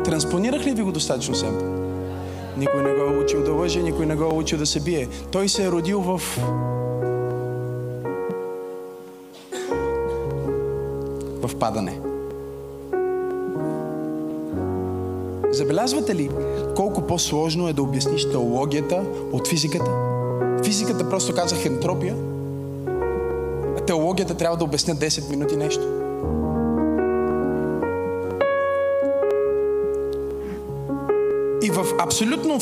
Транспонирах 0.05 0.65
ли 0.65 0.71
ви 0.71 0.81
го 0.81 0.91
достатъчно 0.91 1.35
семпъл? 1.35 1.67
Никой 2.57 2.83
не 2.83 2.93
го 2.93 3.01
е 3.01 3.17
учил 3.23 3.43
да 3.43 3.51
лъже, 3.51 3.81
никой 3.81 4.05
не 4.05 4.15
го 4.15 4.23
е 4.23 4.33
учил 4.33 4.57
да 4.57 4.65
се 4.65 4.79
бие. 4.79 5.07
Той 5.31 5.49
се 5.49 5.63
е 5.63 5.71
родил 5.71 6.01
в... 6.01 6.21
в 11.47 11.59
падане. 11.59 12.04
Забелязвате 15.55 16.15
ли 16.15 16.29
колко 16.75 17.01
по-сложно 17.01 17.67
е 17.67 17.73
да 17.73 17.83
обясниш 17.83 18.29
теологията 18.29 19.03
от 19.31 19.47
физиката? 19.47 19.91
Физиката 20.65 21.09
просто 21.09 21.35
казах 21.35 21.65
ентропия, 21.65 22.15
а 23.77 23.81
теологията 23.85 24.33
трябва 24.35 24.57
да 24.57 24.63
обясня 24.63 24.95
10 24.95 25.29
минути 25.29 25.55
нещо. 25.55 25.83
И 31.63 31.69
в 31.69 31.85
абсолютно 31.99 32.59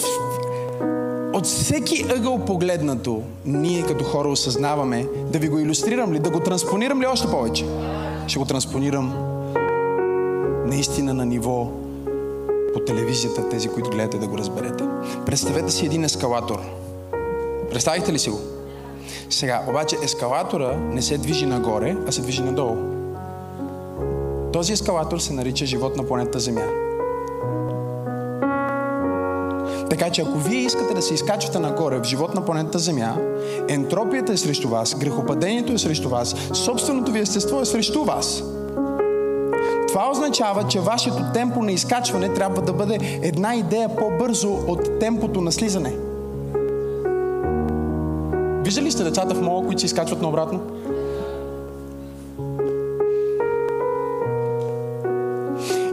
от 1.34 1.46
всеки 1.46 2.06
ъгъл 2.16 2.40
погледнато, 2.40 3.22
ние 3.46 3.82
като 3.82 4.04
хора 4.04 4.30
осъзнаваме, 4.30 5.08
да 5.32 5.40
ви 5.40 5.48
го 5.48 5.60
иллюстрирам 5.60 6.14
ли, 6.14 6.20
да 6.20 6.30
го 6.30 6.40
транспонирам 6.40 7.02
ли 7.02 7.06
още 7.06 7.28
повече? 7.28 7.66
Ще 8.28 8.40
го 8.40 8.46
транспонирам 8.46 9.14
наистина 10.66 11.14
на 11.14 11.26
ниво 11.26 11.83
по 12.74 12.80
телевизията, 12.80 13.50
тези, 13.50 13.70
които 13.70 13.90
гледате 13.90 14.18
да 14.18 14.28
го 14.28 14.38
разберете. 14.38 14.84
Представете 15.26 15.72
си 15.72 15.86
един 15.86 16.04
ескалатор. 16.04 16.60
Представихте 17.70 18.14
ли 18.14 18.20
си 18.20 18.30
го? 18.30 18.40
Сега, 19.30 19.66
обаче 19.70 19.98
ескалатора 20.04 20.78
не 20.78 21.02
се 21.02 21.18
движи 21.18 21.46
нагоре, 21.46 21.98
а 22.08 22.12
се 22.12 22.22
движи 22.22 22.42
надолу. 22.42 22.76
Този 24.54 24.74
ескалатор 24.74 25.20
се 25.20 25.34
нарича 25.34 25.66
живот 25.66 25.98
на 25.98 26.04
планета 26.04 26.40
Земя. 26.40 26.66
Така 29.90 30.10
че 30.10 30.22
ако 30.22 30.38
вие 30.38 30.60
искате 30.60 30.94
да 30.94 31.02
се 31.02 31.14
изкачвате 31.14 31.60
нагоре 31.60 32.00
в 32.00 32.04
живот 32.04 32.36
на 32.36 32.46
планета 32.46 32.80
Земя, 32.80 33.18
ентропията 33.70 34.34
е 34.34 34.38
срещу 34.38 34.70
вас, 34.70 34.96
грехопадението 34.96 35.74
е 35.74 35.78
срещу 35.78 36.10
вас, 36.10 36.36
собственото 36.54 37.12
ви 37.12 37.20
естество 37.20 37.62
е 37.62 37.66
срещу 37.66 38.04
вас. 38.04 38.44
Това 39.94 40.12
означава, 40.12 40.68
че 40.68 40.80
вашето 40.80 41.24
темпо 41.34 41.64
на 41.64 41.72
изкачване 41.72 42.34
трябва 42.34 42.62
да 42.62 42.74
бъде 42.74 43.20
една 43.22 43.56
идея 43.56 43.96
по-бързо 43.96 44.54
от 44.68 45.00
темпото 45.00 45.42
на 45.42 45.52
слизане. 45.52 45.94
Виждали 48.66 48.92
сте 48.92 49.04
децата 49.04 49.36
в 49.36 49.42
мола, 49.42 49.66
които 49.66 49.80
се 49.80 49.86
изкачват 49.86 50.22
наобратно? 50.22 50.60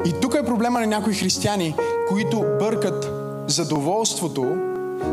И 0.04 0.12
тук 0.20 0.34
е 0.34 0.46
проблема 0.46 0.80
на 0.80 0.86
някои 0.86 1.14
християни, 1.14 1.74
които 2.08 2.44
бъркат 2.58 3.10
задоволството 3.46 4.56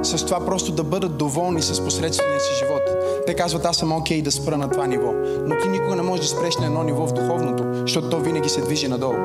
с 0.04 0.26
това 0.26 0.46
просто 0.46 0.72
да 0.72 0.84
бъдат 0.84 1.18
доволни 1.18 1.62
с 1.62 1.84
посредствения 1.84 2.40
си 2.40 2.56
живот. 2.60 2.82
Те 3.26 3.34
казват, 3.34 3.66
аз 3.66 3.78
съм 3.78 3.92
окей 3.92 4.20
okay 4.20 4.24
да 4.24 4.32
спра 4.32 4.58
на 4.58 4.70
това 4.70 4.88
ниво. 4.88 5.14
Но 5.46 5.58
ти 5.58 5.70
никога 5.70 5.96
не 5.96 6.02
можеш 6.02 6.26
да 6.26 6.38
спреш 6.38 6.58
на 6.58 6.66
едно 6.66 6.84
ниво 6.84 7.08
в 7.08 7.14
духовното, 7.14 7.64
защото 7.82 8.10
то 8.10 8.20
винаги 8.20 8.50
се 8.50 8.62
движи 8.62 8.88
надолу. 8.88 9.16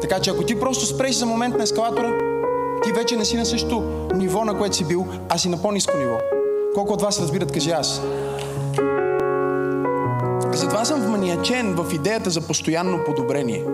Така 0.00 0.20
че 0.20 0.30
ако 0.30 0.42
ти 0.42 0.60
просто 0.60 0.86
спреш 0.86 1.14
за 1.14 1.26
момент 1.26 1.56
на 1.56 1.62
ескалатора, 1.62 2.12
ти 2.84 2.92
вече 2.92 3.16
не 3.16 3.24
си 3.24 3.36
на 3.36 3.46
същото 3.46 4.08
ниво, 4.14 4.44
на 4.44 4.58
което 4.58 4.76
си 4.76 4.84
бил, 4.84 5.06
а 5.28 5.38
си 5.38 5.48
на 5.48 5.62
по-низко 5.62 5.96
ниво. 5.96 6.18
Колко 6.74 6.92
от 6.92 7.02
вас 7.02 7.20
разбират, 7.20 7.52
кажи 7.52 7.70
аз. 7.70 8.02
Затова 10.52 10.84
съм 10.84 11.00
вманиачен 11.00 11.74
в 11.74 11.94
идеята 11.94 12.30
за 12.30 12.40
постоянно 12.40 13.04
подобрение. 13.06 13.64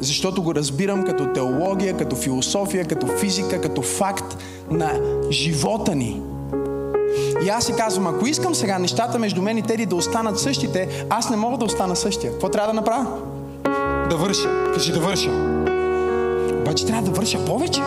Защото 0.00 0.42
го 0.42 0.54
разбирам 0.54 1.04
като 1.04 1.32
теология, 1.32 1.96
като 1.96 2.16
философия, 2.16 2.84
като 2.84 3.06
физика, 3.06 3.60
като 3.60 3.82
факт 3.82 4.36
на 4.70 5.00
живота 5.30 5.94
ни. 5.94 6.22
И 7.44 7.48
аз 7.48 7.64
си 7.64 7.72
казвам, 7.72 8.06
ако 8.06 8.26
искам 8.26 8.54
сега 8.54 8.78
нещата 8.78 9.18
между 9.18 9.42
мен 9.42 9.58
и 9.58 9.62
Теди 9.62 9.86
да 9.86 9.96
останат 9.96 10.38
същите, 10.38 11.04
аз 11.10 11.30
не 11.30 11.36
мога 11.36 11.58
да 11.58 11.64
остана 11.64 11.96
същия. 11.96 12.32
Какво 12.32 12.48
трябва 12.48 12.72
да 12.72 12.74
направя? 12.74 13.06
Да 14.10 14.16
върша. 14.16 14.48
Кажи 14.74 14.92
да 14.92 15.00
върша. 15.00 15.30
Обаче 16.60 16.86
трябва 16.86 17.02
да 17.02 17.10
върша 17.10 17.44
повече. 17.44 17.80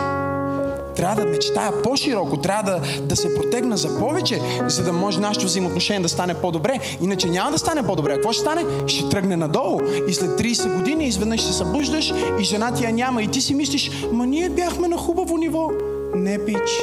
Трябва 0.96 1.22
да 1.22 1.30
мечтая 1.30 1.82
по-широко, 1.82 2.36
трябва 2.36 2.62
да, 2.72 3.02
да 3.02 3.16
се 3.16 3.34
протегна 3.34 3.76
за 3.76 3.98
повече, 3.98 4.40
за 4.66 4.84
да 4.84 4.92
може 4.92 5.20
нашето 5.20 5.46
взаимоотношение 5.46 6.02
да 6.02 6.08
стане 6.08 6.34
по-добре. 6.34 6.80
Иначе 7.00 7.28
няма 7.28 7.50
да 7.50 7.58
стане 7.58 7.86
по-добре. 7.86 8.14
Какво 8.14 8.32
ще 8.32 8.40
стане? 8.40 8.64
Ще 8.86 9.08
тръгне 9.08 9.36
надолу. 9.36 9.80
И 10.08 10.14
след 10.14 10.30
30 10.30 10.76
години 10.76 11.06
изведнъж 11.06 11.42
се 11.42 11.52
събуждаш 11.52 12.12
и 12.40 12.44
жена 12.44 12.74
ти 12.74 12.84
я 12.84 12.92
няма. 12.92 13.22
И 13.22 13.28
ти 13.28 13.40
си 13.40 13.54
мислиш, 13.54 13.90
ма 14.12 14.26
ние 14.26 14.48
бяхме 14.48 14.88
на 14.88 14.96
хубаво 14.96 15.36
ниво. 15.36 15.70
Не, 16.14 16.44
пич. 16.44 16.82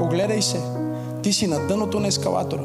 Огледай 0.00 0.42
се. 0.42 0.60
Ти 1.22 1.32
си 1.32 1.46
на 1.46 1.66
дъното 1.66 2.00
на 2.00 2.08
ескалатора. 2.08 2.62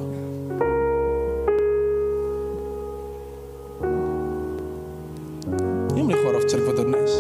Има 5.96 6.12
ли 6.12 6.24
хора 6.26 6.40
в 6.40 6.52
църквата 6.52 6.86
днес? 6.86 7.12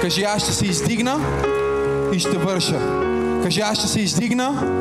Кажи, 0.00 0.22
аз 0.22 0.42
ще 0.42 0.52
се 0.52 0.66
издигна 0.66 1.18
и 2.12 2.18
ще 2.18 2.38
върша. 2.38 2.80
Кажи, 3.42 3.60
аз 3.60 3.78
ще 3.78 3.88
се 3.88 4.00
издигна 4.00 4.72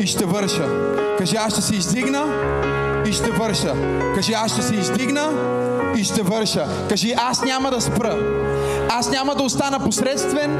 и 0.00 0.06
ще 0.06 0.24
върша. 0.24 0.68
Кажи, 1.18 1.36
аз 1.36 1.52
ще 1.52 1.62
се 1.62 1.74
издигна 1.76 2.24
и 3.06 3.12
ще 3.12 3.30
върша. 3.30 3.74
Кажи, 4.14 4.32
аз 4.32 4.52
ще 4.52 4.62
се 4.62 4.74
издигна 4.74 5.57
и 5.96 6.04
ще 6.04 6.22
върша. 6.22 6.66
Кажи, 6.88 7.14
аз 7.16 7.42
няма 7.42 7.70
да 7.70 7.80
спра. 7.80 8.16
Аз 8.90 9.10
няма 9.10 9.34
да 9.34 9.42
остана 9.42 9.80
посредствен. 9.80 10.58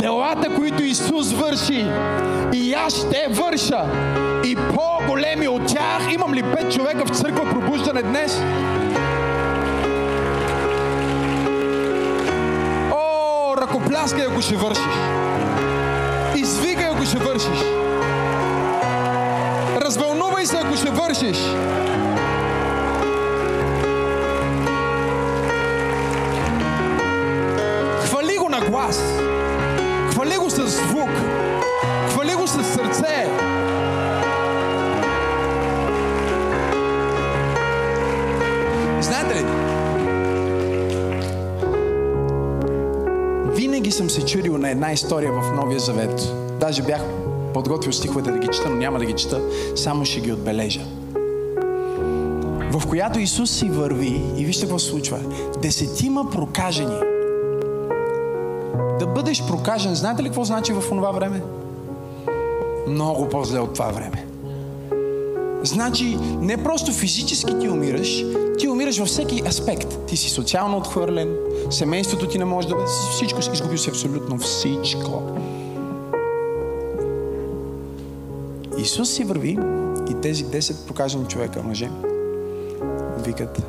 Делата, 0.00 0.54
които 0.54 0.82
Исус 0.82 1.32
върши, 1.32 1.86
и 2.52 2.74
аз 2.74 2.94
ще 2.94 3.28
върша. 3.30 3.84
И 4.44 4.56
по-големи 4.56 5.48
от 5.48 5.66
тях. 5.66 6.12
Имам 6.14 6.34
ли 6.34 6.42
пет 6.42 6.72
човека 6.72 7.04
в 7.04 7.10
църква 7.10 7.50
пробуждане 7.50 8.02
днес? 8.02 8.40
О, 12.92 13.56
ръкопляскай, 13.56 14.26
ако 14.26 14.40
ще 14.42 14.56
вършиш. 14.56 14.84
Извикай, 16.36 16.86
ако 16.86 17.04
ще 17.04 17.18
вършиш. 17.18 17.64
Развълнувай 19.80 20.46
се, 20.46 20.56
ако 20.56 20.76
ще 20.76 20.90
вършиш. 20.90 21.38
Глас. 28.86 29.02
Хвали 30.10 30.36
го 30.36 30.50
с 30.50 30.66
звук. 30.66 31.10
Хвали 32.10 32.34
го 32.34 32.46
с 32.46 32.64
сърце. 32.64 33.28
Знаете 39.00 39.34
ли, 39.34 39.44
винаги 43.54 43.90
съм 43.90 44.10
се 44.10 44.24
чудил 44.24 44.58
на 44.58 44.70
една 44.70 44.92
история 44.92 45.32
в 45.32 45.52
Новия 45.56 45.80
Завет. 45.80 46.32
Даже 46.60 46.82
бях 46.82 47.02
подготвил 47.54 47.92
стиховете 47.92 48.30
да 48.30 48.38
ги 48.38 48.48
чета, 48.48 48.70
но 48.70 48.76
няма 48.76 48.98
да 48.98 49.04
ги 49.04 49.12
чета, 49.12 49.40
само 49.76 50.04
ще 50.04 50.20
ги 50.20 50.32
отбележа. 50.32 50.80
В 52.72 52.86
която 52.88 53.18
Исус 53.18 53.50
си 53.50 53.68
върви 53.68 54.22
и 54.36 54.44
вижте 54.44 54.62
какво 54.62 54.78
се 54.78 54.90
случва. 54.90 55.18
Десетима 55.62 56.30
прокажени. 56.30 57.15
Бъдеш 59.16 59.42
прокажен, 59.46 59.94
знаете 59.94 60.22
ли 60.22 60.26
какво 60.26 60.44
значи 60.44 60.72
в 60.72 60.82
това 60.88 61.10
време? 61.10 61.42
Много 62.88 63.28
по-зле 63.28 63.60
от 63.60 63.74
това 63.74 63.88
време. 63.88 64.26
Значи 65.62 66.16
не 66.40 66.64
просто 66.64 66.92
физически 66.92 67.58
ти 67.58 67.68
умираш, 67.68 68.24
ти 68.58 68.68
умираш 68.68 68.98
във 68.98 69.08
всеки 69.08 69.42
аспект. 69.48 70.06
Ти 70.06 70.16
си 70.16 70.30
социално 70.30 70.76
отхвърлен, 70.76 71.36
семейството 71.70 72.28
ти 72.28 72.38
не 72.38 72.44
може 72.44 72.68
да 72.68 72.74
бъде, 72.74 72.86
всичко 73.12 73.42
си 73.42 73.50
изгубил 73.52 73.78
си 73.78 73.90
абсолютно 73.90 74.38
всичко. 74.38 75.22
Исус 78.78 79.10
си 79.10 79.24
върви 79.24 79.58
и 80.10 80.14
тези 80.22 80.44
10 80.44 80.86
прокажени 80.86 81.24
човека, 81.24 81.62
мъже, 81.62 81.90
викат 83.18 83.62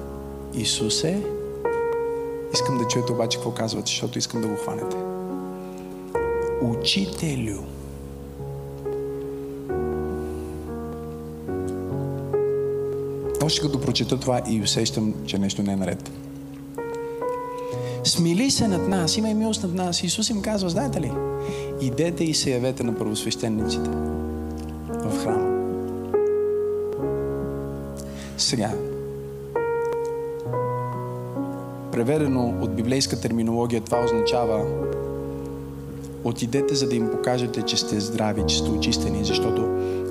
Исусе, 0.53 1.21
искам 2.53 2.77
да 2.77 2.87
чуете 2.87 3.11
обаче 3.11 3.37
какво 3.37 3.51
казвате, 3.51 3.87
защото 3.87 4.17
искам 4.17 4.41
да 4.41 4.47
го 4.47 4.55
хванете. 4.55 5.16
Учителю. 6.61 7.57
Още 13.43 13.61
като 13.61 13.81
прочета 13.81 14.19
това 14.19 14.41
и 14.49 14.61
усещам, 14.61 15.13
че 15.25 15.37
нещо 15.37 15.63
не 15.63 15.73
е 15.73 15.75
наред. 15.75 16.11
Смили 18.03 18.51
се 18.51 18.67
над 18.67 18.87
нас, 18.87 19.17
има 19.17 19.29
и 19.29 19.33
милост 19.33 19.63
над 19.63 19.73
нас. 19.73 20.03
Исус 20.03 20.29
им 20.29 20.41
казва, 20.41 20.69
знаете 20.69 21.01
ли, 21.01 21.11
идете 21.81 22.23
и 22.23 22.33
се 22.33 22.51
явете 22.51 22.83
на 22.83 22.95
първосвещениците 22.95 23.89
в 24.89 25.23
храма. 25.23 25.57
Сега, 28.37 28.71
преведено 31.91 32.53
от 32.61 32.75
библейска 32.75 33.21
терминология, 33.21 33.81
това 33.81 34.03
означава 34.05 34.65
отидете, 36.27 36.75
за 36.75 36.89
да 36.89 36.95
им 36.95 37.11
покажете, 37.11 37.61
че 37.61 37.77
сте 37.77 37.99
здрави, 37.99 38.43
че 38.47 38.57
сте 38.57 38.69
очистени, 38.69 39.25
защото 39.25 39.61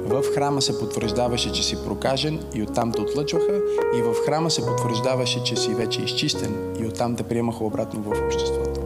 в 0.06 0.22
храма 0.34 0.62
се 0.62 0.78
потвърждаваше, 0.78 1.52
че 1.52 1.62
си 1.62 1.76
прокажен 1.84 2.40
и 2.54 2.62
оттам 2.62 2.92
те 2.92 3.00
отлъчваха 3.00 3.60
и 3.98 4.02
в 4.02 4.14
храма 4.26 4.50
се 4.50 4.66
потвърждаваше, 4.66 5.42
че 5.44 5.56
си 5.56 5.74
вече 5.74 6.02
изчистен 6.02 6.74
и 6.80 6.86
оттам 6.86 7.16
те 7.16 7.22
приемаха 7.22 7.64
обратно 7.64 8.02
в 8.02 8.24
обществото. 8.26 8.80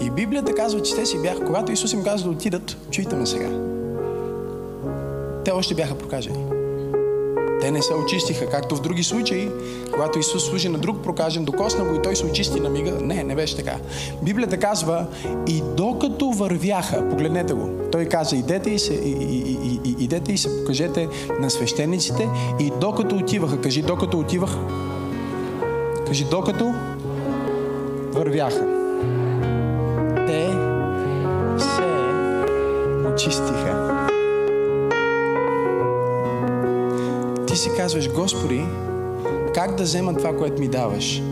И 0.00 0.10
Библията 0.10 0.54
казва, 0.54 0.82
че 0.82 0.94
те 0.94 1.06
си 1.06 1.22
бяха, 1.22 1.44
когато 1.44 1.72
Исус 1.72 1.92
им 1.92 2.04
каза 2.04 2.24
да 2.24 2.30
отидат, 2.30 2.76
чуйте 2.90 3.16
ме 3.16 3.26
сега. 3.26 3.50
Те 5.44 5.50
още 5.50 5.74
бяха 5.74 5.98
прокажени. 5.98 6.61
Те 7.62 7.70
не 7.70 7.82
се 7.82 7.94
очистиха, 7.94 8.46
както 8.46 8.76
в 8.76 8.80
други 8.80 9.02
случаи, 9.02 9.48
когато 9.92 10.18
Исус 10.18 10.46
служи 10.46 10.68
на 10.68 10.78
друг 10.78 11.02
прокажен, 11.02 11.44
докосна 11.44 11.84
го 11.84 11.94
и 11.94 12.02
той 12.02 12.16
се 12.16 12.26
очисти 12.26 12.60
на 12.60 12.68
мига. 12.68 12.90
Не, 12.90 13.24
не 13.24 13.34
беше 13.34 13.56
така. 13.56 13.76
Библията 14.22 14.56
казва, 14.58 15.06
и 15.48 15.62
докато 15.76 16.30
вървяха, 16.30 17.08
погледнете 17.10 17.54
го, 17.54 17.70
той 17.92 18.04
каза, 18.04 18.36
идете 18.36 18.70
и 18.70 18.78
се, 18.78 18.94
и, 18.94 19.10
и, 19.10 19.80
и, 19.84 20.04
идете 20.04 20.32
и 20.32 20.38
се 20.38 20.60
покажете 20.60 21.08
на 21.40 21.50
свещениците 21.50 22.28
и 22.60 22.72
докато 22.80 23.16
отиваха, 23.16 23.60
кажи 23.60 23.82
докато 23.82 24.18
отиваха, 24.18 24.58
кажи 26.06 26.24
докато 26.24 26.74
вървяха, 28.12 28.81
си 37.62 37.70
казваш, 37.76 38.12
Господи, 38.12 38.64
как 39.54 39.74
да 39.74 39.82
взема 39.82 40.14
това, 40.14 40.36
което 40.36 40.60
ми 40.60 40.68
даваш? 40.68 41.22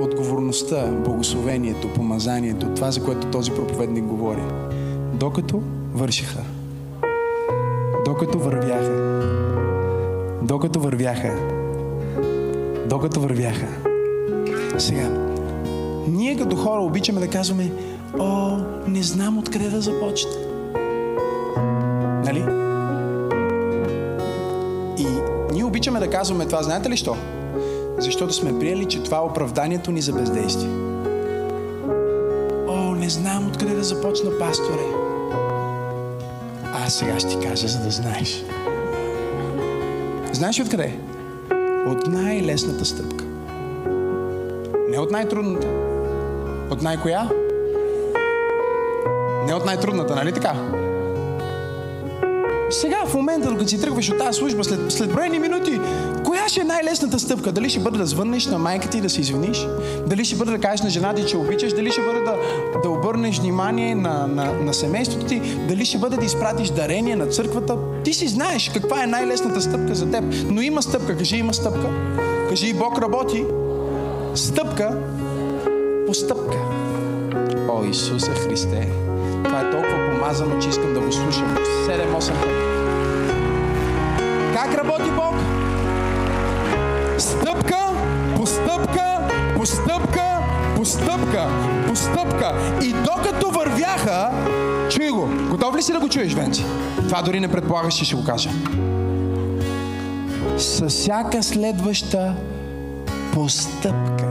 Отговорността, 0.00 0.86
благословението, 0.86 1.92
помазанието, 1.92 2.66
това, 2.74 2.90
за 2.90 3.04
което 3.04 3.26
този 3.26 3.50
проповедник 3.50 4.04
говори. 4.04 4.42
Докато 5.14 5.62
вършиха. 5.94 6.40
Докато 8.04 8.38
вървяха. 8.38 9.24
Докато 10.42 10.80
вървяха. 10.80 11.34
Докато 12.88 13.20
вървяха. 13.20 13.66
Сега, 14.78 15.10
ние 16.08 16.36
като 16.36 16.56
хора 16.56 16.80
обичаме 16.80 17.20
да 17.20 17.28
казваме, 17.28 17.72
о, 18.18 18.58
не 18.88 19.02
знам 19.02 19.38
откъде 19.38 19.68
да 19.68 19.80
започна. 19.80 20.43
Казваме 26.14 26.46
това, 26.46 26.62
знаете 26.62 26.90
ли 26.90 26.96
що? 26.96 27.16
Защото 27.98 28.32
сме 28.32 28.58
приели, 28.58 28.84
че 28.84 29.02
това 29.02 29.16
е 29.16 29.20
оправданието 29.20 29.90
ни 29.90 30.00
за 30.00 30.12
бездействие. 30.12 30.70
О, 32.68 32.94
не 32.94 33.08
знам 33.08 33.48
откъде 33.48 33.74
да 33.74 33.84
започна, 33.84 34.30
пасторе. 34.38 34.86
Аз 36.86 36.94
сега 36.94 37.20
ще 37.20 37.28
ти 37.28 37.48
кажа, 37.48 37.68
за 37.68 37.78
да 37.78 37.90
знаеш. 37.90 38.44
Знаеш 40.32 40.60
откъде? 40.60 40.98
От 41.86 42.06
най-лесната 42.06 42.84
стъпка. 42.84 43.24
Не 44.90 44.98
от 44.98 45.10
най-трудната. 45.10 45.66
От 46.70 46.82
най-коя? 46.82 47.30
Не 49.46 49.54
от 49.54 49.64
най-трудната, 49.64 50.14
нали 50.14 50.32
така? 50.32 50.54
Сега 52.70 53.04
в 53.06 53.14
момента, 53.14 53.50
докато 53.50 53.68
си 53.68 53.80
тръгваш 53.80 54.10
от 54.10 54.18
тази 54.18 54.38
служба, 54.38 54.64
след, 54.64 54.92
след 54.92 55.12
броени 55.12 55.38
минути, 55.38 55.80
коя 56.24 56.48
ще 56.48 56.60
е 56.60 56.64
най-лесната 56.64 57.18
стъпка? 57.18 57.52
Дали 57.52 57.70
ще 57.70 57.80
бъде 57.80 57.98
да 57.98 58.06
звъннеш 58.06 58.46
на 58.46 58.58
майка 58.58 58.90
ти 58.90 59.00
да 59.00 59.10
се 59.10 59.20
извиниш? 59.20 59.66
Дали 60.06 60.24
ще 60.24 60.36
бъде 60.36 60.50
да 60.50 60.58
кажеш 60.58 60.82
на 60.82 60.90
жена 60.90 61.14
ти, 61.14 61.26
че 61.26 61.36
обичаш? 61.36 61.72
Дали 61.72 61.90
ще 61.90 62.00
бъде 62.00 62.20
да, 62.20 62.36
да 62.82 62.90
обърнеш 62.90 63.38
внимание 63.38 63.94
на, 63.94 64.26
на, 64.26 64.52
на 64.52 64.74
семейството 64.74 65.26
ти? 65.26 65.40
Дали 65.68 65.84
ще 65.84 65.98
бъде 65.98 66.16
да 66.16 66.24
изпратиш 66.24 66.70
дарение 66.70 67.16
на 67.16 67.26
църквата? 67.26 67.76
Ти 68.04 68.14
си 68.14 68.28
знаеш 68.28 68.70
каква 68.74 69.02
е 69.02 69.06
най-лесната 69.06 69.60
стъпка 69.60 69.94
за 69.94 70.10
теб. 70.10 70.24
Но 70.50 70.60
има 70.60 70.82
стъпка. 70.82 71.16
Кажи, 71.16 71.36
има 71.36 71.54
стъпка. 71.54 71.88
Кажи, 72.48 72.74
Бог 72.74 72.98
работи. 72.98 73.44
Стъпка 74.34 74.98
по 76.06 76.14
стъпка. 76.14 76.56
О, 77.68 77.84
Исусе 77.90 78.30
Христе! 78.30 78.88
Това 79.44 79.60
е 79.60 79.70
толкова 79.70 79.83
помазано, 80.24 80.58
че 80.60 80.68
искам 80.68 80.94
да 80.94 81.00
го 81.00 81.12
слушам 81.12 81.56
7-8 81.56 82.40
пъти. 82.40 82.54
Как 84.54 84.74
работи 84.74 85.10
Бог? 85.10 85.34
Стъпка 87.18 87.78
по 88.36 88.46
стъпка, 88.46 89.28
по 89.56 89.66
стъпка, 89.66 90.40
по 90.76 90.84
стъпка, 90.84 91.48
по 91.88 91.96
стъпка. 91.96 92.54
И 92.82 92.92
докато 92.92 93.50
вървяха, 93.50 94.30
чуй 94.90 95.08
го. 95.08 95.28
Готов 95.50 95.76
ли 95.76 95.82
си 95.82 95.92
да 95.92 96.00
го 96.00 96.08
чуеш, 96.08 96.32
Венци? 96.32 96.64
Това 97.08 97.22
дори 97.22 97.40
не 97.40 97.48
предполагаш, 97.48 97.94
че 97.94 98.04
ще 98.04 98.16
го 98.16 98.24
кажа. 98.24 98.50
С 100.58 100.88
всяка 100.88 101.42
следваща 101.42 102.34
постъпка. 103.32 104.26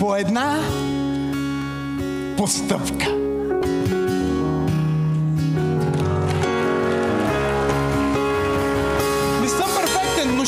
По 0.00 0.16
една 0.16 0.58
постъпка. 2.36 2.95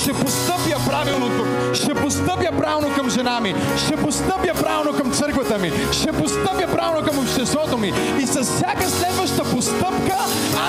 Ще 0.08 0.24
постъпя 0.24 0.90
правилно 0.90 1.28
тук. 1.38 1.74
Ще 1.74 1.94
постъпя 1.94 2.56
правилно 2.58 2.94
към 2.96 3.10
жена 3.10 3.40
ми. 3.40 3.54
Ще 3.76 3.96
постъпя 3.96 4.54
правилно 4.62 4.98
към 4.98 5.12
църквата 5.12 5.58
ми. 5.58 5.72
Ще 5.92 6.12
постъпя 6.12 6.66
правилно 6.72 7.06
към 7.06 7.18
обществото 7.18 7.78
ми. 7.78 7.92
И 8.20 8.26
с 8.26 8.42
всяка 8.42 8.88
следваща 8.88 9.44
постъпка 9.44 10.16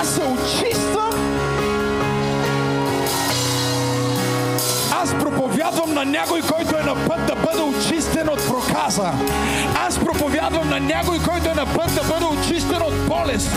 аз 0.00 0.08
се 0.08 0.22
очиствам 0.22 1.10
Аз 5.02 5.14
проповядвам 5.14 5.94
на 5.94 6.04
някой, 6.04 6.40
който 6.40 6.76
е 6.76 6.82
на 6.82 6.94
път 7.08 7.26
да 7.26 7.34
бъде 7.34 7.62
очистен 7.62 8.28
от 8.28 8.46
проказа. 8.48 9.12
Аз 9.86 9.98
проповядвам 9.98 10.68
на 10.68 10.80
някой, 10.80 11.18
който 11.18 11.50
е 11.50 11.54
на 11.54 11.66
път 11.66 11.94
да 11.94 12.02
бъде 12.02 12.24
очистен 12.24 12.82
от 12.82 13.08
болест. 13.08 13.50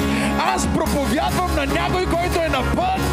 Аз 0.55 0.67
проповядвам 0.67 1.55
на 1.55 1.65
някой, 1.65 2.05
който 2.05 2.41
е 2.41 2.49
на 2.49 2.63
път 2.75 3.12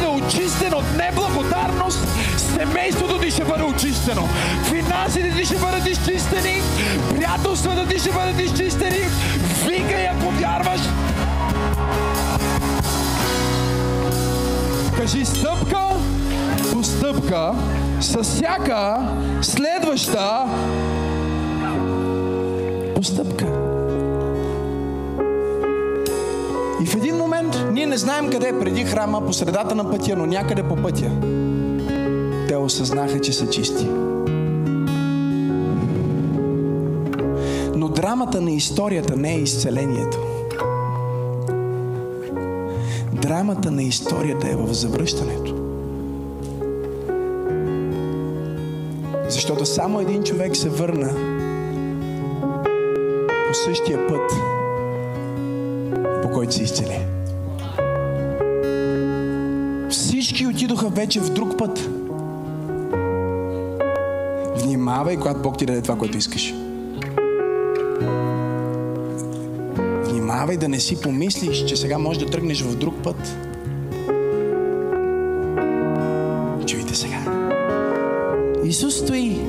бъде 0.00 0.24
очистен 0.24 0.74
от 0.74 0.84
неблагодарност. 0.96 1.98
Семейството 2.36 3.18
ти 3.18 3.30
ще 3.30 3.44
бъде 3.44 3.62
очистено. 3.62 4.28
Финансите 4.64 5.34
ти 5.36 5.44
ще 5.44 5.58
бъдат 5.58 5.86
изчистени. 5.86 6.62
Приятелствата 7.14 7.88
ти 7.88 7.98
ще 7.98 8.12
бъдат 8.12 8.40
изчистени. 8.40 8.98
Викай, 9.66 10.06
ако 10.06 10.30
вярваш. 10.30 10.80
Кажи 14.96 15.24
стъпка 15.24 15.80
по 16.72 16.84
стъпка, 16.84 17.52
с 18.00 18.22
всяка 18.22 18.96
следваща 19.42 20.44
постъпка. 22.94 23.46
И 26.82 26.86
в 26.86 26.94
един 26.96 27.19
момент 27.42 27.72
ние 27.72 27.86
не 27.86 27.98
знаем 27.98 28.30
къде 28.30 28.48
е 28.48 28.58
преди 28.58 28.84
храма, 28.84 29.26
по 29.26 29.32
средата 29.32 29.74
на 29.74 29.90
пътя, 29.90 30.16
но 30.16 30.26
някъде 30.26 30.62
по 30.62 30.76
пътя. 30.76 31.10
Те 32.48 32.56
осъзнаха, 32.56 33.20
че 33.20 33.32
са 33.32 33.50
чисти. 33.50 33.86
Но 37.76 37.88
драмата 37.88 38.40
на 38.40 38.50
историята 38.50 39.16
не 39.16 39.34
е 39.34 39.38
изцелението. 39.38 40.18
Драмата 43.12 43.70
на 43.70 43.82
историята 43.82 44.48
е 44.48 44.56
в 44.56 44.72
завръщането. 44.72 45.54
Защото 49.28 49.66
само 49.66 50.00
един 50.00 50.22
човек 50.22 50.56
се 50.56 50.68
върна 50.68 51.10
по 53.48 53.54
същия 53.54 54.08
път, 54.08 54.32
по 56.22 56.30
който 56.30 56.54
се 56.54 56.62
изцели. 56.62 57.19
Отидоха 60.80 61.00
вече 61.00 61.20
в 61.20 61.30
друг 61.30 61.58
път. 61.58 61.90
Внимавай, 64.62 65.16
когато 65.16 65.40
Бог 65.42 65.58
ти 65.58 65.66
даде 65.66 65.82
това, 65.82 65.96
което 65.96 66.18
искаш. 66.18 66.54
Внимавай 70.04 70.56
да 70.56 70.68
не 70.68 70.80
си 70.80 71.00
помислиш, 71.00 71.64
че 71.64 71.76
сега 71.76 71.98
можеш 71.98 72.22
да 72.22 72.30
тръгнеш 72.30 72.62
в 72.62 72.76
друг 72.76 72.94
път. 73.02 73.36
Чуйте 76.66 76.94
сега. 76.94 77.18
Исус 78.64 78.94
стои. 78.94 79.40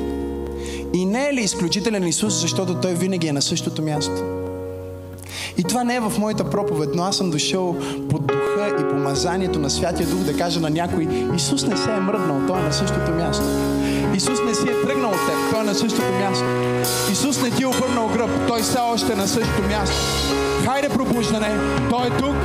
И 0.93 1.05
не 1.05 1.29
е 1.29 1.33
ли 1.33 1.41
изключителен 1.41 2.07
Исус, 2.07 2.41
защото 2.41 2.75
Той 2.75 2.93
винаги 2.93 3.27
е 3.27 3.33
на 3.33 3.41
същото 3.41 3.81
място? 3.81 4.30
Това 5.81 5.87
не 5.87 5.95
е 5.95 5.99
в 5.99 6.19
моята 6.19 6.49
проповед, 6.49 6.89
но 6.95 7.03
аз 7.03 7.17
съм 7.17 7.29
дошъл 7.29 7.75
под 8.09 8.27
духа 8.27 8.75
и 8.81 8.89
помазанието 8.89 9.59
на 9.59 9.69
Святия 9.69 10.07
Дух 10.07 10.19
да 10.19 10.37
кажа 10.37 10.59
на 10.59 10.69
някой, 10.69 11.07
Исус 11.35 11.67
не 11.67 11.77
се 11.77 11.91
е 11.91 11.99
мръднал, 11.99 12.41
Той 12.47 12.59
е 12.59 12.63
на 12.63 12.73
същото 12.73 13.11
място. 13.11 13.45
Исус 14.15 14.39
не 14.45 14.55
си 14.55 14.67
е 14.67 14.81
тръгнал 14.81 15.09
от 15.09 15.25
теб, 15.27 15.51
Той 15.51 15.61
е 15.61 15.63
на 15.63 15.75
същото 15.75 16.11
място. 16.19 16.45
Исус 17.11 17.41
не 17.41 17.51
ти 17.51 17.63
е 17.63 17.67
обърнал 17.67 18.07
гръб, 18.07 18.29
Той 18.47 18.61
все 18.61 18.79
още 18.79 19.13
е 19.13 19.15
на 19.15 19.27
същото 19.27 19.61
място. 19.61 19.97
Хайде 20.65 20.89
пробуждане, 20.89 21.49
Той 21.89 22.07
е 22.07 22.09
тук, 22.09 22.35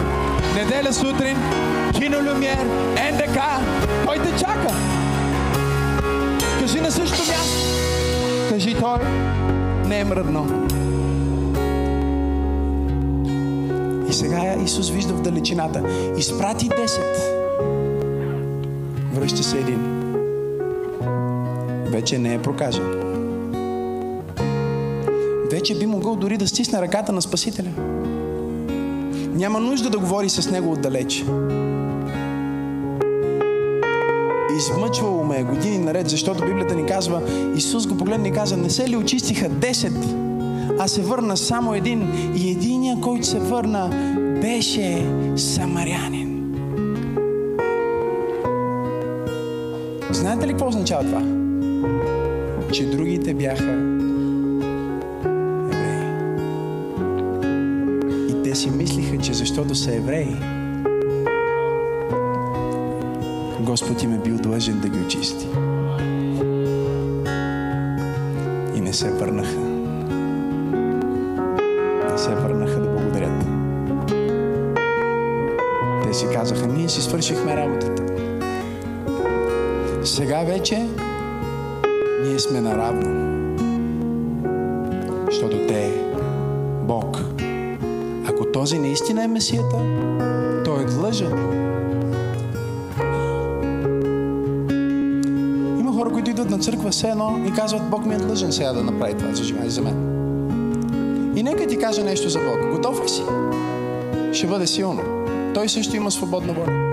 неделя 0.55 0.93
сутрин, 0.93 1.37
кино 1.93 2.19
Люмьер, 2.19 2.59
НДК, 3.13 3.41
Той 4.07 4.19
те 4.19 4.31
чака. 4.39 4.75
Кажи 6.61 6.81
на 6.81 6.91
същото 6.91 7.23
място. 7.23 7.57
Кажи 8.51 8.75
Той 8.75 8.99
не 9.87 10.01
е 10.01 10.05
мръднал. 10.05 10.66
Сега 14.17 14.57
Исус 14.65 14.91
вижда 14.91 15.15
в 15.15 15.23
далечината. 15.23 15.83
Изпрати 16.19 16.69
10. 16.69 17.01
Връща 19.15 19.43
се 19.43 19.59
един. 19.59 19.81
Вече 21.87 22.19
не 22.19 22.35
е 22.35 22.43
прокажен. 22.43 23.03
Вече 25.51 25.79
би 25.79 25.87
могъл 25.87 26.17
дори 26.17 26.37
да 26.37 26.49
стисне 26.49 26.81
ръката 26.81 27.13
на 27.13 27.23
Спасителя. 27.23 27.71
Няма 29.35 29.61
нужда 29.61 29.91
да 29.91 29.99
говори 29.99 30.29
с 30.29 30.51
него 30.51 30.73
отдалеч. 30.73 31.25
Измъчвало 34.57 35.25
ме 35.25 35.39
е 35.39 35.43
години 35.43 35.79
наред, 35.79 36.11
защото 36.11 36.47
Библията 36.47 36.75
ни 36.75 36.87
казва, 36.87 37.23
Исус 37.57 37.87
го 37.87 37.97
погледна 37.97 38.29
и 38.29 38.33
каза, 38.33 38.57
не 38.57 38.71
се 38.71 38.89
ли 38.89 38.97
очистиха 38.97 39.51
10, 39.51 40.26
а 40.87 40.89
се 40.89 41.03
върна 41.03 41.37
само 41.37 41.75
един. 41.75 42.13
И 42.37 42.51
единия, 42.51 43.01
който 43.01 43.27
се 43.27 43.39
върна, 43.39 43.91
беше 44.41 45.07
самарянин. 45.37 46.55
Знаете 50.11 50.47
ли 50.47 50.51
какво 50.51 50.69
означава 50.69 51.05
това? 51.05 51.23
Че 52.73 52.91
другите 52.91 53.35
бяха 53.35 53.73
евреи. 55.73 56.09
И 58.29 58.43
те 58.45 58.55
си 58.55 58.71
мислиха, 58.71 59.19
че 59.19 59.35
защото 59.35 59.75
са 59.75 59.95
евреи, 59.95 60.37
Господ 63.61 64.03
им 64.03 64.13
е 64.13 64.19
бил 64.19 64.37
длъжен 64.37 64.81
да 64.81 64.89
ги 64.89 64.99
очисти. 64.99 65.47
И 68.77 68.81
не 68.81 68.93
се 68.93 69.11
върнаха. 69.11 69.76
Се 72.27 72.35
върнаха 72.35 72.81
да 72.81 72.89
благодарят. 72.89 73.47
Те 76.03 76.15
си 76.15 76.27
казаха, 76.33 76.67
ние 76.67 76.89
си 76.89 77.03
свършихме 77.03 77.57
работата. 77.57 78.03
Сега 80.05 80.45
вече 80.45 80.87
ние 82.25 82.39
сме 82.39 82.61
наравно. 82.61 83.37
Защото 85.27 85.57
те, 85.69 85.93
Бог, 86.83 87.19
ако 88.29 88.45
този 88.53 88.79
наистина 88.79 89.25
е 89.25 89.29
Месията, 89.29 89.77
той 90.65 90.83
е 90.83 90.85
длъжен 90.85 91.33
Има 95.81 95.93
хора, 95.93 96.11
които 96.11 96.31
идват 96.31 96.51
на 96.51 96.59
църква 96.59 96.91
все 96.91 97.09
едно 97.09 97.45
и 97.47 97.53
казват, 97.53 97.91
Бог 97.91 98.07
ми 98.07 98.15
е 98.15 98.19
длъжен 98.19 98.53
сега 98.53 98.73
да 98.73 98.83
направи 98.83 99.15
това 99.15 99.35
за 99.35 99.45
живота 99.45 99.71
за 99.71 99.83
мен. 99.83 100.16
И 101.37 101.43
нека 101.43 101.67
ти 101.67 101.79
кажа 101.79 102.05
нещо 102.05 102.29
за 102.29 102.39
Бог. 102.39 102.77
Готов 102.77 103.05
ли 103.05 103.09
си? 103.09 103.23
ще 104.37 104.47
бъде 104.47 104.67
силно. 104.67 105.03
Той 105.55 105.69
също 105.69 105.97
има 105.97 106.11
свободна 106.11 106.53
воля. 106.53 106.87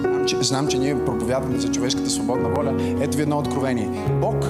Знам, 0.00 0.24
че, 0.26 0.36
знам, 0.42 0.68
че 0.68 0.78
ние 0.78 1.04
проповядваме 1.04 1.58
за 1.58 1.72
човешката 1.72 2.10
свободна 2.10 2.48
воля. 2.48 2.74
Ето 3.00 3.16
ви 3.16 3.22
едно 3.22 3.38
откровение. 3.38 3.88
Бог 4.20 4.46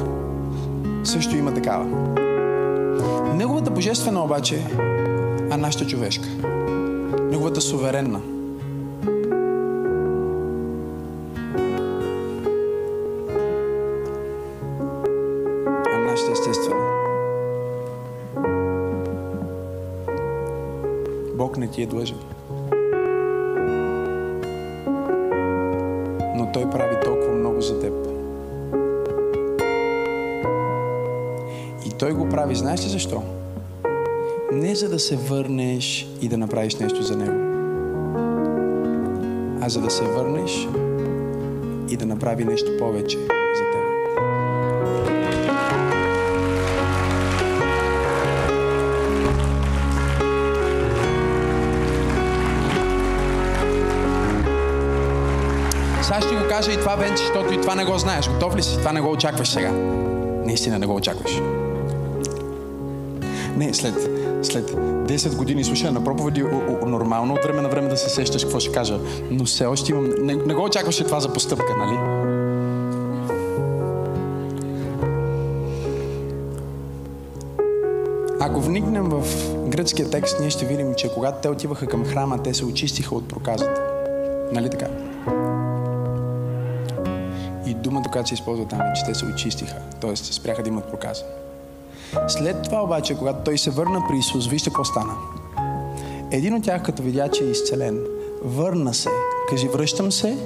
също 1.04 1.36
има 1.36 1.54
такава. 1.54 1.84
Неговата 3.34 3.70
божествена 3.70 4.24
обаче, 4.24 4.66
а 5.50 5.56
нашата 5.56 5.86
човешка. 5.86 6.28
Неговата 7.30 7.60
суверенна. 7.60 8.20
Прави, 32.50 32.58
знаеш 32.58 32.84
ли 32.84 32.88
защо? 32.88 33.22
Не 34.52 34.74
за 34.74 34.88
да 34.88 34.98
се 34.98 35.16
върнеш 35.16 36.08
и 36.22 36.28
да 36.28 36.38
направиш 36.38 36.76
нещо 36.76 37.02
за 37.02 37.16
Него, 37.16 37.40
а 39.60 39.68
за 39.68 39.80
да 39.80 39.90
се 39.90 40.04
върнеш 40.04 40.68
и 41.88 41.96
да 41.96 42.06
направи 42.06 42.44
нещо 42.44 42.70
повече 42.78 43.18
за 43.18 43.64
теб. 43.72 43.80
Сега 56.02 56.20
ще 56.20 56.34
го 56.34 56.48
кажа 56.48 56.72
и 56.72 56.76
това, 56.76 56.96
Венче, 56.96 57.16
защото 57.16 57.54
и 57.54 57.60
това 57.60 57.74
не 57.74 57.84
го 57.84 57.98
знаеш. 57.98 58.28
Готов 58.28 58.56
ли 58.56 58.62
си? 58.62 58.78
Това 58.78 58.92
не 58.92 59.00
го 59.00 59.10
очакваш 59.10 59.48
сега. 59.48 59.70
Наистина 60.46 60.78
не 60.78 60.86
го 60.86 60.94
очакваш. 60.94 61.59
Не, 63.60 63.74
след, 63.74 63.94
след 64.42 64.70
10 64.70 65.36
години 65.36 65.64
слушане 65.64 65.90
на 65.90 66.04
проповеди, 66.04 66.44
нормално 66.86 67.34
от 67.34 67.44
време 67.44 67.62
на 67.62 67.68
време 67.68 67.88
да 67.88 67.96
се 67.96 68.08
сещаш 68.08 68.44
какво 68.44 68.60
ще 68.60 68.72
кажа. 68.72 68.98
Но 69.30 69.44
все 69.44 69.66
още 69.66 69.92
имам... 69.92 70.10
Не, 70.18 70.34
не 70.34 70.54
го 70.54 70.64
очакваше 70.64 71.04
това 71.04 71.20
за 71.20 71.32
постъпка, 71.32 71.76
нали? 71.76 71.98
Ако 78.40 78.60
вникнем 78.60 79.04
в 79.04 79.24
гръцкия 79.68 80.10
текст, 80.10 80.40
ние 80.40 80.50
ще 80.50 80.66
видим, 80.66 80.94
че 80.94 81.08
когато 81.14 81.40
те 81.42 81.48
отиваха 81.48 81.86
към 81.86 82.04
храма, 82.04 82.42
те 82.42 82.54
се 82.54 82.64
очистиха 82.64 83.14
от 83.14 83.28
проказата. 83.28 83.82
Нали 84.52 84.70
така? 84.70 84.86
И 87.66 87.74
думата, 87.74 88.04
която 88.12 88.28
се 88.28 88.34
използва 88.34 88.68
там 88.68 88.80
е, 88.80 88.92
че 88.96 89.04
те 89.04 89.14
се 89.14 89.26
очистиха. 89.26 89.76
Тоест, 90.00 90.24
спряха 90.24 90.62
да 90.62 90.68
имат 90.68 90.90
проказа. 90.90 91.24
След 92.28 92.62
това 92.62 92.82
обаче, 92.82 93.14
когато 93.18 93.44
той 93.44 93.58
се 93.58 93.70
върна 93.70 94.02
при 94.08 94.18
Исус, 94.18 94.46
вижте 94.46 94.70
какво 94.70 94.84
стана. 94.84 95.14
Един 96.30 96.54
от 96.54 96.64
тях, 96.64 96.82
като 96.82 97.02
видя, 97.02 97.28
че 97.28 97.44
е 97.44 97.50
изцелен, 97.50 98.00
върна 98.44 98.94
се. 98.94 99.08
Кажи, 99.48 99.68
връщам 99.68 100.12
се 100.12 100.36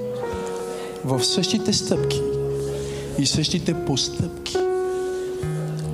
в 1.05 1.25
същите 1.25 1.73
стъпки 1.73 2.23
и 3.19 3.27
същите 3.27 3.85
постъпки, 3.85 4.57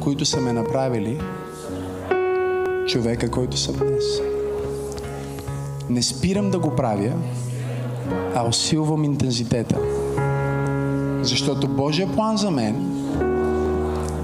които 0.00 0.24
са 0.24 0.40
ме 0.40 0.52
направили 0.52 1.20
човека, 2.86 3.30
който 3.30 3.56
съм 3.56 3.76
днес. 3.76 4.04
Не 5.88 6.02
спирам 6.02 6.50
да 6.50 6.58
го 6.58 6.76
правя, 6.76 7.12
а 8.34 8.48
усилвам 8.48 9.04
интензитета. 9.04 9.78
Защото 11.22 11.68
Божия 11.68 12.12
план 12.12 12.36
за 12.36 12.50
мен 12.50 12.89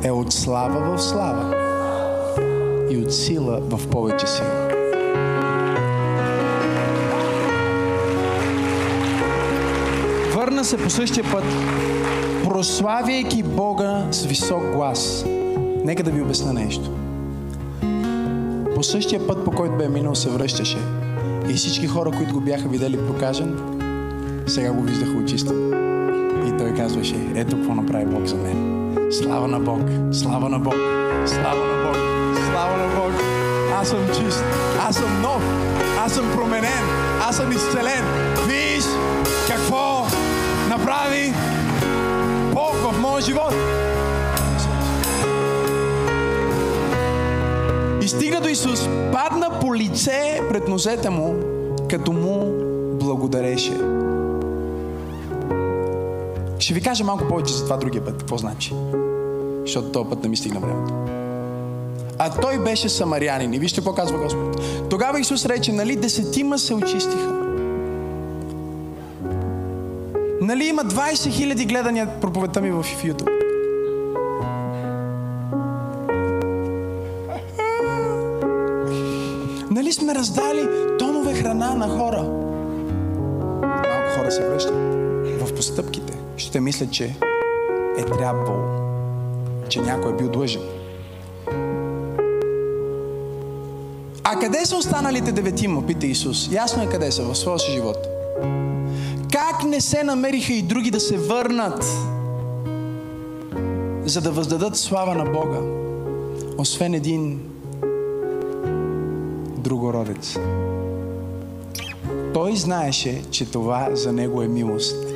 е 0.06 0.10
от 0.10 0.32
слава 0.32 0.96
в 0.96 1.02
слава 1.02 1.54
и 2.90 2.98
от 2.98 3.14
сила 3.14 3.60
в 3.60 3.90
повече 3.90 4.26
сила. 4.26 4.68
Върна 10.34 10.64
се 10.64 10.76
по 10.76 10.90
същия 10.90 11.24
път, 11.32 11.44
прославяйки 12.44 13.42
Бога 13.42 14.06
с 14.10 14.24
висок 14.24 14.72
глас. 14.72 15.24
Нека 15.84 16.02
да 16.02 16.10
ви 16.10 16.22
обясна 16.22 16.52
нещо. 16.52 16.90
По 18.74 18.82
същия 18.82 19.26
път, 19.26 19.44
по 19.44 19.50
който 19.50 19.76
бе 19.76 19.88
минал, 19.88 20.14
се 20.14 20.30
връщаше. 20.30 20.78
И 21.48 21.54
всички 21.54 21.86
хора, 21.86 22.10
които 22.10 22.34
го 22.34 22.40
бяха 22.40 22.68
видели 22.68 23.06
прокажен, 23.06 23.58
сега 24.46 24.72
го 24.72 24.82
виждаха 24.82 25.18
очистен. 25.18 25.72
И 26.48 26.58
той 26.58 26.74
казваше, 26.74 27.16
ето 27.34 27.56
какво 27.56 27.74
направи 27.74 28.06
Бог 28.06 28.26
за 28.26 28.36
мен. 28.36 28.75
Слава 29.10 29.48
на 29.48 29.60
Бог, 29.60 29.80
слава 30.12 30.48
на 30.48 30.58
Бог, 30.58 30.74
слава 31.26 31.64
на 31.64 31.82
Бог, 31.84 31.96
слава 32.50 32.76
на 32.76 32.96
Бог. 32.96 33.12
Аз 33.80 33.88
съм 33.88 34.06
чист, 34.06 34.44
аз 34.88 34.96
съм 34.96 35.22
нов, 35.22 35.42
аз 36.04 36.12
съм 36.12 36.30
променен, 36.34 36.84
аз 37.28 37.36
съм 37.36 37.52
изцелен. 37.52 38.04
Виж 38.48 38.84
какво 39.48 40.06
направи 40.68 41.32
Бог 42.54 42.74
в 42.74 43.00
моя 43.00 43.22
живот. 43.22 43.54
И 48.02 48.08
стигна 48.08 48.40
до 48.40 48.48
Исус, 48.48 48.88
падна 49.12 49.60
по 49.60 49.74
лице 49.74 50.40
пред 50.50 50.68
нозете 50.68 51.10
му, 51.10 51.34
като 51.90 52.12
му 52.12 52.52
благодареше. 52.98 53.95
Ще 56.66 56.74
ви 56.74 56.80
кажа 56.80 57.04
малко 57.04 57.28
повече 57.28 57.54
за 57.54 57.64
това 57.64 57.76
другия 57.76 58.04
път. 58.04 58.18
Какво 58.18 58.36
значи? 58.36 58.74
Защото 59.60 59.88
този 59.88 60.08
път 60.10 60.22
не 60.22 60.28
ми 60.28 60.36
стигна 60.36 60.60
времето. 60.60 60.94
А 62.18 62.30
той 62.40 62.58
беше 62.58 62.88
самарянин. 62.88 63.54
И 63.54 63.58
вижте 63.58 63.80
какво 63.80 63.94
казва 63.94 64.18
Господ. 64.18 64.60
Тогава 64.90 65.20
Исус 65.20 65.46
рече, 65.46 65.72
нали 65.72 65.96
десетима 65.96 66.58
се 66.58 66.74
очистиха. 66.74 67.32
Нали 70.40 70.64
има 70.64 70.84
20 70.84 71.12
000 71.12 71.68
гледания 71.68 72.20
проповедта 72.20 72.60
ми 72.60 72.70
в 72.70 72.82
YouTube. 72.82 73.30
Нали 79.70 79.92
сме 79.92 80.14
раздали 80.14 80.68
тонове 80.98 81.34
храна 81.34 81.74
на 81.74 81.88
хора? 81.88 82.22
Малко 83.62 84.18
хора 84.18 84.30
се 84.30 84.48
връщат 84.48 84.95
Ще 86.56 86.60
мислят, 86.60 86.92
че 86.92 87.04
е 87.98 88.04
трябвало, 88.04 88.58
че 89.68 89.80
някой 89.80 90.12
е 90.12 90.16
бил 90.16 90.28
длъжен. 90.28 90.62
А 94.24 94.38
къде 94.40 94.66
са 94.66 94.76
останалите 94.76 95.32
деветима, 95.32 95.86
пита 95.86 96.06
Исус. 96.06 96.52
Ясно 96.52 96.82
е 96.82 96.86
къде 96.86 97.12
са, 97.12 97.22
в 97.22 97.34
своя 97.34 97.58
си 97.58 97.72
живот. 97.72 97.96
Как 99.32 99.64
не 99.64 99.80
се 99.80 100.02
намериха 100.02 100.52
и 100.52 100.62
други 100.62 100.90
да 100.90 101.00
се 101.00 101.16
върнат, 101.16 101.84
за 104.04 104.20
да 104.20 104.30
въздадат 104.30 104.76
слава 104.76 105.14
на 105.14 105.24
Бога, 105.24 105.60
освен 106.58 106.94
един 106.94 107.40
другородец. 109.58 110.38
Той 112.34 112.56
знаеше, 112.56 113.22
че 113.30 113.50
това 113.50 113.88
за 113.92 114.12
него 114.12 114.42
е 114.42 114.48
милост. 114.48 115.15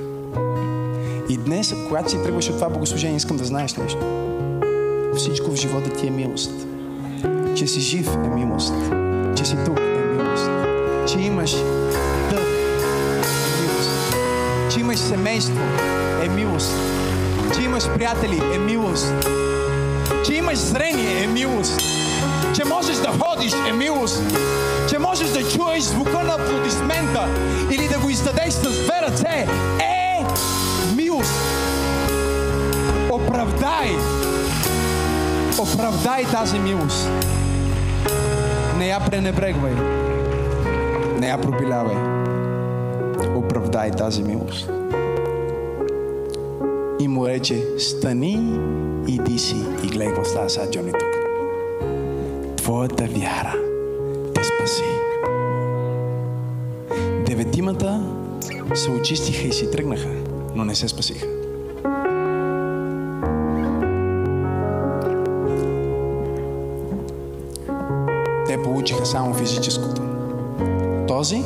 И 1.31 1.37
днес, 1.37 1.75
когато 1.89 2.11
си 2.11 2.23
тръгваш 2.23 2.49
от 2.49 2.55
това 2.55 2.69
богослужение, 2.69 3.17
искам 3.17 3.37
да 3.37 3.45
знаеш 3.45 3.75
нещо. 3.75 3.99
Всичко 5.17 5.51
в 5.51 5.55
живота 5.55 5.91
ти 5.91 6.07
е 6.07 6.11
милост. 6.11 6.53
Че 7.57 7.67
си 7.67 7.81
жив 7.81 8.15
е 8.15 8.29
милост. 8.29 8.75
Че 9.37 9.45
си 9.45 9.57
тук 9.67 9.79
е 9.79 10.17
милост. 10.17 10.51
Че 11.13 11.19
имаш 11.19 11.51
дъх 12.31 12.41
е 12.41 13.63
милост. 13.63 14.15
Че 14.73 14.81
имаш 14.81 14.99
семейство 14.99 15.61
е 16.25 16.29
милост. 16.29 16.73
Че 17.55 17.63
имаш 17.63 17.89
приятели 17.95 18.41
е 18.55 18.59
милост. 18.59 19.15
Че 20.27 20.35
имаш 20.35 20.59
зрение 20.59 21.25
е 21.25 21.27
милост. 21.27 21.81
Че 22.55 22.65
можеш 22.65 22.97
да 22.97 23.09
ходиш 23.09 23.53
е 23.69 23.73
милост. 23.73 24.23
Че 24.91 24.99
можеш 24.99 25.29
да 25.29 25.49
чуеш 25.49 25.83
звука 25.83 26.23
на 26.23 26.35
аплодисмента 26.35 27.29
или 27.71 27.89
да 27.89 27.99
го 27.99 28.11
издадеш 28.11 28.53
с 28.53 28.61
две 28.61 29.03
ръце 29.03 29.47
Оправдай. 33.31 33.91
Оправдай 35.59 36.25
тази 36.25 36.59
милост. 36.59 37.11
Не 38.79 38.89
я 38.89 39.01
пренебрегвай. 39.11 39.73
Не 41.21 41.29
я 41.29 41.41
пропилявай. 41.41 41.97
Оправдай 43.35 43.91
тази 43.91 44.23
милост. 44.23 44.71
И 47.01 47.09
му 47.09 47.29
рече, 47.29 47.65
стани, 47.79 48.61
иди 49.09 49.39
си. 49.39 49.57
И 49.85 49.87
гледай 49.87 50.09
какво 50.09 50.25
става 50.25 50.51
сега 50.51 50.71
Джони 50.71 50.93
тук. 50.93 51.17
Твоята 52.57 53.05
вяра 53.05 53.55
те 54.35 54.41
спаси. 54.45 54.85
Деветимата 57.27 58.03
се 58.75 58.91
очистиха 58.91 59.49
и 59.49 59.53
си 59.53 59.71
тръгнаха, 59.71 60.09
но 60.55 60.65
не 60.65 60.75
се 60.75 60.89
спасиха. 60.89 61.30
Този, 71.11 71.43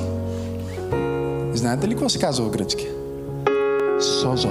знаете 1.53 1.89
ли 1.89 1.91
какво 1.91 2.09
се 2.09 2.19
казва 2.19 2.47
в 2.47 2.51
гръцки? 2.51 2.87
Созо. 4.01 4.49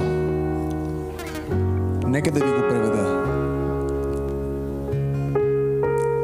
Нека 2.07 2.32
да 2.32 2.39
ви 2.39 2.51
го 2.51 2.61
преведа. 2.70 3.24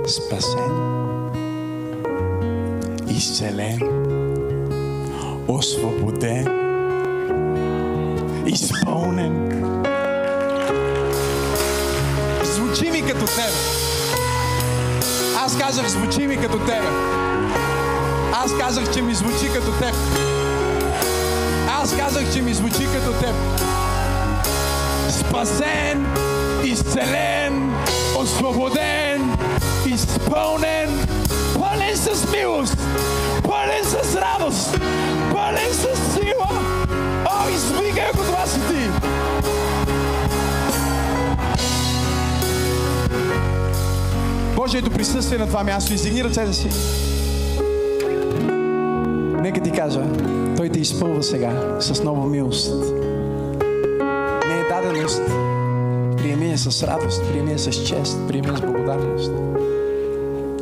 Спасен, 0.08 0.72
изцелен, 3.10 3.80
освободен, 5.48 6.48
изпълнен. 8.46 9.52
Звучи 12.44 12.92
ми 12.92 13.02
като 13.02 13.26
тебе. 13.26 13.58
Аз 15.38 15.58
казах, 15.58 15.88
звучи 15.88 16.28
ми 16.28 16.38
като 16.38 16.60
тебе. 16.60 17.19
Аз 18.50 18.58
казах, 18.58 18.94
че 18.94 19.02
ми 19.02 19.16
звучи 19.16 19.54
като 19.54 19.72
теб. 19.72 19.96
Аз 21.82 21.96
казах, 21.98 22.34
че 22.34 22.42
ми 22.42 22.54
звучи 22.54 22.88
като 22.94 23.14
теб. 23.14 23.36
Спасен, 25.10 26.06
изцелен, 26.64 27.74
освободен, 28.18 29.38
изпълнен, 29.86 31.08
пълен 31.60 31.98
с 31.98 32.32
милост, 32.32 32.78
пълен 33.44 33.84
с 33.84 34.16
радост, 34.16 34.80
пълен 35.32 35.74
с 35.74 36.14
сила. 36.14 36.50
О, 37.26 37.50
извикай, 37.50 38.06
ако 38.14 38.24
това 38.24 38.46
си 38.46 38.60
ти! 38.70 38.90
Божието 44.56 44.92
присъствие 44.92 45.38
на 45.38 45.48
това 45.48 45.64
място. 45.64 45.94
Издигни 45.94 46.24
ръцете 46.24 46.54
си. 46.54 46.70
Кажа, 49.90 50.06
Той 50.58 50.70
те 50.70 50.80
изпълва 50.80 51.24
сега 51.24 51.78
с 51.80 52.04
нова 52.04 52.30
милост. 52.30 52.74
Не 54.48 54.60
е 54.60 54.64
даденост. 54.70 55.22
Приеми 56.18 56.50
я 56.50 56.58
с 56.58 56.84
радост, 56.84 57.24
приеми 57.32 57.52
я 57.52 57.60
с 57.60 57.88
чест, 57.88 58.28
приеми 58.28 58.48
я 58.48 58.58
с 58.58 58.62
благодарност. 58.62 59.32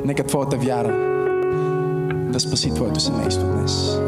Нека 0.05 0.23
Твоята 0.23 0.57
вяра 0.57 0.91
да 2.31 2.39
спаси 2.39 2.73
Твоето 2.73 2.99
семейство 2.99 3.47
днес. 3.47 3.99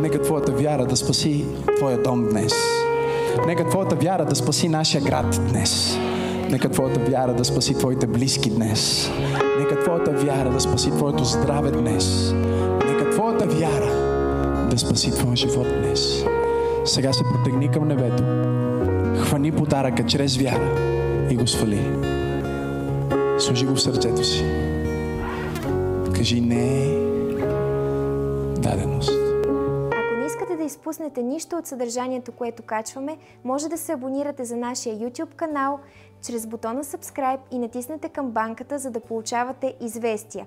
Нека 0.00 0.22
Твоята 0.22 0.52
вяра 0.52 0.86
да 0.86 0.96
спаси 0.96 1.44
Твоя 1.76 2.02
дом 2.02 2.28
днес. 2.30 2.54
Нека 3.46 3.68
Твоята 3.68 3.96
вяра 3.96 4.24
да 4.24 4.34
спаси 4.34 4.68
нашия 4.68 5.00
град 5.00 5.40
днес. 5.50 5.98
Нека 6.50 6.68
Твоята 6.68 7.00
вяра 7.00 7.34
да 7.34 7.44
спаси 7.44 7.74
Твоите 7.74 8.06
близки 8.06 8.50
днес. 8.50 9.10
Нека 9.58 9.80
Твоята 9.82 10.10
вяра 10.10 10.50
да 10.50 10.60
спаси 10.60 10.90
Твоето 10.90 11.24
здраве 11.24 11.70
днес. 11.70 12.34
Нека 12.86 13.10
Твоята 13.10 13.46
вяра 13.46 13.87
да 14.78 14.86
спаси 14.86 15.10
Твоя 15.10 15.36
живот 15.36 15.66
днес. 15.78 16.24
Сега 16.84 17.12
се 17.12 17.24
протегни 17.24 17.70
към 17.70 17.88
небето. 17.88 18.22
Хвани 19.24 19.52
подаръка 19.52 20.06
чрез 20.06 20.36
вяра 20.36 20.76
и 21.30 21.36
го 21.36 21.46
свали. 21.46 21.80
Сложи 23.38 23.66
го 23.66 23.74
в 23.74 23.82
сърцето 23.82 24.24
си. 24.24 24.44
Кажи 26.14 26.40
не 26.40 26.94
даденост. 28.58 29.10
Ако 29.92 30.20
не 30.20 30.26
искате 30.26 30.56
да 30.56 30.64
изпуснете 30.64 31.22
нищо 31.22 31.56
от 31.56 31.66
съдържанието, 31.66 32.32
което 32.32 32.62
качваме, 32.62 33.16
може 33.44 33.68
да 33.68 33.78
се 33.78 33.92
абонирате 33.92 34.44
за 34.44 34.56
нашия 34.56 34.96
YouTube 34.96 35.34
канал 35.34 35.78
чрез 36.26 36.46
бутона 36.46 36.84
Subscribe 36.84 37.40
и 37.50 37.58
натиснете 37.58 38.08
камбанката, 38.08 38.78
за 38.78 38.90
да 38.90 39.00
получавате 39.00 39.74
известия. 39.80 40.46